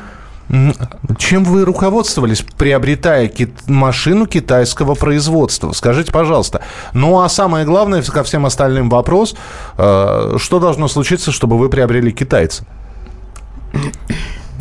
чем 1.17 1.45
вы 1.45 1.65
руководствовались, 1.65 2.45
приобретая 2.59 3.29
кит- 3.29 3.67
машину 3.69 4.27
китайского 4.27 4.95
производства? 4.95 5.73
Скажите, 5.73 6.13
пожалуйста. 6.13 6.61
Ну, 6.93 7.23
а 7.23 7.29
самое 7.31 7.65
главное, 7.65 8.03
ко 8.03 8.23
всем 8.23 8.45
остальным 8.45 8.91
вопрос, 8.91 9.35
э, 9.79 10.37
что 10.39 10.59
должно 10.59 10.89
случиться, 10.89 11.33
чтобы 11.33 11.57
вы 11.57 11.71
приобрели 11.71 12.13
китайца? 12.13 12.67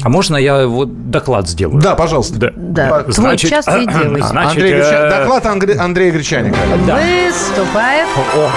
А 0.04 0.10
можно 0.10 0.38
я 0.38 0.68
вот 0.68 1.12
доклад 1.12 1.48
сделаю? 1.48 1.82
Да, 1.82 1.96
пожалуйста. 1.96 2.38
Да. 2.38 2.52
да. 2.56 3.06
Значит, 3.08 3.50
Твой 3.50 3.64
час 3.64 3.68
и 3.68 3.86
делай. 4.04 4.22
Значит, 4.22 4.52
Андрей 4.52 4.74
Греча... 4.74 4.94
э... 4.94 5.20
Доклад 5.20 5.46
Андрея 5.46 6.12
Гречаника. 6.12 6.58
Да. 6.88 7.00
Выступает. 7.00 8.08
О. 8.36 8.50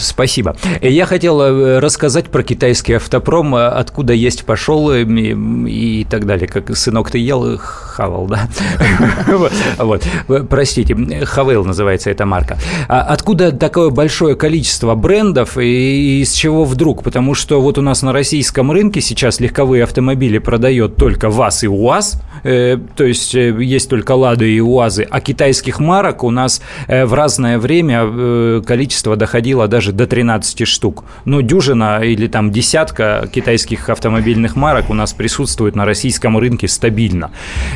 Спасибо. 0.00 0.56
Я 0.80 1.06
хотел 1.06 1.40
э, 1.40 1.78
рассказать 1.78 2.26
про 2.26 2.42
китайский 2.42 2.94
автопром, 2.94 3.54
э, 3.54 3.66
откуда 3.66 4.12
есть 4.12 4.44
пошел 4.44 4.92
и, 4.92 5.04
и 5.04 6.04
так 6.04 6.26
далее. 6.26 6.48
Как 6.48 6.74
сынок 6.76 7.10
ты 7.10 7.18
ел, 7.18 7.58
хавал, 7.58 8.26
да? 8.26 8.48
Вот. 9.78 10.02
Простите, 10.48 11.24
Хавел 11.24 11.64
называется 11.64 12.10
эта 12.10 12.26
марка. 12.26 12.58
А 12.88 13.02
откуда 13.02 13.52
такое 13.52 13.90
большое 13.90 14.36
количество 14.36 14.94
брендов 14.94 15.58
и 15.58 16.20
из 16.22 16.32
чего 16.32 16.64
вдруг? 16.64 17.02
Потому 17.02 17.34
что 17.34 17.60
вот 17.60 17.78
у 17.78 17.82
нас 17.82 18.02
на 18.02 18.12
российском 18.12 18.70
рынке 18.70 19.00
сейчас 19.00 19.40
легковые 19.40 19.84
автомобили 19.84 20.38
продает 20.38 20.96
только 20.96 21.30
ВАЗ 21.30 21.64
и 21.64 21.68
УАЗ, 21.68 22.20
э, 22.44 22.78
то 22.96 23.04
есть 23.04 23.34
есть 23.34 23.88
только 23.88 24.12
Лады 24.12 24.50
и 24.50 24.60
УАЗы, 24.60 25.06
а 25.10 25.20
китайских 25.20 25.80
марок 25.80 26.24
у 26.24 26.30
нас 26.30 26.60
в 26.88 27.14
разное 27.14 27.58
время 27.58 28.60
количество 28.62 29.16
доходило 29.16 29.68
даже 29.68 29.89
даже 29.90 29.92
до 29.92 30.06
13 30.06 30.66
штук. 30.66 31.04
Но 31.24 31.40
дюжина 31.40 32.00
или 32.02 32.26
там 32.28 32.50
десятка 32.50 33.28
китайских 33.32 33.88
автомобильных 33.88 34.56
марок 34.56 34.90
у 34.90 34.94
нас 34.94 35.12
присутствует 35.12 35.76
на 35.76 35.84
российском 35.84 36.38
рынке 36.38 36.68
стабильно. 36.68 37.30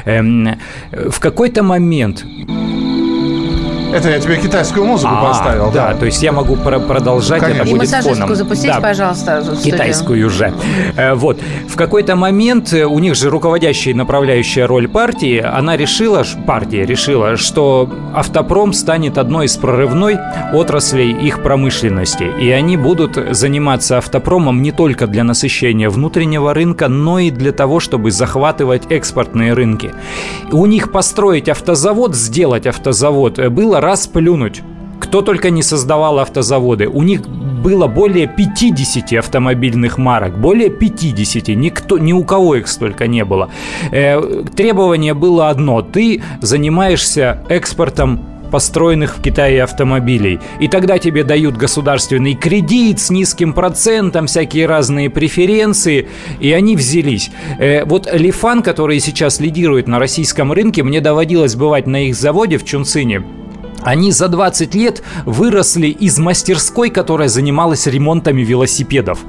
Эм, 0.04 0.58
в 0.92 1.20
какой-то 1.20 1.62
момент 1.62 2.24
Это 3.94 4.10
я 4.10 4.18
тебе 4.18 4.36
китайскую 4.38 4.84
музыку 4.84 5.12
а, 5.16 5.28
поставил. 5.28 5.70
Да, 5.70 5.92
да, 5.92 5.94
то 5.94 6.04
есть 6.06 6.20
я 6.20 6.32
могу 6.32 6.56
про 6.56 6.80
продолжать, 6.80 7.40
Конечно. 7.40 7.62
это 7.62 7.70
будет 7.70 7.92
И 7.92 8.02
фоном. 8.02 8.34
запустить, 8.34 8.66
да. 8.66 8.80
пожалуйста, 8.80 9.44
Китайскую 9.62 10.28
же. 10.30 10.52
Э, 10.96 11.14
вот. 11.14 11.38
В 11.68 11.76
какой-то 11.76 12.16
момент 12.16 12.72
э, 12.72 12.86
у 12.86 12.98
них 12.98 13.14
же 13.14 13.30
руководящая 13.30 13.94
и 13.94 13.96
направляющая 13.96 14.66
роль 14.66 14.88
партии, 14.88 15.38
она 15.38 15.76
решила, 15.76 16.24
партия 16.44 16.84
решила, 16.84 17.36
что 17.36 17.88
автопром 18.12 18.72
станет 18.72 19.16
одной 19.16 19.46
из 19.46 19.56
прорывной 19.56 20.18
отраслей 20.52 21.12
их 21.12 21.44
промышленности. 21.44 22.24
И 22.40 22.50
они 22.50 22.76
будут 22.76 23.16
заниматься 23.30 23.98
автопромом 23.98 24.60
не 24.60 24.72
только 24.72 25.06
для 25.06 25.22
насыщения 25.22 25.88
внутреннего 25.88 26.52
рынка, 26.52 26.88
но 26.88 27.20
и 27.20 27.30
для 27.30 27.52
того, 27.52 27.78
чтобы 27.78 28.10
захватывать 28.10 28.90
экспортные 28.90 29.52
рынки. 29.52 29.94
У 30.50 30.66
них 30.66 30.90
построить 30.90 31.48
автозавод, 31.48 32.16
сделать 32.16 32.66
автозавод 32.66 33.38
э, 33.38 33.50
было 33.50 33.80
раз 33.84 34.06
плюнуть. 34.06 34.62
Кто 35.00 35.22
только 35.22 35.50
не 35.50 35.62
создавал 35.62 36.18
автозаводы. 36.18 36.88
У 36.88 37.02
них 37.02 37.22
было 37.28 37.86
более 37.86 38.26
50 38.26 39.12
автомобильных 39.18 39.98
марок. 39.98 40.38
Более 40.38 40.70
50. 40.70 41.48
Никто, 41.48 41.98
ни 41.98 42.12
у 42.12 42.24
кого 42.24 42.56
их 42.56 42.68
столько 42.68 43.06
не 43.06 43.24
было. 43.24 43.50
Э, 43.90 44.44
требование 44.56 45.14
было 45.14 45.50
одно. 45.50 45.82
Ты 45.82 46.22
занимаешься 46.40 47.42
экспортом 47.48 48.20
построенных 48.54 49.16
в 49.16 49.22
Китае 49.22 49.64
автомобилей. 49.64 50.38
И 50.60 50.68
тогда 50.68 50.98
тебе 50.98 51.24
дают 51.24 51.56
государственный 51.56 52.34
кредит 52.34 53.00
с 53.00 53.10
низким 53.10 53.52
процентом, 53.52 54.28
всякие 54.28 54.66
разные 54.66 55.10
преференции, 55.10 56.08
и 56.38 56.52
они 56.52 56.76
взялись. 56.76 57.32
Э, 57.58 57.84
вот 57.84 58.08
Лифан, 58.12 58.62
который 58.62 59.00
сейчас 59.00 59.40
лидирует 59.40 59.88
на 59.88 59.98
российском 59.98 60.52
рынке, 60.52 60.84
мне 60.84 61.00
доводилось 61.00 61.56
бывать 61.56 61.88
на 61.88 62.06
их 62.06 62.14
заводе 62.14 62.58
в 62.58 62.64
Чунцине. 62.64 63.24
Они 63.84 64.10
за 64.12 64.28
20 64.28 64.74
лет 64.74 65.02
выросли 65.26 65.88
из 65.88 66.18
мастерской, 66.18 66.90
которая 66.90 67.28
занималась 67.28 67.86
ремонтами 67.86 68.42
велосипедов. 68.42 69.20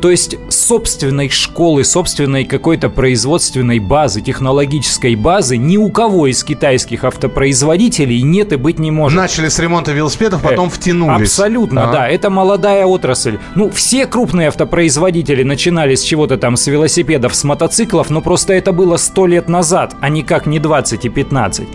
То 0.00 0.10
есть 0.10 0.36
собственной 0.50 1.30
школы, 1.30 1.84
собственной 1.84 2.44
какой-то 2.44 2.90
производственной 2.90 3.78
базы, 3.78 4.20
технологической 4.20 5.14
базы 5.14 5.56
ни 5.56 5.76
у 5.76 5.90
кого 5.90 6.26
из 6.26 6.44
китайских 6.44 7.04
автопроизводителей 7.04 8.22
нет 8.22 8.52
и 8.52 8.56
быть 8.56 8.78
не 8.78 8.90
может. 8.90 9.16
Начали 9.16 9.48
с 9.48 9.58
ремонта 9.58 9.92
велосипедов, 9.92 10.42
потом 10.42 10.68
э, 10.68 10.70
втянулись. 10.70 11.30
Абсолютно, 11.30 11.84
ага. 11.84 11.92
да. 11.92 12.08
Это 12.08 12.30
молодая 12.30 12.84
отрасль. 12.84 13.38
Ну, 13.54 13.70
все 13.70 14.06
крупные 14.06 14.48
автопроизводители 14.48 15.42
начинали 15.42 15.94
с 15.94 16.02
чего-то 16.02 16.36
там, 16.36 16.56
с 16.56 16.66
велосипедов, 16.66 17.34
с 17.34 17.44
мотоциклов, 17.44 18.10
но 18.10 18.20
просто 18.20 18.52
это 18.52 18.72
было 18.72 18.96
100 18.96 19.26
лет 19.26 19.48
назад, 19.48 19.94
а 20.00 20.08
никак 20.08 20.46
не 20.46 20.58
20 20.58 21.04
и 21.04 21.08
15. 21.08 21.66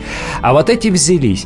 А 0.42 0.54
вот 0.54 0.70
эти 0.70 0.90
взялись. 0.90 1.46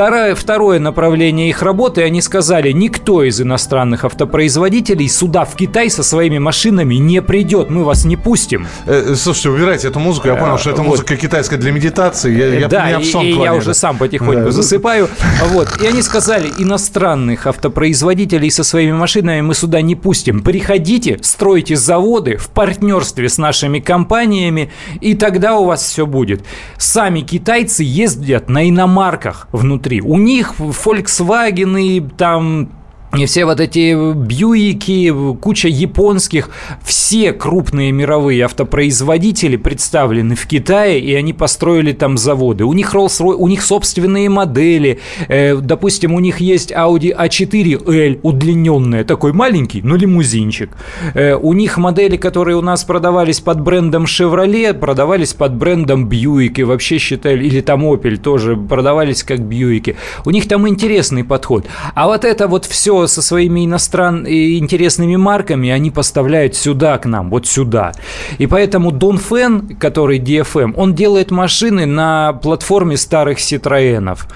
Второе, 0.00 0.34
второе 0.34 0.78
направление 0.78 1.50
их 1.50 1.60
работы, 1.60 2.02
они 2.02 2.22
сказали, 2.22 2.72
никто 2.72 3.22
из 3.22 3.38
иностранных 3.38 4.06
автопроизводителей 4.06 5.06
сюда, 5.10 5.44
в 5.44 5.54
Китай, 5.54 5.90
со 5.90 6.02
своими 6.02 6.38
машинами 6.38 6.94
не 6.94 7.20
придет, 7.20 7.68
мы 7.68 7.84
вас 7.84 8.06
не 8.06 8.16
пустим. 8.16 8.66
Э, 8.86 9.08
э 9.08 9.14
слушайте, 9.14 9.50
убирайте 9.50 9.88
эту 9.88 9.98
музыку, 9.98 10.28
я 10.28 10.36
понял, 10.36 10.56
что 10.56 10.70
это 10.70 10.82
музыка 10.82 11.12
вот. 11.12 11.20
китайская 11.20 11.58
для 11.58 11.70
медитации, 11.70 12.34
я, 12.34 12.60
я 12.60 12.68
да, 12.68 12.90
и, 12.98 13.02
и 13.02 13.42
я 13.42 13.54
уже 13.54 13.74
сам 13.74 13.98
потихоньку 13.98 14.44
да. 14.44 14.50
засыпаю. 14.50 15.10
Вот. 15.50 15.68
И 15.82 15.86
они 15.86 16.00
сказали, 16.00 16.50
иностранных 16.58 17.46
автопроизводителей 17.46 18.50
со 18.50 18.62
своими 18.62 18.92
машинами 18.92 19.40
мы 19.40 19.54
сюда 19.54 19.82
не 19.82 19.96
пустим. 19.96 20.42
Приходите, 20.42 21.18
стройте 21.22 21.76
заводы 21.76 22.36
в 22.36 22.48
партнерстве 22.48 23.28
с 23.28 23.36
нашими 23.36 23.80
компаниями, 23.80 24.70
и 25.00 25.14
тогда 25.14 25.58
у 25.58 25.64
вас 25.64 25.82
все 25.82 26.06
будет. 26.06 26.42
Сами 26.78 27.20
китайцы 27.20 27.82
ездят 27.84 28.48
на 28.48 28.68
иномарках 28.68 29.48
внутри 29.50 29.89
У 29.98 30.18
них 30.18 30.54
Volkswagen, 30.58 32.10
там 32.16 32.68
и 33.16 33.26
все 33.26 33.44
вот 33.44 33.58
эти 33.58 34.14
Бьюики, 34.14 35.12
куча 35.40 35.66
японских, 35.66 36.48
все 36.84 37.32
крупные 37.32 37.90
мировые 37.90 38.44
автопроизводители 38.44 39.56
представлены 39.56 40.36
в 40.36 40.46
Китае, 40.46 41.00
и 41.00 41.12
они 41.14 41.32
построили 41.32 41.92
там 41.92 42.16
заводы. 42.16 42.64
У 42.64 42.72
них 42.72 42.94
Rolls 42.94 43.20
у 43.20 43.48
них 43.48 43.62
собственные 43.62 44.28
модели. 44.28 45.00
Э, 45.26 45.56
допустим, 45.56 46.14
у 46.14 46.20
них 46.20 46.40
есть 46.40 46.70
Audi 46.70 47.12
A4L 47.12 48.20
удлиненная, 48.22 49.02
такой 49.02 49.32
маленький, 49.32 49.82
но 49.82 49.96
лимузинчик. 49.96 50.70
Э, 51.14 51.34
у 51.34 51.52
них 51.52 51.78
модели, 51.78 52.16
которые 52.16 52.56
у 52.56 52.62
нас 52.62 52.84
продавались 52.84 53.40
под 53.40 53.60
брендом 53.60 54.04
Chevrolet, 54.04 54.72
продавались 54.72 55.34
под 55.34 55.56
брендом 55.56 56.08
Buick, 56.08 56.60
и 56.60 56.62
вообще 56.62 56.98
считали, 56.98 57.44
или 57.44 57.60
там 57.60 57.84
Opel 57.84 58.18
тоже 58.18 58.56
продавались 58.56 59.24
как 59.24 59.40
Бьюики. 59.40 59.96
У 60.24 60.30
них 60.30 60.46
там 60.46 60.68
интересный 60.68 61.24
подход. 61.24 61.66
А 61.94 62.06
вот 62.06 62.24
это 62.24 62.46
вот 62.46 62.66
все 62.66 62.99
со 63.06 63.22
своими 63.22 63.64
иностранными 63.64 64.58
интересными 64.58 65.16
марками 65.16 65.70
они 65.70 65.90
поставляют 65.90 66.54
сюда 66.54 66.98
к 66.98 67.06
нам, 67.06 67.30
вот 67.30 67.46
сюда. 67.46 67.92
И 68.38 68.46
поэтому 68.46 68.90
Дон 68.90 69.18
Фен, 69.18 69.76
который 69.78 70.18
DFM, 70.18 70.74
он 70.76 70.94
делает 70.94 71.30
машины 71.30 71.86
на 71.86 72.32
платформе 72.32 72.96
старых 72.96 73.38
Citroёнов. 73.38 74.26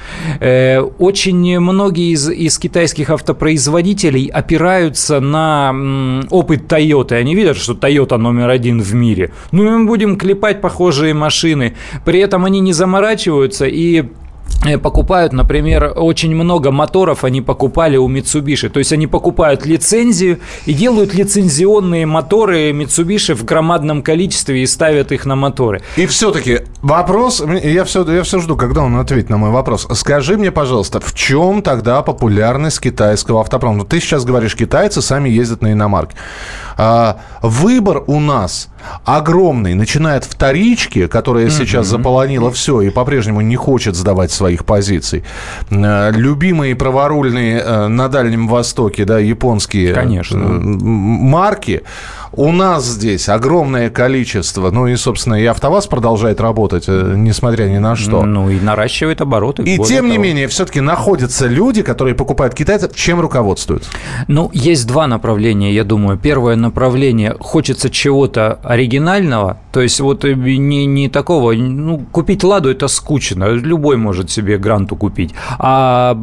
Э, 0.41 0.81
очень 0.81 1.61
многие 1.61 2.13
из, 2.13 2.29
из 2.29 2.59
китайских 2.59 3.11
автопроизводителей 3.11 4.27
опираются 4.27 5.21
на 5.21 6.25
опыт 6.31 6.71
Toyota. 6.71 7.15
Они 7.15 7.35
видят, 7.35 7.57
что 7.57 7.75
Toyota 7.75 8.17
номер 8.17 8.49
один 8.49 8.81
в 8.81 8.95
мире. 8.95 9.33
Ну, 9.53 9.65
и 9.65 9.71
мы 9.71 9.87
будем 9.87 10.17
клепать 10.17 10.61
похожие 10.61 11.15
машины. 11.15 11.75
При 12.05 12.21
этом 12.21 12.45
они 12.45 12.61
не 12.61 12.73
заморачиваются 12.73 13.67
и 13.67 14.05
покупают, 14.83 15.33
например, 15.33 15.93
очень 15.95 16.35
много 16.35 16.71
моторов 16.71 17.25
они 17.25 17.43
покупали 17.43 17.97
у 17.97 18.09
Mitsubishi. 18.09 18.69
То 18.69 18.79
есть 18.79 18.93
они 18.93 19.07
покупают 19.07 19.67
лицензию 19.67 20.39
и 20.67 20.73
делают 20.73 21.15
лицензионные 21.15 22.07
моторы 22.07 22.71
Mitsubishi 22.71 23.35
в 23.35 23.45
громадном 23.45 24.03
количестве 24.03 24.63
и 24.63 24.67
ставят 24.67 25.13
их 25.13 25.27
на 25.27 25.37
моторы. 25.37 25.83
И 25.97 26.07
все-таки 26.07 26.61
вопрос, 26.83 27.43
я 27.63 27.85
все, 27.85 28.11
я 28.11 28.23
все 28.23 28.41
жду, 28.41 28.57
когда 28.57 28.83
он 28.83 28.97
ответит 28.97 29.31
на 29.31 29.37
мой 29.37 29.51
вопрос. 29.51 29.87
Скажи 29.93 30.37
мне, 30.37 30.51
пожалуйста, 30.51 31.01
в 31.01 31.15
чем 31.15 31.63
тогда 31.63 32.03
популярность 32.03 32.81
китайского 32.81 33.41
автопрома? 33.41 33.79
Ну, 33.79 33.85
ты 33.85 34.01
сейчас 34.01 34.25
говоришь, 34.25 34.57
китайцы 34.57 35.03
сами 35.03 35.29
ездят 35.29 35.63
на 35.63 35.73
иномарке. 35.73 36.17
А, 36.77 37.19
выбор 37.43 38.03
у 38.07 38.21
нас 38.21 38.69
огромный, 39.05 39.75
начиная 39.75 40.19
от 40.19 40.25
вторички, 40.25 41.07
которая 41.07 41.51
сейчас 41.51 41.87
заполонила 41.87 42.51
все 42.51 42.81
и 42.83 42.91
по-прежнему 42.91 43.41
не 43.41 43.57
хочет 43.57 43.95
сдавать 43.95 44.31
своих 44.31 44.65
позиций. 44.65 45.25
А, 45.71 46.11
любимые 46.11 46.77
праворульные 46.77 47.61
э, 47.61 47.87
на 47.89 48.09
Дальнем 48.09 48.49
Востоке, 48.49 49.05
да, 49.05 49.19
японские 49.19 49.91
э, 49.91 49.95
Конечно. 49.95 50.39
марки. 50.39 51.83
У 52.37 52.51
нас 52.53 52.85
здесь 52.85 53.29
огромное 53.29 53.91
количество, 53.91 54.71
ну 54.71 54.87
и, 54.87 54.97
собственно, 54.97 55.35
и 55.35 55.45
АвтоВАЗ 55.45 55.87
продолжает 55.87 56.41
работать, 56.41 56.85
э, 56.89 57.15
несмотря 57.17 57.65
ни 57.67 57.79
на 57.79 57.95
что. 57.97 58.25
Ну 58.25 58.51
и 58.51 58.59
наращивает 58.59 59.21
обороты. 59.21 59.63
И 59.63 59.79
тем 59.79 60.09
не 60.09 60.19
менее, 60.19 60.49
все-таки 60.49 60.81
находятся 60.81 61.47
люди, 61.47 61.83
которые 61.83 62.15
покупают 62.15 62.55
китайцев, 62.55 62.95
чем 62.95 63.21
руководствуются? 63.21 63.91
Ну, 64.27 64.51
есть 64.53 64.87
два 64.87 65.07
направления, 65.07 65.73
я 65.73 65.85
думаю. 65.85 66.19
Первое 66.19 66.57
направление, 66.57 67.37
хочется 67.39 67.89
чего-то 67.91 68.59
оригинального, 68.63 69.59
то 69.75 69.81
есть 69.81 69.99
вот 69.99 70.25
э, 70.25 70.35
не, 70.35 70.87
не 70.87 71.09
такого, 71.09 71.53
ну, 71.53 71.99
купить 72.13 72.45
«Ладу»– 72.45 72.71
это 72.71 72.87
скучно, 72.87 73.49
любой 73.49 73.97
может 73.97 74.31
себе 74.31 74.57
«Гранту» 74.57 74.95
купить, 74.95 75.35
а, 75.59 76.17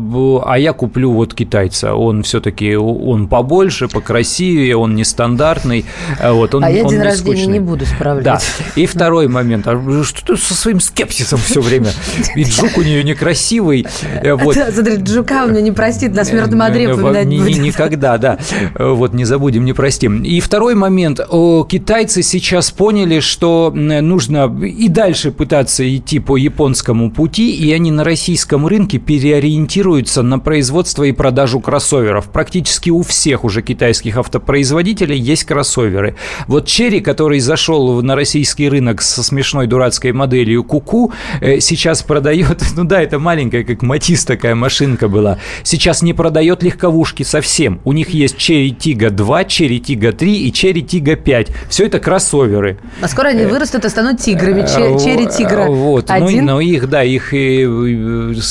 а 0.45 0.57
я 0.57 0.71
куплю 0.71 1.11
вот 1.11 1.33
китайца, 1.33 1.93
он 1.93 2.23
все-таки, 2.23 2.77
он 2.77 3.27
побольше, 3.27 3.89
покрасивее, 3.89 4.77
он 4.77 4.95
нестандартный, 4.95 5.83
а 6.17 6.31
вот, 6.31 6.55
он, 6.55 6.63
а 6.63 6.69
я 6.69 6.85
он 6.85 6.91
день 6.91 7.01
рождения 7.01 7.35
скучный. 7.35 7.53
не 7.53 7.59
буду 7.59 7.85
справлять. 7.85 8.23
Да. 8.23 8.39
И 8.77 8.85
второй 8.85 9.27
момент. 9.27 9.67
А 9.67 10.03
что 10.03 10.25
ты 10.25 10.37
со 10.37 10.53
своим 10.53 10.79
скепсисом 10.79 11.39
все 11.39 11.59
время? 11.59 11.89
И 12.37 12.43
Джук 12.43 12.77
у 12.77 12.81
нее 12.83 13.03
некрасивый. 13.03 13.85
Э, 14.23 14.35
вот. 14.35 14.55
Смотри, 14.55 14.95
Джука 14.95 15.43
у 15.45 15.49
меня 15.49 15.59
не 15.59 15.73
простит, 15.73 16.15
на 16.15 16.23
смертном 16.23 16.61
одре 16.61 16.85
э, 16.85 17.23
Никогда, 17.25 18.17
да. 18.17 18.37
Вот, 18.79 19.13
не 19.13 19.25
забудем, 19.25 19.65
не 19.65 19.73
простим. 19.73 20.23
И 20.23 20.39
второй 20.39 20.75
момент. 20.75 21.19
Китайцы 21.19 22.23
сейчас 22.23 22.71
поняли, 22.71 23.19
что 23.19 23.40
нужно 23.41 24.53
и 24.63 24.87
дальше 24.87 25.31
пытаться 25.31 25.83
идти 25.95 26.19
по 26.19 26.37
японскому 26.37 27.11
пути, 27.11 27.55
и 27.55 27.71
они 27.71 27.91
на 27.91 28.03
российском 28.03 28.67
рынке 28.67 28.97
переориентируются 28.97 30.21
на 30.21 30.39
производство 30.39 31.03
и 31.03 31.11
продажу 31.11 31.59
кроссоверов. 31.59 32.29
Практически 32.29 32.89
у 32.89 33.01
всех 33.01 33.43
уже 33.43 33.61
китайских 33.61 34.17
автопроизводителей 34.17 35.17
есть 35.17 35.43
кроссоверы 35.45 35.61
кроссоверы. 35.61 36.15
Вот 36.47 36.65
Черри, 36.65 37.01
который 37.01 37.39
зашел 37.39 38.01
на 38.01 38.15
российский 38.15 38.69
рынок 38.69 39.01
со 39.01 39.23
смешной 39.23 39.67
дурацкой 39.67 40.11
моделью 40.11 40.63
Куку, 40.63 41.13
э, 41.39 41.59
сейчас 41.59 42.03
продает, 42.03 42.63
ну 42.75 42.83
да, 42.83 43.01
это 43.01 43.19
маленькая, 43.19 43.63
как 43.63 43.81
Matiz 43.81 44.25
такая 44.25 44.55
машинка 44.55 45.07
была, 45.07 45.37
сейчас 45.63 46.01
не 46.01 46.13
продает 46.13 46.63
легковушки 46.63 47.23
совсем. 47.23 47.79
У 47.83 47.93
них 47.93 48.09
есть 48.09 48.37
Chery 48.37 48.71
Tiggo 48.71 49.09
2, 49.09 49.45
Chery 49.45 49.79
Tiggo 49.79 50.11
3 50.11 50.47
и 50.47 50.53
Chery 50.53 50.81
Tiggo 50.81 51.15
5. 51.15 51.51
Все 51.69 51.85
это 51.85 51.99
кроссоверы. 51.99 52.77
А 53.01 53.07
скоро 53.07 53.30
они 53.31 53.45
вырастут 53.45 53.85
и 53.85 53.89
станут 53.89 54.19
тиграми. 54.19 54.61
Chery 54.61 55.27
тигра. 55.27 55.65
Вот. 55.65 56.09
Ну, 56.09 56.15
Один. 56.15 56.45
Ну, 56.45 56.53
но 56.53 56.61
их, 56.61 56.89
да, 56.89 57.03
их 57.03 57.33
и 57.33 57.65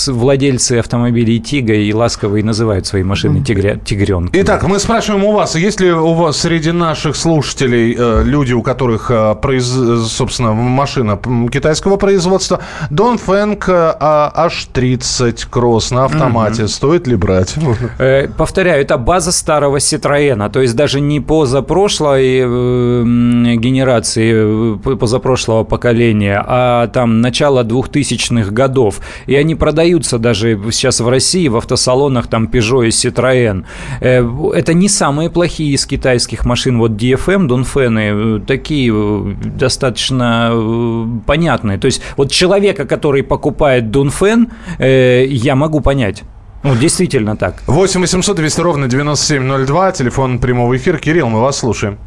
владельцы 0.09 0.79
автомобилей 0.79 1.39
Tiggo 1.41 1.75
и 1.75 1.93
ласково 1.93 2.45
называют 2.45 2.87
свои 2.87 3.03
машины 3.03 3.43
тигря, 3.43 3.77
тигренками. 3.77 4.43
Итак, 4.43 4.65
мы 4.65 4.79
спрашиваем 4.79 5.25
у 5.25 5.33
вас, 5.33 5.55
есть 5.55 5.81
ли 5.81 5.93
у 5.93 6.13
вас 6.15 6.39
среди 6.39 6.73
наших 6.73 7.17
слушателей 7.17 7.95
э, 7.99 8.23
люди, 8.25 8.53
у 8.53 8.63
которых, 8.63 9.11
э, 9.11 9.35
произ, 9.41 9.65
собственно, 9.65 10.53
машина 10.53 11.19
китайского 11.53 11.97
производства, 11.97 12.61
Донфэнг 12.91 13.69
H30 13.69 15.49
Cross 15.51 15.95
на 15.95 16.05
автомате, 16.05 16.69
стоит 16.69 17.07
ли 17.07 17.17
брать? 17.17 17.55
Э, 17.99 18.29
повторяю, 18.29 18.83
это 18.83 18.97
база 18.97 19.33
старого 19.33 19.79
Citroёна, 19.79 20.51
то 20.51 20.61
есть 20.61 20.77
даже 20.77 21.01
не 21.01 21.21
позапрошлой 21.21 22.41
э, 22.41 23.57
генерации, 23.57 24.33
э, 24.70 24.70
позапрошлого 24.79 25.65
поколения, 25.65 26.43
а 26.47 26.87
там 26.89 27.21
начало 27.21 27.65
2000-х 27.65 28.51
годов. 28.51 29.01
И 29.27 29.35
они 29.35 29.55
продаются 29.55 30.19
даже 30.19 30.59
сейчас 30.71 31.01
в 31.01 31.09
России 31.09 31.49
в 31.49 31.57
автосалонах 31.57 32.27
там 32.27 32.47
Peugeot 32.47 32.87
и 32.87 32.89
Citroën. 32.89 33.65
Э, 34.01 34.25
это 34.55 34.75
не 34.75 34.89
самые 34.89 35.31
плохие 35.31 35.75
из 35.75 35.87
китайских 35.87 36.45
машин. 36.45 36.79
Вот 36.79 36.93
DFM, 36.93 37.47
Дунфены, 37.47 38.01
э, 38.01 38.41
такие 38.47 38.93
э, 38.95 39.35
достаточно 39.45 41.21
понятные. 41.27 41.79
То 41.79 41.87
есть 41.87 42.03
вот 42.17 42.31
человека, 42.31 42.87
который 42.87 43.23
покупает 43.23 43.91
Дунфен, 43.91 44.51
я 44.79 45.55
могу 45.57 45.81
понять. 45.81 46.23
Ну, 46.63 46.77
действительно 46.77 47.37
так. 47.37 47.63
8 47.67 48.01
800 48.01 48.37
200 48.37 48.61
ровно 48.61 48.89
9702, 48.89 49.93
телефон 49.93 50.39
прямого 50.39 50.77
эфира. 50.77 50.99
Кирилл, 50.99 51.29
мы 51.29 51.41
вас 51.41 51.59
слушаем. 51.59 51.99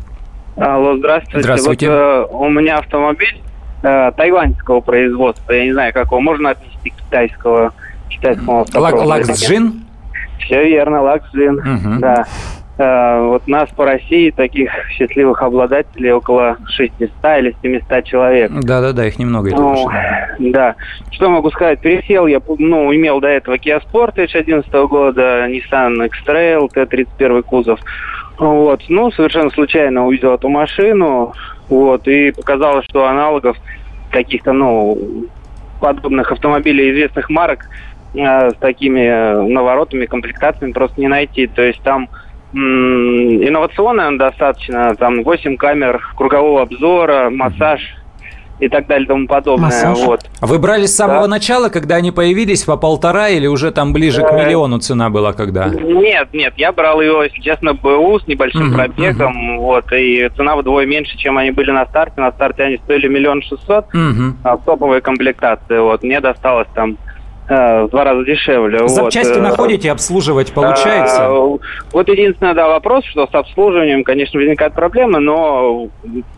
Алло, 0.55 0.97
здравствуйте. 0.97 1.41
Здравствуйте. 1.41 1.89
Вот, 1.89 1.95
э, 1.95 2.25
у 2.31 2.49
меня 2.49 2.77
автомобиль 2.77 3.41
э, 3.81 4.11
тайваньского 4.15 4.81
производства, 4.81 5.51
я 5.51 5.65
не 5.65 5.73
знаю, 5.73 5.93
какого, 5.93 6.19
можно 6.19 6.51
отнести 6.51 6.91
к 6.91 6.95
китайского, 6.95 7.73
китайскому 8.09 8.61
автопрому. 8.61 9.05
Luxgen? 9.05 9.83
Все 10.39 10.63
верно, 10.65 11.01
Luxgen, 11.01 11.57
угу. 11.57 11.99
да. 11.99 12.25
Э, 12.77 13.21
вот 13.21 13.47
нас 13.47 13.69
по 13.69 13.85
России 13.85 14.31
таких 14.31 14.71
счастливых 14.91 15.41
обладателей 15.41 16.11
около 16.11 16.57
600 16.67 17.09
или 17.39 17.55
700 17.61 18.03
человек. 18.03 18.51
Да-да-да, 18.51 19.07
их 19.07 19.17
немного. 19.19 19.51
Ну, 19.51 19.89
да. 20.39 20.75
Что 21.11 21.29
могу 21.29 21.51
сказать? 21.51 21.79
Пересел 21.79 22.27
я, 22.27 22.41
ну, 22.57 22.93
имел 22.93 23.19
до 23.19 23.27
этого 23.27 23.55
Kia 23.55 23.81
Sportage 23.81 24.43
2011 24.43 24.71
года, 24.87 25.47
Nissan 25.47 26.05
X-Trail, 26.07 26.69
Т-31 26.73 27.43
кузов. 27.43 27.79
Вот. 28.37 28.81
Ну, 28.89 29.11
совершенно 29.11 29.49
случайно 29.51 30.05
увидел 30.05 30.33
эту 30.33 30.49
машину, 30.49 31.33
вот, 31.69 32.07
и 32.07 32.31
показалось, 32.31 32.85
что 32.85 33.07
аналогов 33.07 33.57
каких-то, 34.11 34.53
ну, 34.53 35.27
подобных 35.79 36.31
автомобилей 36.31 36.91
известных 36.91 37.29
марок 37.29 37.65
э, 38.15 38.51
с 38.51 38.55
такими 38.55 39.47
наворотами, 39.51 40.05
комплектациями 40.05 40.71
просто 40.71 40.99
не 40.99 41.07
найти. 41.07 41.47
То 41.47 41.61
есть 41.61 41.81
там 41.83 42.09
инновационная 42.53 44.07
он 44.07 44.17
достаточно, 44.17 44.95
там 44.95 45.23
8 45.23 45.57
камер 45.57 46.01
кругового 46.15 46.61
обзора, 46.61 47.29
массаж 47.31 47.81
и 48.65 48.69
так 48.69 48.87
далее 48.87 49.05
и 49.05 49.07
тому 49.07 49.27
подобное. 49.27 49.65
Массаж. 49.65 49.99
Вот. 49.99 50.21
А 50.39 50.47
вы 50.47 50.59
брали 50.59 50.85
с 50.85 50.95
самого 50.95 51.23
да. 51.23 51.27
начала, 51.27 51.69
когда 51.69 51.95
они 51.95 52.11
появились, 52.11 52.63
по 52.63 52.77
полтора 52.77 53.29
или 53.29 53.47
уже 53.47 53.71
там 53.71 53.93
ближе 53.93 54.21
к 54.21 54.31
э, 54.31 54.45
миллиону 54.45 54.79
цена 54.79 55.09
была 55.09 55.33
когда? 55.33 55.67
Нет, 55.67 56.29
нет, 56.33 56.53
я 56.57 56.71
брал 56.71 57.01
его, 57.01 57.23
если 57.23 57.41
честно, 57.41 57.73
БУ 57.73 58.19
с 58.19 58.27
небольшим 58.27 58.73
пробегом, 58.73 59.59
вот, 59.59 59.91
и 59.91 60.29
цена 60.35 60.55
вдвое 60.55 60.85
меньше, 60.85 61.17
чем 61.17 61.37
они 61.37 61.51
были 61.51 61.71
на 61.71 61.85
старте. 61.85 62.21
На 62.21 62.31
старте 62.31 62.63
они 62.63 62.77
стоили 62.77 63.07
миллион 63.07 63.41
шестьсот, 63.41 63.85
uh-huh. 63.93 64.33
а 64.43 64.57
топовая 64.57 65.01
комплектация, 65.01 65.81
вот, 65.81 66.03
мне 66.03 66.19
досталось 66.19 66.67
там 66.73 66.97
в 67.47 67.87
два 67.89 68.03
раза 68.03 68.23
дешевле. 68.23 68.87
Запчасти 68.87 69.33
вот. 69.33 69.37
Э, 69.37 69.41
находите, 69.41 69.91
обслуживать 69.91 70.53
получается? 70.53 71.25
А, 71.25 71.57
вот 71.91 72.07
единственный 72.07 72.53
да, 72.53 72.67
вопрос, 72.67 73.05
что 73.05 73.27
с 73.27 73.33
обслуживанием, 73.33 74.03
конечно, 74.03 74.39
возникают 74.39 74.73
проблемы, 74.73 75.19
но 75.19 75.89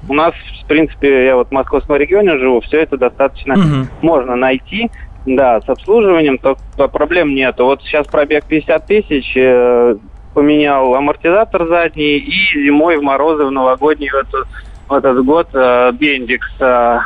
у 0.10 0.14
нас, 0.14 0.34
в 0.64 0.68
принципе, 0.68 1.26
я 1.26 1.36
вот 1.36 1.50
в 1.50 1.52
московском 1.52 1.96
регионе 1.98 2.38
живу, 2.38 2.62
все 2.62 2.82
это 2.82 2.98
достаточно 2.98 3.54
угу. 3.54 3.88
можно 4.02 4.36
найти. 4.36 4.90
Да, 5.26 5.60
с 5.60 5.68
обслуживанием 5.68 6.38
то, 6.38 6.56
то 6.78 6.88
проблем 6.88 7.34
нет. 7.34 7.56
Вот 7.58 7.82
сейчас 7.82 8.06
пробег 8.06 8.46
50 8.46 8.86
тысяч, 8.86 9.34
э, 9.36 9.96
поменял 10.36 10.94
амортизатор 10.94 11.68
задний, 11.68 12.18
и 12.18 12.32
зимой 12.64 12.98
в 12.98 13.02
морозы, 13.02 13.46
в 13.46 13.52
новогодний 13.52 14.10
в 14.10 14.16
этот, 14.16 14.48
в 14.88 14.94
этот 14.94 15.26
год 15.26 15.48
э, 15.54 15.92
Бендикс 15.94 16.48
э, 16.60 17.00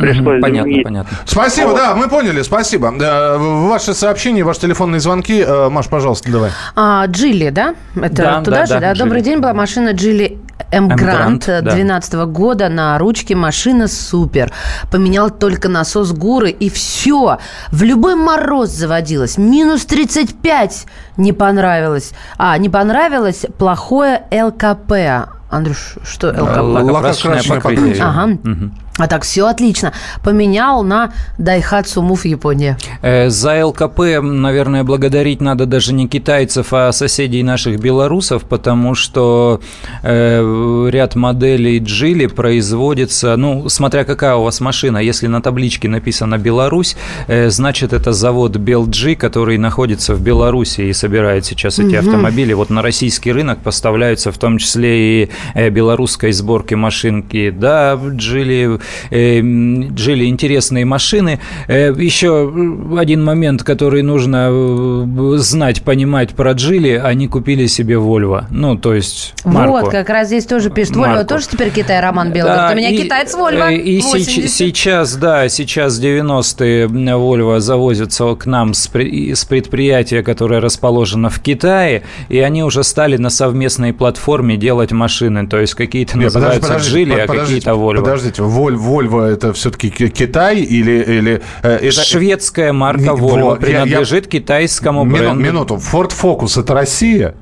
пришлось 0.00 0.40
Понятно, 0.40 0.68
изменить. 0.68 0.84
понятно. 0.84 1.18
Спасибо, 1.24 1.68
вот. 1.68 1.76
да, 1.76 1.94
мы 1.94 2.08
поняли, 2.08 2.42
спасибо. 2.42 2.92
Ваши 3.38 3.94
сообщения, 3.94 4.42
ваши 4.44 4.60
телефонные 4.60 5.00
звонки. 5.00 5.44
Э, 5.46 5.68
Маш, 5.68 5.88
пожалуйста, 5.88 6.30
давай. 6.30 6.50
А, 6.74 7.06
Джилли, 7.06 7.50
да? 7.50 7.74
Это 7.96 8.16
да, 8.16 8.42
туда 8.42 8.56
да, 8.60 8.66
же, 8.66 8.74
да? 8.74 8.80
да? 8.80 8.94
Добрый 8.94 9.22
день, 9.22 9.38
была 9.38 9.54
машина 9.54 9.92
Джилли 9.92 10.38
М. 10.70 10.88
Грант 10.88 11.46
2012 11.46 12.12
да. 12.12 12.26
года 12.26 12.68
на 12.68 12.98
ручке. 12.98 13.34
Машина 13.34 13.88
супер. 13.88 14.52
Поменял 14.90 15.30
только 15.30 15.68
насос 15.68 16.12
ГУРы 16.12 16.50
и 16.50 16.70
все. 16.70 17.38
В 17.70 17.82
любой 17.82 18.14
мороз 18.14 18.70
заводилась. 18.70 19.38
Минус 19.38 19.84
35 19.84 20.86
не 21.16 21.32
понравилось. 21.32 22.12
А, 22.38 22.56
не 22.58 22.68
понравилось 22.68 23.46
плохое 23.58 24.22
ЛКП. 24.30 25.28
Андрюш, 25.50 25.96
что 26.04 26.28
ЛКП? 26.28 26.58
Лакокрасочное 26.58 27.60
покрытие. 27.60 28.04
Ага. 28.04 28.38
Угу. 28.44 28.70
А 29.00 29.06
так, 29.06 29.22
все 29.24 29.46
отлично. 29.46 29.94
Поменял 30.22 30.82
на 30.82 31.12
Daihatsu 31.38 32.06
Move 32.06 32.28
Япония. 32.28 32.76
Э, 33.00 33.30
за 33.30 33.64
ЛКП, 33.64 34.20
наверное, 34.20 34.84
благодарить 34.84 35.40
надо 35.40 35.64
даже 35.64 35.94
не 35.94 36.06
китайцев, 36.06 36.72
а 36.72 36.92
соседей 36.92 37.42
наших 37.42 37.80
белорусов, 37.80 38.44
потому 38.44 38.94
что 38.94 39.60
э, 40.02 40.88
ряд 40.92 41.14
моделей 41.14 41.78
Джили 41.78 42.26
производится, 42.26 43.36
ну, 43.36 43.70
смотря 43.70 44.04
какая 44.04 44.34
у 44.34 44.42
вас 44.42 44.60
машина. 44.60 44.98
Если 44.98 45.28
на 45.28 45.40
табличке 45.40 45.88
написано 45.88 46.36
«Беларусь», 46.36 46.94
э, 47.26 47.48
значит, 47.48 47.94
это 47.94 48.12
завод 48.12 48.58
Белджи, 48.58 49.14
который 49.14 49.56
находится 49.56 50.14
в 50.14 50.20
Беларуси 50.20 50.82
и 50.82 50.92
собирает 50.92 51.46
сейчас 51.46 51.78
эти 51.78 51.96
угу. 51.96 52.06
автомобили. 52.06 52.52
Вот 52.52 52.68
на 52.68 52.82
российский 52.82 53.32
рынок 53.32 53.60
поставляются 53.60 54.30
в 54.30 54.36
том 54.36 54.58
числе 54.58 55.22
и 55.22 55.30
э, 55.54 55.70
белорусской 55.70 56.32
сборки 56.32 56.74
машинки. 56.74 57.48
Да, 57.48 57.98
Джили 58.10 58.78
жили 59.10 60.24
интересные 60.26 60.84
машины. 60.84 61.40
Э, 61.68 61.92
еще 61.96 62.52
один 62.98 63.24
момент, 63.24 63.62
который 63.62 64.02
нужно 64.02 64.48
э, 64.50 65.36
знать, 65.38 65.82
понимать 65.82 66.30
про 66.30 66.52
Джили, 66.52 67.00
они 67.02 67.28
купили 67.28 67.66
себе 67.66 67.96
Volvo. 67.96 68.44
Ну, 68.50 68.76
то 68.76 68.94
есть 68.94 69.34
марку. 69.44 69.72
Вот, 69.72 69.90
как 69.90 70.08
раз 70.08 70.28
здесь 70.28 70.46
тоже 70.46 70.70
пишет. 70.70 70.96
Volvo 70.96 71.24
тоже 71.24 71.46
теперь 71.48 71.70
Китай, 71.70 72.00
Роман 72.00 72.32
Белый. 72.32 72.52
Да, 72.52 72.70
у 72.72 72.76
меня 72.76 72.90
и, 72.90 72.96
китаец 72.96 73.34
Volvo. 73.34 73.74
И 73.74 74.00
80. 74.00 74.50
сейчас, 74.50 75.16
да, 75.16 75.48
сейчас 75.48 76.00
90-е 76.00 76.86
Volvo 76.86 77.60
завозятся 77.60 78.34
к 78.34 78.46
нам 78.46 78.74
с, 78.74 78.90
с 78.92 79.44
предприятия, 79.44 80.22
которое 80.22 80.60
расположено 80.60 81.30
в 81.30 81.40
Китае, 81.40 82.02
и 82.28 82.38
они 82.38 82.64
уже 82.64 82.84
стали 82.84 83.16
на 83.16 83.30
совместной 83.30 83.92
платформе 83.92 84.56
делать 84.56 84.92
машины. 84.92 85.46
То 85.46 85.58
есть 85.58 85.74
какие-то 85.74 86.18
называются 86.18 86.76
Джили, 86.76 87.12
а 87.12 87.26
какие-то 87.26 87.70
Volvo. 87.72 88.00
Подождите, 88.00 88.42
Volvo 88.42 88.79
это 89.22 89.52
все-таки 89.52 89.90
Китай 89.90 90.60
или... 90.60 91.02
или 91.02 91.42
э, 91.62 91.76
это... 91.76 92.02
Шведская 92.02 92.72
марка 92.72 93.12
Volvo 93.12 93.58
принадлежит 93.58 94.24
я, 94.26 94.30
китайскому 94.30 95.04
бренду. 95.04 95.40
Минуту. 95.40 95.74
Ford 95.76 96.12
Focus 96.12 96.60
это 96.60 96.74
Россия? 96.74 97.34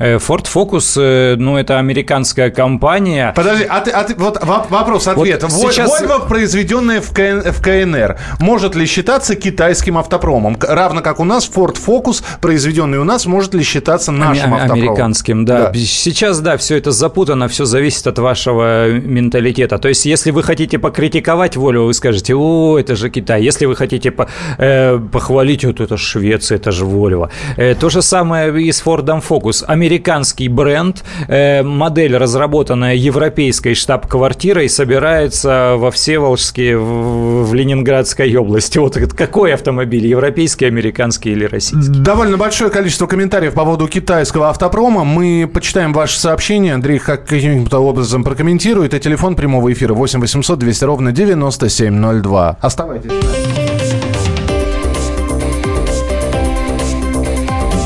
Э, 0.00 0.16
Ford 0.16 0.46
Focus, 0.52 0.98
э, 0.98 1.36
ну, 1.36 1.58
это 1.58 1.78
американская 1.78 2.50
компания. 2.50 3.34
Подожди, 3.36 3.64
а 3.68 3.80
ты, 3.80 3.90
а 3.90 4.02
ты 4.04 4.14
вот 4.14 4.42
вопрос-ответ. 4.42 5.42
Вот 5.42 5.72
сейчас... 5.72 6.02
Volvo, 6.02 6.26
произведенная 6.26 7.02
в, 7.02 7.12
КН, 7.12 7.50
в 7.50 7.62
КНР, 7.62 8.18
может 8.40 8.74
ли 8.74 8.86
считаться 8.86 9.36
китайским 9.36 9.98
автопромом? 9.98 10.56
Равно 10.58 11.02
как 11.02 11.20
у 11.20 11.24
нас 11.24 11.50
Ford 11.54 11.76
Focus, 11.76 12.24
произведенный 12.40 12.98
у 12.98 13.04
нас, 13.04 13.26
может 13.26 13.52
ли 13.52 13.62
считаться 13.62 14.10
нашим 14.10 14.54
а- 14.54 14.56
автопромом? 14.56 14.88
Американским, 14.88 15.44
да. 15.44 15.70
да. 15.70 15.74
Сейчас, 15.74 16.40
да, 16.40 16.56
все 16.56 16.78
это 16.78 16.92
запутано, 16.92 17.48
все 17.48 17.66
зависит 17.66 18.06
от 18.06 18.18
вашего 18.18 18.88
менталитета. 18.88 19.78
То 19.78 19.88
есть, 19.88 20.06
если 20.06 20.30
вы 20.30 20.42
хотите 20.42 20.78
покритиковать 20.78 21.56
Volvo, 21.56 21.84
вы 21.84 21.94
скажете, 21.94 22.34
о, 22.34 22.78
это 22.78 22.96
же 22.96 23.10
Китай. 23.10 23.42
Если 23.42 23.66
вы 23.66 23.76
хотите 23.76 24.10
по, 24.10 24.28
э, 24.56 24.98
похвалить, 25.12 25.66
вот 25.66 25.80
это 25.80 25.98
Швеция, 25.98 26.56
это 26.56 26.72
же 26.72 26.86
Volvo. 26.86 27.28
Э, 27.58 27.74
то 27.74 27.90
же 27.90 28.00
самое 28.00 28.62
и 28.62 28.72
с 28.72 28.82
Ford 28.82 29.04
Focus. 29.04 29.62
Америка 29.66 29.89
американский 29.90 30.48
бренд, 30.48 31.02
э, 31.26 31.62
модель, 31.64 32.16
разработанная 32.16 32.94
европейской 32.94 33.74
штаб-квартирой, 33.74 34.68
собирается 34.68 35.74
во 35.76 35.90
Всеволжске, 35.90 36.76
в, 36.76 37.44
в 37.44 37.54
Ленинградской 37.54 38.34
области. 38.36 38.78
Вот 38.78 38.96
какой 38.96 39.52
автомобиль, 39.52 40.06
европейский, 40.06 40.66
американский 40.66 41.32
или 41.32 41.44
российский? 41.44 41.92
Довольно 41.92 42.36
большое 42.36 42.70
количество 42.70 43.08
комментариев 43.08 43.54
по 43.54 43.64
поводу 43.64 43.88
китайского 43.88 44.48
автопрома. 44.48 45.02
Мы 45.02 45.50
почитаем 45.52 45.92
ваши 45.92 46.20
сообщения. 46.20 46.74
Андрей 46.74 47.00
каким-то 47.00 47.80
образом 47.80 48.22
прокомментирует. 48.22 48.94
И 48.94 49.00
телефон 49.00 49.34
прямого 49.34 49.72
эфира 49.72 49.94
8 49.94 50.20
800 50.20 50.58
200 50.58 50.84
ровно 50.84 51.10
9702. 51.12 52.58
Оставайтесь. 52.60 53.10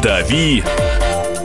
«Дави 0.03 0.63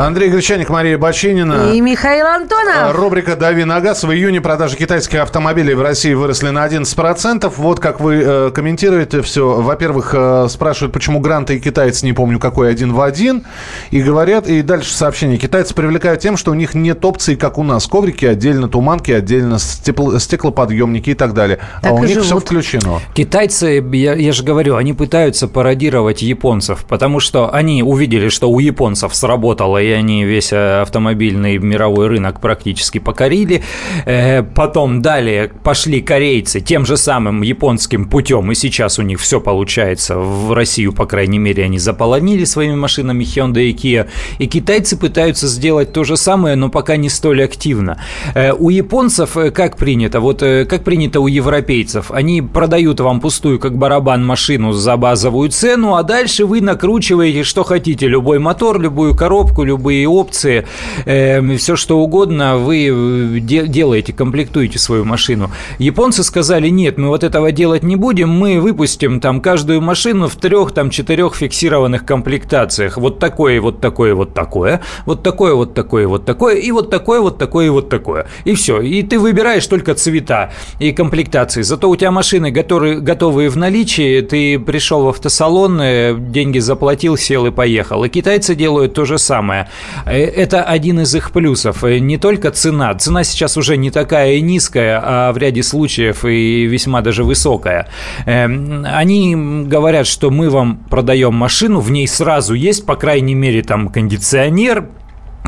Андрей 0.00 0.30
Гречаник, 0.30 0.70
Мария 0.70 0.96
Бочинина. 0.96 1.72
И 1.74 1.80
Михаил 1.82 2.26
Антонов. 2.26 2.74
А, 2.74 2.92
рубрика 2.94 3.36
«Дави 3.36 3.64
на 3.64 3.80
газ». 3.82 4.02
В 4.02 4.10
июне 4.10 4.40
продажи 4.40 4.76
китайских 4.76 5.20
автомобилей 5.20 5.74
в 5.74 5.82
России 5.82 6.14
выросли 6.14 6.48
на 6.48 6.66
11%. 6.66 7.52
Вот 7.54 7.80
как 7.80 8.00
вы 8.00 8.22
э, 8.24 8.50
комментируете 8.50 9.20
все. 9.20 9.60
Во-первых, 9.60 10.14
э, 10.16 10.46
спрашивают, 10.48 10.94
почему 10.94 11.20
гранты 11.20 11.56
и 11.56 11.60
китайцы, 11.60 12.06
не 12.06 12.14
помню 12.14 12.38
какой, 12.38 12.70
один 12.70 12.94
в 12.94 13.02
один. 13.02 13.44
И 13.90 14.00
говорят, 14.00 14.46
и 14.48 14.62
дальше 14.62 14.90
сообщение. 14.90 15.36
Китайцы 15.36 15.74
привлекают 15.74 16.20
тем, 16.20 16.38
что 16.38 16.52
у 16.52 16.54
них 16.54 16.74
нет 16.74 17.04
опций, 17.04 17.36
как 17.36 17.58
у 17.58 17.62
нас. 17.62 17.86
Коврики 17.86 18.24
отдельно, 18.24 18.70
туманки 18.70 19.12
отдельно, 19.12 19.58
стекло, 19.58 20.18
стеклоподъемники 20.18 21.10
и 21.10 21.14
так 21.14 21.34
далее. 21.34 21.58
Так 21.82 21.90
а 21.92 21.94
у 21.94 21.98
них 21.98 22.14
живут. 22.14 22.24
все 22.24 22.38
включено. 22.38 23.00
Китайцы, 23.12 23.84
я, 23.92 24.14
я 24.14 24.32
же 24.32 24.44
говорю, 24.44 24.76
они 24.76 24.94
пытаются 24.94 25.46
пародировать 25.46 26.22
японцев, 26.22 26.86
потому 26.88 27.20
что 27.20 27.52
они 27.52 27.82
увидели, 27.82 28.30
что 28.30 28.50
у 28.50 28.60
японцев 28.60 29.14
сработало 29.14 29.76
и 29.76 29.89
они 29.90 30.24
весь 30.24 30.52
э, 30.52 30.80
автомобильный 30.80 31.58
мировой 31.58 32.08
рынок 32.08 32.40
практически 32.40 32.98
покорили. 32.98 33.62
Э, 34.06 34.42
потом 34.42 35.02
далее 35.02 35.50
пошли 35.62 36.00
корейцы 36.00 36.60
тем 36.60 36.86
же 36.86 36.96
самым 36.96 37.42
японским 37.42 38.08
путем, 38.08 38.50
и 38.52 38.54
сейчас 38.54 38.98
у 38.98 39.02
них 39.02 39.20
все 39.20 39.40
получается. 39.40 40.18
В 40.18 40.52
Россию, 40.52 40.92
по 40.92 41.06
крайней 41.06 41.38
мере, 41.38 41.64
они 41.64 41.78
заполонили 41.78 42.44
своими 42.44 42.74
машинами 42.74 43.24
Hyundai 43.24 43.70
и 43.70 43.74
Kia. 43.74 44.08
И 44.38 44.46
китайцы 44.46 44.96
пытаются 44.96 45.46
сделать 45.46 45.92
то 45.92 46.04
же 46.04 46.16
самое, 46.16 46.56
но 46.56 46.68
пока 46.68 46.96
не 46.96 47.08
столь 47.08 47.44
активно. 47.44 48.02
Э, 48.34 48.52
у 48.52 48.70
японцев 48.70 49.36
как 49.54 49.76
принято? 49.76 50.20
Вот 50.20 50.40
как 50.40 50.84
принято 50.84 51.20
у 51.20 51.26
европейцев? 51.26 52.10
Они 52.10 52.42
продают 52.42 53.00
вам 53.00 53.20
пустую, 53.20 53.58
как 53.58 53.76
барабан, 53.76 54.24
машину 54.24 54.72
за 54.72 54.96
базовую 54.96 55.50
цену, 55.50 55.94
а 55.94 56.02
дальше 56.02 56.44
вы 56.44 56.60
накручиваете, 56.60 57.42
что 57.42 57.64
хотите, 57.64 58.06
любой 58.06 58.38
мотор, 58.38 58.80
любую 58.80 59.16
коробку, 59.16 59.64
любую 59.64 59.79
любые 59.80 60.06
опции, 60.06 60.66
э, 61.06 61.56
все 61.56 61.74
что 61.74 62.00
угодно 62.00 62.58
вы 62.58 62.88
э, 62.90 63.40
де- 63.40 63.66
делаете, 63.66 64.12
комплектуете 64.12 64.78
свою 64.78 65.06
машину. 65.06 65.50
Японцы 65.78 66.22
сказали, 66.22 66.68
нет, 66.68 66.98
мы 66.98 67.08
вот 67.08 67.24
этого 67.24 67.50
делать 67.50 67.82
не 67.82 67.96
будем, 67.96 68.28
мы 68.28 68.60
выпустим 68.60 69.20
там 69.20 69.40
каждую 69.40 69.80
машину 69.80 70.28
в 70.28 70.36
трех, 70.36 70.72
там, 70.72 70.90
четырех 70.90 71.34
фиксированных 71.34 72.04
комплектациях. 72.04 72.98
Вот 72.98 73.18
такое, 73.18 73.60
вот 73.60 73.80
такое, 73.80 74.14
вот 74.14 74.34
такое, 74.34 74.82
вот 75.06 75.22
такое, 75.22 75.54
вот 75.54 75.72
такое, 75.72 76.06
вот 76.06 76.26
такое, 76.26 76.56
и 76.56 76.70
вот 76.72 76.90
такое, 76.90 77.20
вот 77.20 77.38
такое, 77.38 77.70
вот 77.70 77.88
такое. 77.88 78.26
И 78.44 78.54
все. 78.54 78.82
И 78.82 79.02
ты 79.02 79.18
выбираешь 79.18 79.66
только 79.66 79.94
цвета 79.94 80.50
и 80.78 80.92
комплектации. 80.92 81.62
Зато 81.62 81.88
у 81.88 81.96
тебя 81.96 82.10
машины 82.10 82.50
готовы, 82.50 82.96
готовые 82.96 83.48
в 83.48 83.56
наличии, 83.56 84.20
ты 84.20 84.58
пришел 84.58 85.04
в 85.04 85.08
автосалон, 85.08 85.80
э, 85.80 86.14
деньги 86.18 86.58
заплатил, 86.58 87.16
сел 87.16 87.46
и 87.46 87.50
поехал. 87.50 88.04
И 88.04 88.10
китайцы 88.10 88.54
делают 88.54 88.92
то 88.92 89.06
же 89.06 89.18
самое. 89.18 89.69
Э, 90.06 90.18
это 90.18 90.62
один 90.62 91.00
из 91.00 91.14
их 91.14 91.32
плюсов. 91.32 91.84
Э, 91.84 91.98
не 91.98 92.18
только 92.18 92.50
цена. 92.50 92.94
Цена 92.94 93.24
сейчас 93.24 93.56
уже 93.56 93.76
не 93.76 93.90
такая 93.90 94.40
низкая, 94.40 95.00
а 95.02 95.32
в 95.32 95.38
ряде 95.38 95.62
случаев 95.62 96.24
и 96.24 96.64
весьма 96.64 97.00
даже 97.00 97.24
высокая. 97.24 97.88
Эм, 98.26 98.86
они 98.88 99.34
говорят, 99.66 100.06
что 100.06 100.30
мы 100.30 100.50
вам 100.50 100.78
продаем 100.88 101.34
машину, 101.34 101.80
в 101.80 101.90
ней 101.90 102.06
сразу 102.06 102.54
есть, 102.54 102.86
по 102.86 102.96
крайней 102.96 103.34
мере, 103.34 103.62
там 103.62 103.88
кондиционер, 103.88 104.88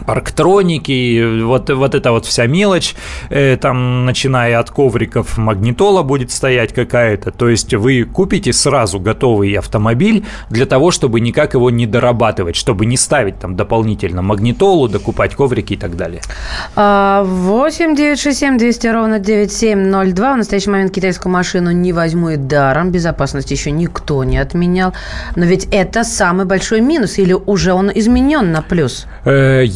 парктроники, 0.07 1.43
вот, 1.43 1.71
вот 1.71 1.95
эта 1.95 2.13
вот 2.13 2.27
вся 2.27 2.47
мелочь, 2.47 2.95
э, 3.31 3.57
там, 3.61 4.05
начиная 4.05 4.59
от 4.59 4.71
ковриков, 4.71 5.39
магнитола 5.39 6.03
будет 6.03 6.31
стоять 6.31 6.73
какая-то, 6.73 7.31
то 7.31 7.49
есть 7.49 7.75
вы 7.75 8.05
купите 8.05 8.53
сразу 8.53 8.99
готовый 8.99 9.53
автомобиль 9.55 10.25
для 10.51 10.67
того, 10.67 10.91
чтобы 10.91 11.21
никак 11.21 11.55
его 11.55 11.71
не 11.71 11.87
дорабатывать, 11.87 12.57
чтобы 12.57 12.87
не 12.87 12.97
ставить 12.97 13.39
там 13.39 13.57
дополнительно 13.57 14.23
магнитолу, 14.23 14.89
докупать 14.89 15.35
коврики 15.35 15.75
и 15.75 15.77
так 15.77 15.97
далее. 15.97 16.23
8 16.75 17.95
967 17.95 18.59
200 18.59 18.87
ровно 18.89 19.19
9702. 19.19 20.35
В 20.35 20.37
настоящий 20.37 20.71
момент 20.71 20.93
китайскую 20.93 21.33
машину 21.33 21.71
не 21.71 21.93
возьму 21.93 22.31
и 22.31 22.37
даром. 22.37 22.91
Безопасность 22.91 23.51
еще 23.51 23.71
никто 23.71 24.25
не 24.25 24.39
отменял. 24.39 24.93
Но 25.37 25.45
ведь 25.45 25.69
это 25.71 26.05
самый 26.05 26.47
большой 26.47 26.81
минус 26.81 27.19
или 27.19 27.33
уже 27.33 27.73
он 27.73 27.91
изменен 27.95 28.53
на 28.53 28.63
плюс? 28.63 29.07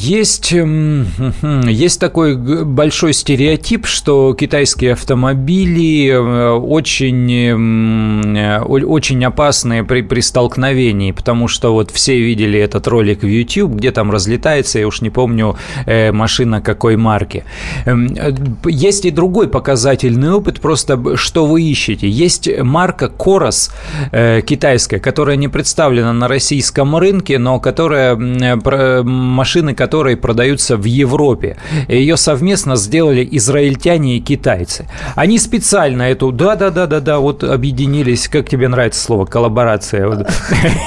Есть, 0.06 0.52
есть 1.42 2.00
такой 2.00 2.36
большой 2.36 3.12
стереотип, 3.12 3.86
что 3.86 4.34
китайские 4.34 4.92
автомобили 4.92 6.10
э, 6.10 6.50
очень, 6.50 7.32
э, 7.32 8.60
очень 8.60 9.24
опасные 9.24 9.82
при, 9.82 10.02
при 10.02 10.20
столкновении, 10.20 11.10
потому 11.10 11.48
что 11.48 11.72
вот 11.72 11.90
все 11.90 12.20
видели 12.20 12.56
этот 12.60 12.86
ролик 12.86 13.22
в 13.22 13.26
YouTube, 13.26 13.72
где 13.72 13.90
там 13.90 14.12
разлетается, 14.12 14.78
я 14.78 14.86
уж 14.86 15.00
не 15.00 15.10
помню, 15.10 15.56
э, 15.86 16.12
машина 16.12 16.60
какой 16.60 16.96
марки. 16.96 17.42
Эм, 17.84 18.16
есть 18.64 19.06
и 19.06 19.10
другой 19.10 19.48
показательный 19.48 20.30
опыт, 20.30 20.60
просто 20.60 21.16
что 21.16 21.46
вы 21.46 21.62
ищете. 21.62 22.08
Есть 22.08 22.48
марка 22.62 23.08
Корос 23.08 23.72
китайская, 24.12 25.00
которая 25.00 25.36
не 25.36 25.48
представлена 25.48 26.12
на 26.12 26.28
российском 26.28 26.96
рынке, 26.96 27.38
но 27.38 27.58
которая 27.58 28.14
машины, 28.14 29.74
которые 29.74 29.95
которые 29.96 30.18
продаются 30.18 30.76
в 30.76 30.84
Европе. 30.84 31.56
Ее 31.88 32.18
совместно 32.18 32.76
сделали 32.76 33.26
израильтяне 33.32 34.18
и 34.18 34.20
китайцы. 34.20 34.86
Они 35.14 35.38
специально 35.38 36.02
эту, 36.02 36.32
да-да-да-да-да, 36.32 37.18
вот 37.18 37.42
объединились, 37.42 38.28
как 38.28 38.46
тебе 38.46 38.68
нравится 38.68 39.02
слово, 39.02 39.24
коллаборация? 39.24 40.26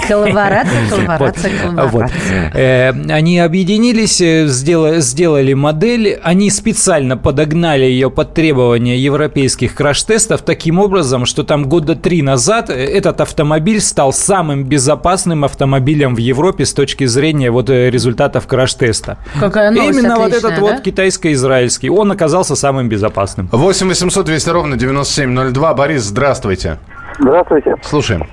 Коллаборация, 0.07 0.79
коллаборация, 0.89 1.51
коллаборация. 1.59 2.51
Э, 2.53 2.89
они 3.11 3.39
объединились, 3.39 4.21
э, 4.21 4.45
сделали, 4.47 5.53
модель, 5.53 6.19
они 6.21 6.51
специально 6.51 7.17
подогнали 7.17 7.85
ее 7.85 8.11
под 8.11 8.35
требования 8.35 8.99
европейских 8.99 9.73
краш-тестов 9.73 10.43
таким 10.43 10.77
образом, 10.77 11.25
что 11.25 11.43
там 11.43 11.67
года 11.67 11.95
три 11.95 12.21
назад 12.21 12.69
этот 12.69 13.21
автомобиль 13.21 13.81
стал 13.81 14.13
самым 14.13 14.65
безопасным 14.65 15.45
автомобилем 15.45 16.13
в 16.13 16.19
Европе 16.19 16.63
с 16.63 16.73
точки 16.73 17.05
зрения 17.05 17.49
вот 17.49 17.71
э, 17.71 17.89
результатов 17.89 18.45
краш-теста 18.45 18.98
места. 18.99 19.17
Какая 19.39 19.71
новость 19.71 19.97
Именно 19.99 20.13
отличная, 20.15 20.39
вот 20.41 20.51
этот 20.51 20.55
да? 20.55 20.61
вот 20.61 20.81
китайско-израильский, 20.81 21.89
он 21.89 22.11
оказался 22.11 22.55
самым 22.55 22.89
безопасным. 22.89 23.49
8 23.51 23.87
800 23.87 24.25
200 24.25 24.49
ровно 24.49 24.77
9702. 24.77 25.73
Борис, 25.73 26.03
здравствуйте. 26.03 26.77
Здравствуйте. 27.19 27.75
Слушаем. 27.83 28.27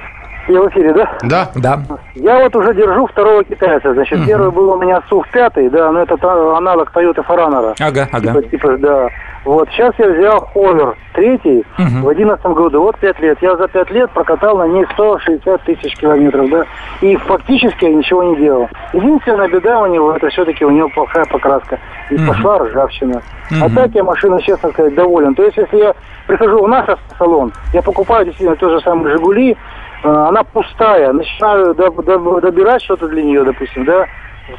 Я 0.49 0.61
в 0.61 0.68
эфире, 0.68 0.92
да? 0.92 1.12
Да. 1.22 1.51
Да. 1.57 1.80
Я 2.14 2.38
вот 2.40 2.55
уже 2.55 2.74
держу 2.74 3.07
второго 3.07 3.42
китайца. 3.44 3.92
Значит, 3.94 4.24
первый 4.26 4.51
был 4.51 4.72
у 4.72 4.78
меня 4.80 5.03
СУВ 5.09 5.26
5, 5.32 5.70
да, 5.70 5.90
но 5.90 6.03
это 6.03 6.16
та- 6.16 6.57
аналог 6.57 6.92
Toyota 6.94 7.26
Forerunner. 7.26 7.74
Ага, 7.80 8.09
ага. 8.12 8.42
Типа, 8.42 8.42
типа, 8.42 8.78
да. 8.78 9.09
Вот, 9.44 9.68
сейчас 9.70 9.94
я 9.99 10.09
взял 10.09 10.40
Ховер 10.53 10.97
третий 11.14 11.64
угу. 11.78 12.07
в 12.07 12.09
одиннадцатом 12.09 12.55
году. 12.55 12.82
Вот 12.82 12.99
пять 12.99 13.18
лет. 13.20 13.38
Я 13.40 13.57
за 13.57 13.68
пять 13.68 13.90
лет 13.92 14.11
прокатал 14.11 14.59
на 14.59 14.66
ней 14.66 14.84
160 14.94 15.62
тысяч 15.62 15.97
километров, 15.97 16.51
да. 16.51 16.64
И 17.01 17.14
фактически 17.16 17.84
я 17.84 17.94
ничего 17.94 18.24
не 18.24 18.36
делал. 18.36 18.68
Единственная 18.92 19.49
беда 19.49 19.80
у 19.80 19.86
него, 19.86 20.12
это 20.12 20.28
все-таки 20.30 20.64
у 20.64 20.70
него 20.70 20.88
плохая 20.88 21.24
покраска. 21.26 21.78
И 22.11 22.16
угу. 22.16 22.26
пошла 22.26 22.59
ржавчина. 22.59 23.22
Угу. 23.53 23.64
А 23.64 23.70
так 23.70 23.90
я 23.94 24.03
машина, 24.03 24.42
честно 24.42 24.70
сказать, 24.70 24.94
доволен. 24.97 25.34
То 25.36 25.44
есть, 25.44 25.57
если 25.57 25.76
я 25.76 25.94
прихожу 26.26 26.64
в 26.64 26.68
наш 26.68 26.86
салон, 27.16 27.53
я 27.72 27.82
покупаю 27.82 28.24
действительно 28.24 28.57
тот 28.57 28.72
же 28.72 28.80
самый 28.80 29.12
«Жигули», 29.12 29.57
она 30.03 30.42
пустая, 30.44 31.12
начинаю 31.12 31.74
добирать 31.74 32.82
что-то 32.82 33.09
для 33.09 33.22
нее, 33.22 33.44
допустим, 33.44 33.84
да, 33.84 34.07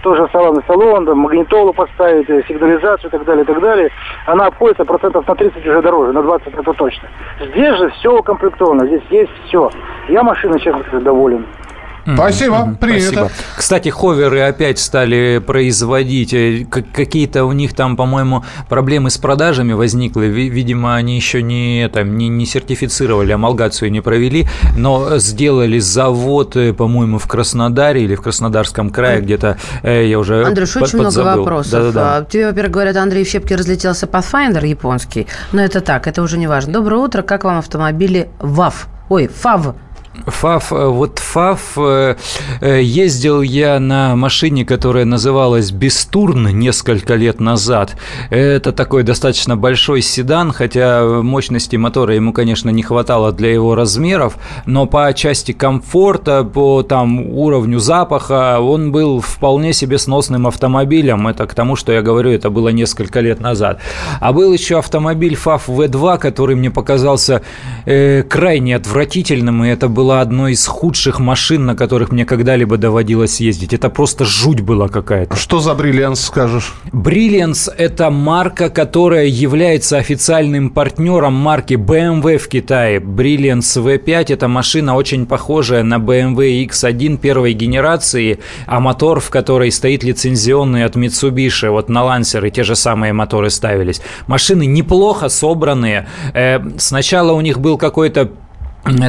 тоже 0.02 0.28
салонный 0.32 0.64
салон, 0.68 1.06
там, 1.06 1.20
магнитолу 1.20 1.74
поставить, 1.74 2.30
э, 2.30 2.44
сигнализацию 2.48 3.10
и 3.10 3.12
так 3.12 3.24
далее, 3.24 3.44
и 3.44 3.48
так 3.48 3.62
далее, 3.62 3.90
она 4.26 4.48
обходится 4.48 4.86
процентов 4.86 5.28
на 5.28 5.36
30 5.36 5.66
уже 5.66 5.82
дороже, 5.82 6.14
на 6.14 6.22
20 6.22 6.54
это 6.54 6.74
точно. 6.74 7.08
Здесь 7.40 7.78
же 7.78 7.90
все 7.92 8.18
укомплектовано, 8.18 8.86
здесь 8.88 9.04
есть 9.10 9.32
все. 9.46 9.70
Я 10.10 10.24
машиной, 10.24 10.60
честно 10.60 10.84
сказать, 10.84 11.04
доволен. 11.04 11.46
Спасибо, 12.16 12.78
принято. 12.80 13.08
Спасибо. 13.08 13.32
Кстати, 13.56 13.90
ховеры 13.90 14.42
опять 14.42 14.80
стали 14.80 15.42
производить. 15.46 16.34
Э, 16.34 16.66
какие-то 16.66 17.46
у 17.46 17.52
них 17.52 17.74
там, 17.74 17.98
по-моему, 17.98 18.44
проблемы 18.70 19.10
с 19.10 19.18
продажами 19.18 19.74
возникли. 19.74 20.26
Видимо, 20.28 20.96
они 20.96 21.16
еще 21.16 21.42
не, 21.42 21.90
там, 21.90 22.18
не, 22.18 22.30
не 22.30 22.46
сертифицировали, 22.46 23.32
амалгацию 23.32 23.92
не 23.92 24.02
провели, 24.02 24.48
но 24.78 25.18
сделали 25.18 25.80
завод, 25.80 26.56
э, 26.56 26.74
по-моему, 26.74 27.18
в 27.18 27.28
Краснодаре 27.28 28.04
или 28.04 28.16
в 28.16 28.22
Краснодарском 28.22 28.90
крае 28.90 29.22
где-то. 29.22 29.58
Э, 29.84 30.08
я 30.08 30.20
уже 30.20 30.46
Андрюш, 30.46 30.74
под, 30.74 30.84
очень 30.84 31.00
подзабыл. 31.00 31.32
много 31.32 31.40
вопросов. 31.40 31.72
Да, 31.72 31.92
да, 31.92 32.20
да. 32.20 32.26
Тебе, 32.26 32.48
во-первых, 32.48 32.72
говорят, 32.72 32.98
Андрей 32.98 33.24
в 33.26 33.28
щепке 33.28 33.56
разлетелся 33.56 34.06
Pathfinder 34.06 34.66
японский, 34.66 35.28
но 35.52 35.62
это 35.62 35.82
так, 35.82 36.08
это 36.08 36.22
уже 36.22 36.38
не 36.38 36.48
важно. 36.48 36.74
Доброе 36.74 37.02
утро, 37.02 37.22
как 37.22 37.44
вам 37.44 37.58
автомобили 37.58 38.30
ВАФ? 38.40 38.88
Ой, 39.10 39.28
ФАВ 39.28 39.76
ФАФ, 40.26 40.74
э, 40.74 40.86
вот 40.88 41.20
ФАФ, 41.20 41.78
э, 41.78 42.16
э, 42.62 42.82
ездил 42.82 43.42
я 43.42 43.80
на 43.80 44.16
машине, 44.16 44.66
которая 44.66 45.06
называлась 45.06 45.72
Бестурн 45.72 46.48
несколько 46.60 47.16
лет 47.16 47.40
назад. 47.40 47.96
Это 48.30 48.72
такой 48.72 49.04
достаточно 49.04 49.56
большой 49.56 50.02
седан, 50.02 50.52
хотя 50.52 51.04
мощности 51.22 51.76
мотора 51.76 52.16
ему, 52.16 52.34
конечно, 52.34 52.70
не 52.70 52.84
хватало 52.84 53.32
для 53.32 53.54
его 53.54 53.76
размеров, 53.76 54.38
но 54.66 54.86
по 54.86 55.14
части 55.14 55.52
комфорта, 55.52 56.44
по 56.44 56.84
там 56.84 57.22
уровню 57.22 57.80
запаха, 57.80 58.60
он 58.60 58.92
был 58.92 59.22
вполне 59.22 59.74
себе 59.74 59.98
сносным 59.98 60.48
автомобилем. 60.48 61.28
Это 61.28 61.46
к 61.46 61.54
тому, 61.54 61.76
что 61.76 61.92
я 61.92 62.02
говорю, 62.02 62.32
это 62.32 62.50
было 62.50 62.70
несколько 62.70 63.20
лет 63.20 63.40
назад. 63.40 63.80
А 64.20 64.34
был 64.34 64.54
еще 64.54 64.80
автомобиль 64.80 65.36
ФАФ 65.36 65.70
В2, 65.70 66.18
который 66.18 66.56
мне 66.56 66.72
показался 66.72 67.42
э, 67.86 68.24
крайне 68.24 68.76
отвратительным, 68.76 69.64
и 69.64 69.70
это 69.70 69.88
был 69.88 70.07
была 70.08 70.22
одной 70.22 70.54
из 70.54 70.66
худших 70.66 71.20
машин, 71.20 71.66
на 71.66 71.76
которых 71.76 72.14
мне 72.14 72.24
когда-либо 72.24 72.78
доводилось 72.78 73.42
ездить. 73.42 73.74
Это 73.74 73.90
просто 73.90 74.24
жуть 74.24 74.62
была 74.62 74.88
какая-то. 74.88 75.36
Что 75.36 75.60
за 75.60 75.72
Brilliance 75.72 76.16
скажешь? 76.16 76.76
Brilliance– 76.94 77.70
это 77.78 78.10
марка, 78.10 78.70
которая 78.70 79.26
является 79.26 79.98
официальным 79.98 80.70
партнером 80.70 81.34
марки 81.34 81.74
BMW 81.74 82.38
в 82.38 82.48
Китае. 82.48 83.00
Brilliance 83.02 83.76
V5– 83.84 84.26
это 84.30 84.48
машина 84.48 84.96
очень 84.96 85.26
похожая 85.26 85.84
на 85.84 85.98
BMW 85.98 86.66
X1 86.68 87.18
первой 87.18 87.52
генерации, 87.52 88.40
а 88.66 88.80
мотор, 88.80 89.20
в 89.20 89.30
которой 89.30 89.74
стоит 89.74 90.06
лицензионный 90.06 90.86
от 90.86 90.96
Mitsubishi. 90.96 91.70
Вот 91.70 91.90
на 91.90 92.04
Lancer 92.04 92.50
те 92.50 92.64
же 92.64 92.78
самые 92.78 93.12
моторы 93.12 93.50
ставились. 93.50 94.00
Машины 94.28 94.68
неплохо 94.68 95.28
собранные. 95.28 96.08
Э, 96.34 96.60
сначала 96.78 97.34
у 97.34 97.42
них 97.42 97.60
был 97.60 97.78
какой-то 97.78 98.32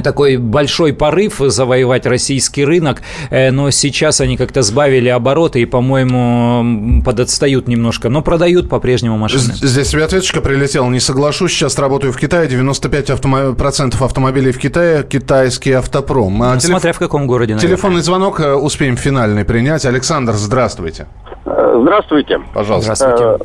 такой 0.02 0.36
большой 0.36 0.92
порыв 0.92 1.38
завоевать 1.38 2.06
российский 2.06 2.64
рынок, 2.64 3.02
э, 3.30 3.50
но 3.50 3.70
сейчас 3.70 4.20
они 4.20 4.36
как-то 4.36 4.62
сбавили 4.62 5.08
обороты 5.08 5.60
и, 5.60 5.66
по-моему, 5.66 7.02
подотстают 7.02 7.68
немножко, 7.68 8.08
но 8.08 8.22
продают 8.22 8.68
по-прежнему 8.68 9.16
машины. 9.18 9.54
Здесь 9.54 9.88
тебе 9.88 10.04
ответочка 10.04 10.40
прилетела, 10.40 10.88
не 10.88 11.00
соглашусь, 11.00 11.52
сейчас 11.52 11.78
работаю 11.78 12.12
в 12.12 12.16
Китае, 12.16 12.48
95% 12.48 13.12
автомо... 13.12 13.52
процентов 13.54 14.02
автомобилей 14.02 14.52
в 14.52 14.58
Китае 14.58 15.04
китайский 15.04 15.72
автопром. 15.72 16.42
А, 16.42 16.58
Смотря 16.60 16.80
телеф... 16.80 16.96
в 16.96 16.98
каком 16.98 17.26
городе. 17.26 17.54
Наверное. 17.54 17.76
Телефонный 17.76 18.00
звонок 18.02 18.40
э, 18.40 18.54
успеем 18.54 18.96
финальный 18.96 19.44
принять. 19.44 19.84
Александр, 19.84 20.32
здравствуйте. 20.32 21.06
Э, 21.44 21.78
здравствуйте. 21.82 22.40
Пожалуйста. 22.54 22.94
Здравствуйте. 22.94 23.44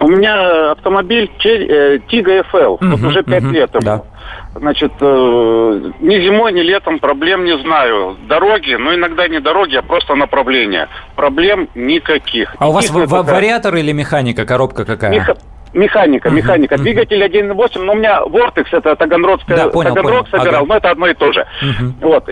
У 0.00 0.08
меня 0.08 0.72
автомобиль 0.72 1.30
Тига 1.38 2.40
FL, 2.40 2.78
вот 2.80 3.02
уже 3.02 3.22
5 3.22 3.42
лет 3.44 3.70
ему. 3.74 3.82
Да. 3.82 4.02
Значит, 4.58 4.92
э, 5.00 5.90
ни 6.00 6.20
зимой, 6.20 6.52
ни 6.52 6.60
летом 6.60 6.98
проблем 6.98 7.44
не 7.44 7.56
знаю. 7.58 8.16
Дороги, 8.28 8.74
ну 8.74 8.94
иногда 8.94 9.28
не 9.28 9.40
дороги, 9.40 9.76
а 9.76 9.82
просто 9.82 10.14
направления. 10.14 10.88
Проблем 11.14 11.68
никаких. 11.74 12.54
А 12.58 12.68
у 12.68 12.72
вас 12.72 12.90
в- 12.90 13.06
вариатор 13.06 13.74
или 13.76 13.92
механика, 13.92 14.44
коробка 14.44 14.84
какая? 14.84 15.10
Меха... 15.10 15.36
Механика, 15.74 16.30
механика. 16.30 16.74
Uh-huh. 16.76 16.82
Двигатель 16.82 17.22
1.8, 17.22 17.82
но 17.82 17.92
у 17.92 17.96
меня 17.96 18.22
Vortex, 18.22 18.66
это 18.72 18.96
Таганрогская, 18.96 19.56
да, 19.56 19.68
понял, 19.68 19.94
Таганрог 19.94 20.30
понял. 20.30 20.42
собирал, 20.42 20.62
ага. 20.62 20.66
но 20.66 20.76
это 20.76 20.90
одно 20.90 21.06
и 21.08 21.14
то 21.14 21.32
же. 21.32 21.46
Uh-huh. 21.62 21.92
Вот. 22.00 22.28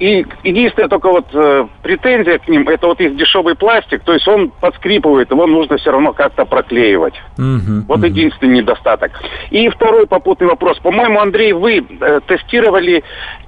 И 0.00 0.26
единственная 0.44 0.88
только 0.88 1.10
вот 1.10 1.26
э, 1.34 1.66
претензия 1.82 2.38
к 2.38 2.48
ним, 2.48 2.66
это 2.70 2.86
вот 2.86 2.98
их 3.02 3.16
дешевый 3.16 3.54
пластик, 3.54 4.02
то 4.02 4.14
есть 4.14 4.26
он 4.26 4.48
подскрипывает, 4.48 5.30
его 5.30 5.46
нужно 5.46 5.76
все 5.76 5.90
равно 5.90 6.14
как-то 6.14 6.46
проклеивать. 6.46 7.12
Uh-huh, 7.36 7.82
вот 7.86 8.00
uh-huh. 8.00 8.08
единственный 8.08 8.60
недостаток. 8.60 9.12
И 9.50 9.68
второй 9.68 10.06
попутный 10.06 10.46
вопрос. 10.46 10.78
По-моему, 10.78 11.20
Андрей, 11.20 11.52
вы 11.52 11.84
э, 12.00 12.20
тестировали 12.26 13.04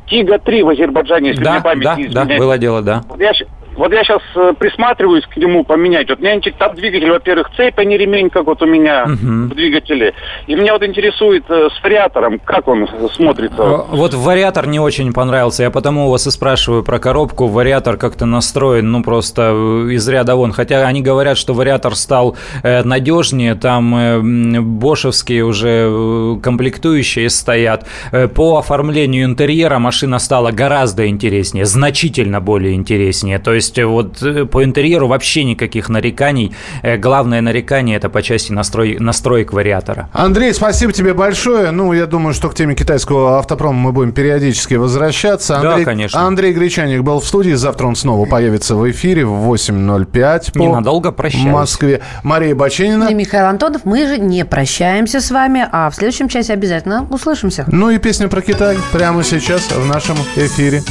Тига-3 0.09 0.65
в 0.65 0.69
Азербайджане, 0.69 1.31
если 1.31 1.43
да, 1.43 1.53
мне 1.53 1.63
память 1.63 1.85
да, 1.85 1.97
не 1.97 2.03
изменяет. 2.03 2.29
Да, 2.29 2.37
было 2.37 2.59
дело, 2.59 2.83
да. 2.83 3.03
Я, 3.19 3.33
вот 3.77 3.93
я 3.93 4.05
сейчас 4.05 4.23
э, 4.37 4.53
присматриваюсь 4.59 5.25
к 5.27 5.37
нему 5.37 5.65
поменять. 5.65 6.09
Вот 6.09 6.19
у 6.19 6.23
меня 6.23 6.41
там 6.59 6.75
двигатель, 6.75 7.11
во-первых, 7.11 7.51
цепь, 7.57 7.79
а 7.79 7.85
не 7.85 7.97
ремень, 7.97 8.31
как 8.31 8.47
вот 8.47 8.63
у 8.63 8.67
меня 8.67 9.05
угу. 9.05 9.15
в 9.15 9.55
двигателе. 9.55 10.15
И 10.47 10.55
меня 10.55 10.73
вот 10.75 10.83
интересует 10.83 11.45
э, 11.49 11.69
с 11.69 11.83
вариатором, 11.83 12.39
как 12.39 12.69
он 12.69 12.89
смотрится. 13.15 13.63
Э, 13.63 13.85
вот 13.91 14.15
вариатор 14.15 14.67
не 14.67 14.81
очень 14.81 15.13
понравился. 15.13 15.63
Я 15.63 15.71
потому 15.71 16.09
у 16.09 16.11
вас 16.11 16.27
и 16.27 16.31
спрашиваю 16.31 16.83
про 16.83 16.99
коробку. 16.99 17.47
Вариатор 17.47 17.97
как-то 17.97 18.27
настроен, 18.27 18.91
ну, 18.91 19.03
просто 19.03 19.87
из 19.91 20.07
ряда 20.09 20.37
вон. 20.37 20.53
Хотя 20.53 20.87
они 20.87 21.01
говорят, 21.01 21.39
что 21.39 21.55
вариатор 21.55 21.95
стал 21.95 22.37
надежнее. 22.63 23.55
Там 23.55 24.79
бошевские 24.79 25.45
уже 25.45 26.39
комплектующие 26.43 27.31
стоят. 27.31 27.87
По 28.35 28.59
оформлению 28.59 29.25
интерьера 29.25 29.79
машина 29.79 30.19
стала 30.19 30.51
гораздо 30.51 31.09
интереснее, 31.09 31.65
значительно 31.65 32.41
более 32.41 32.75
интереснее. 32.75 33.39
То 33.39 33.53
есть 33.55 33.62
есть 33.63 33.79
э, 33.79 33.87
вот 33.87 34.23
э, 34.23 34.45
по 34.45 34.65
интерьеру 34.65 35.07
вообще 35.07 35.45
никаких 35.45 35.89
нареканий. 35.89 36.55
Э, 36.83 36.97
главное 36.97 37.41
нарекание 37.41 37.97
это 37.97 38.09
по 38.09 38.23
части 38.23 38.53
настрой, 38.53 38.99
настроек 38.99 39.53
вариатора. 39.53 40.09
Андрей, 40.13 40.53
спасибо 40.53 40.93
тебе 40.93 41.15
большое. 41.15 41.71
Ну, 41.71 41.93
я 41.93 42.07
думаю, 42.07 42.35
что 42.35 42.49
к 42.49 42.55
теме 42.55 42.75
китайского 42.75 43.39
автопрома 43.39 43.79
мы 43.79 43.93
будем 43.93 44.13
периодически 44.13 44.75
возвращаться. 44.75 45.57
Андрей, 45.57 45.85
да, 45.85 45.91
конечно. 45.91 46.27
Андрей 46.27 46.53
Гречаник 46.53 47.03
был 47.03 47.21
в 47.21 47.27
студии. 47.27 47.53
Завтра 47.53 47.87
он 47.87 47.95
снова 47.97 48.27
появится 48.27 48.75
в 48.75 48.91
эфире 48.91 49.25
в 49.25 49.53
8.05 49.53 50.53
по 50.53 50.59
Ненадолго 50.59 51.13
прощаюсь. 51.13 51.47
Москве. 51.47 52.01
Мария 52.23 52.55
Баченина. 52.55 53.05
И 53.05 53.15
Михаил 53.15 53.47
Антонов. 53.47 53.85
Мы 53.85 54.07
же 54.07 54.19
не 54.19 54.45
прощаемся 54.45 55.21
с 55.21 55.31
вами, 55.31 55.67
а 55.71 55.89
в 55.91 55.95
следующем 55.95 56.29
часе 56.29 56.53
обязательно 56.53 57.07
услышимся. 57.11 57.65
Ну 57.69 57.91
и 57.91 57.99
песня 57.99 58.29
про 58.29 58.43
Китай 58.43 58.77
прямо 58.93 59.23
сейчас 59.23 59.71
в 59.71 59.87
нашем 59.87 60.17
эфире. 60.37 60.83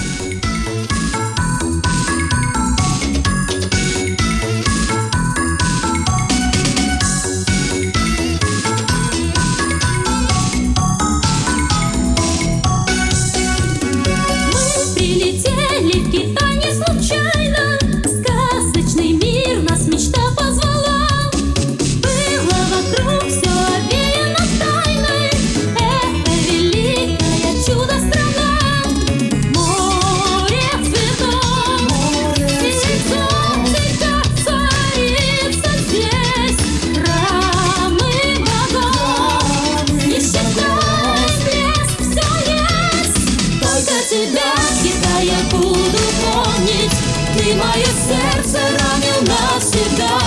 только 43.92 44.10
тебя 44.10 44.54
всегда 44.72 45.20
я 45.20 45.38
буду 45.52 46.00
помнить. 46.22 46.92
Ты 47.38 47.56
мое 47.56 47.86
сердце 47.86 48.60
ранил 48.60 49.22
навсегда. 49.22 50.20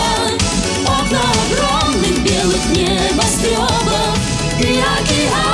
Окна 0.87 1.21
огромных 1.47 2.23
белых 2.23 2.65
небоскребов, 2.71 4.19
ты 4.61 4.81
океан. 4.81 5.54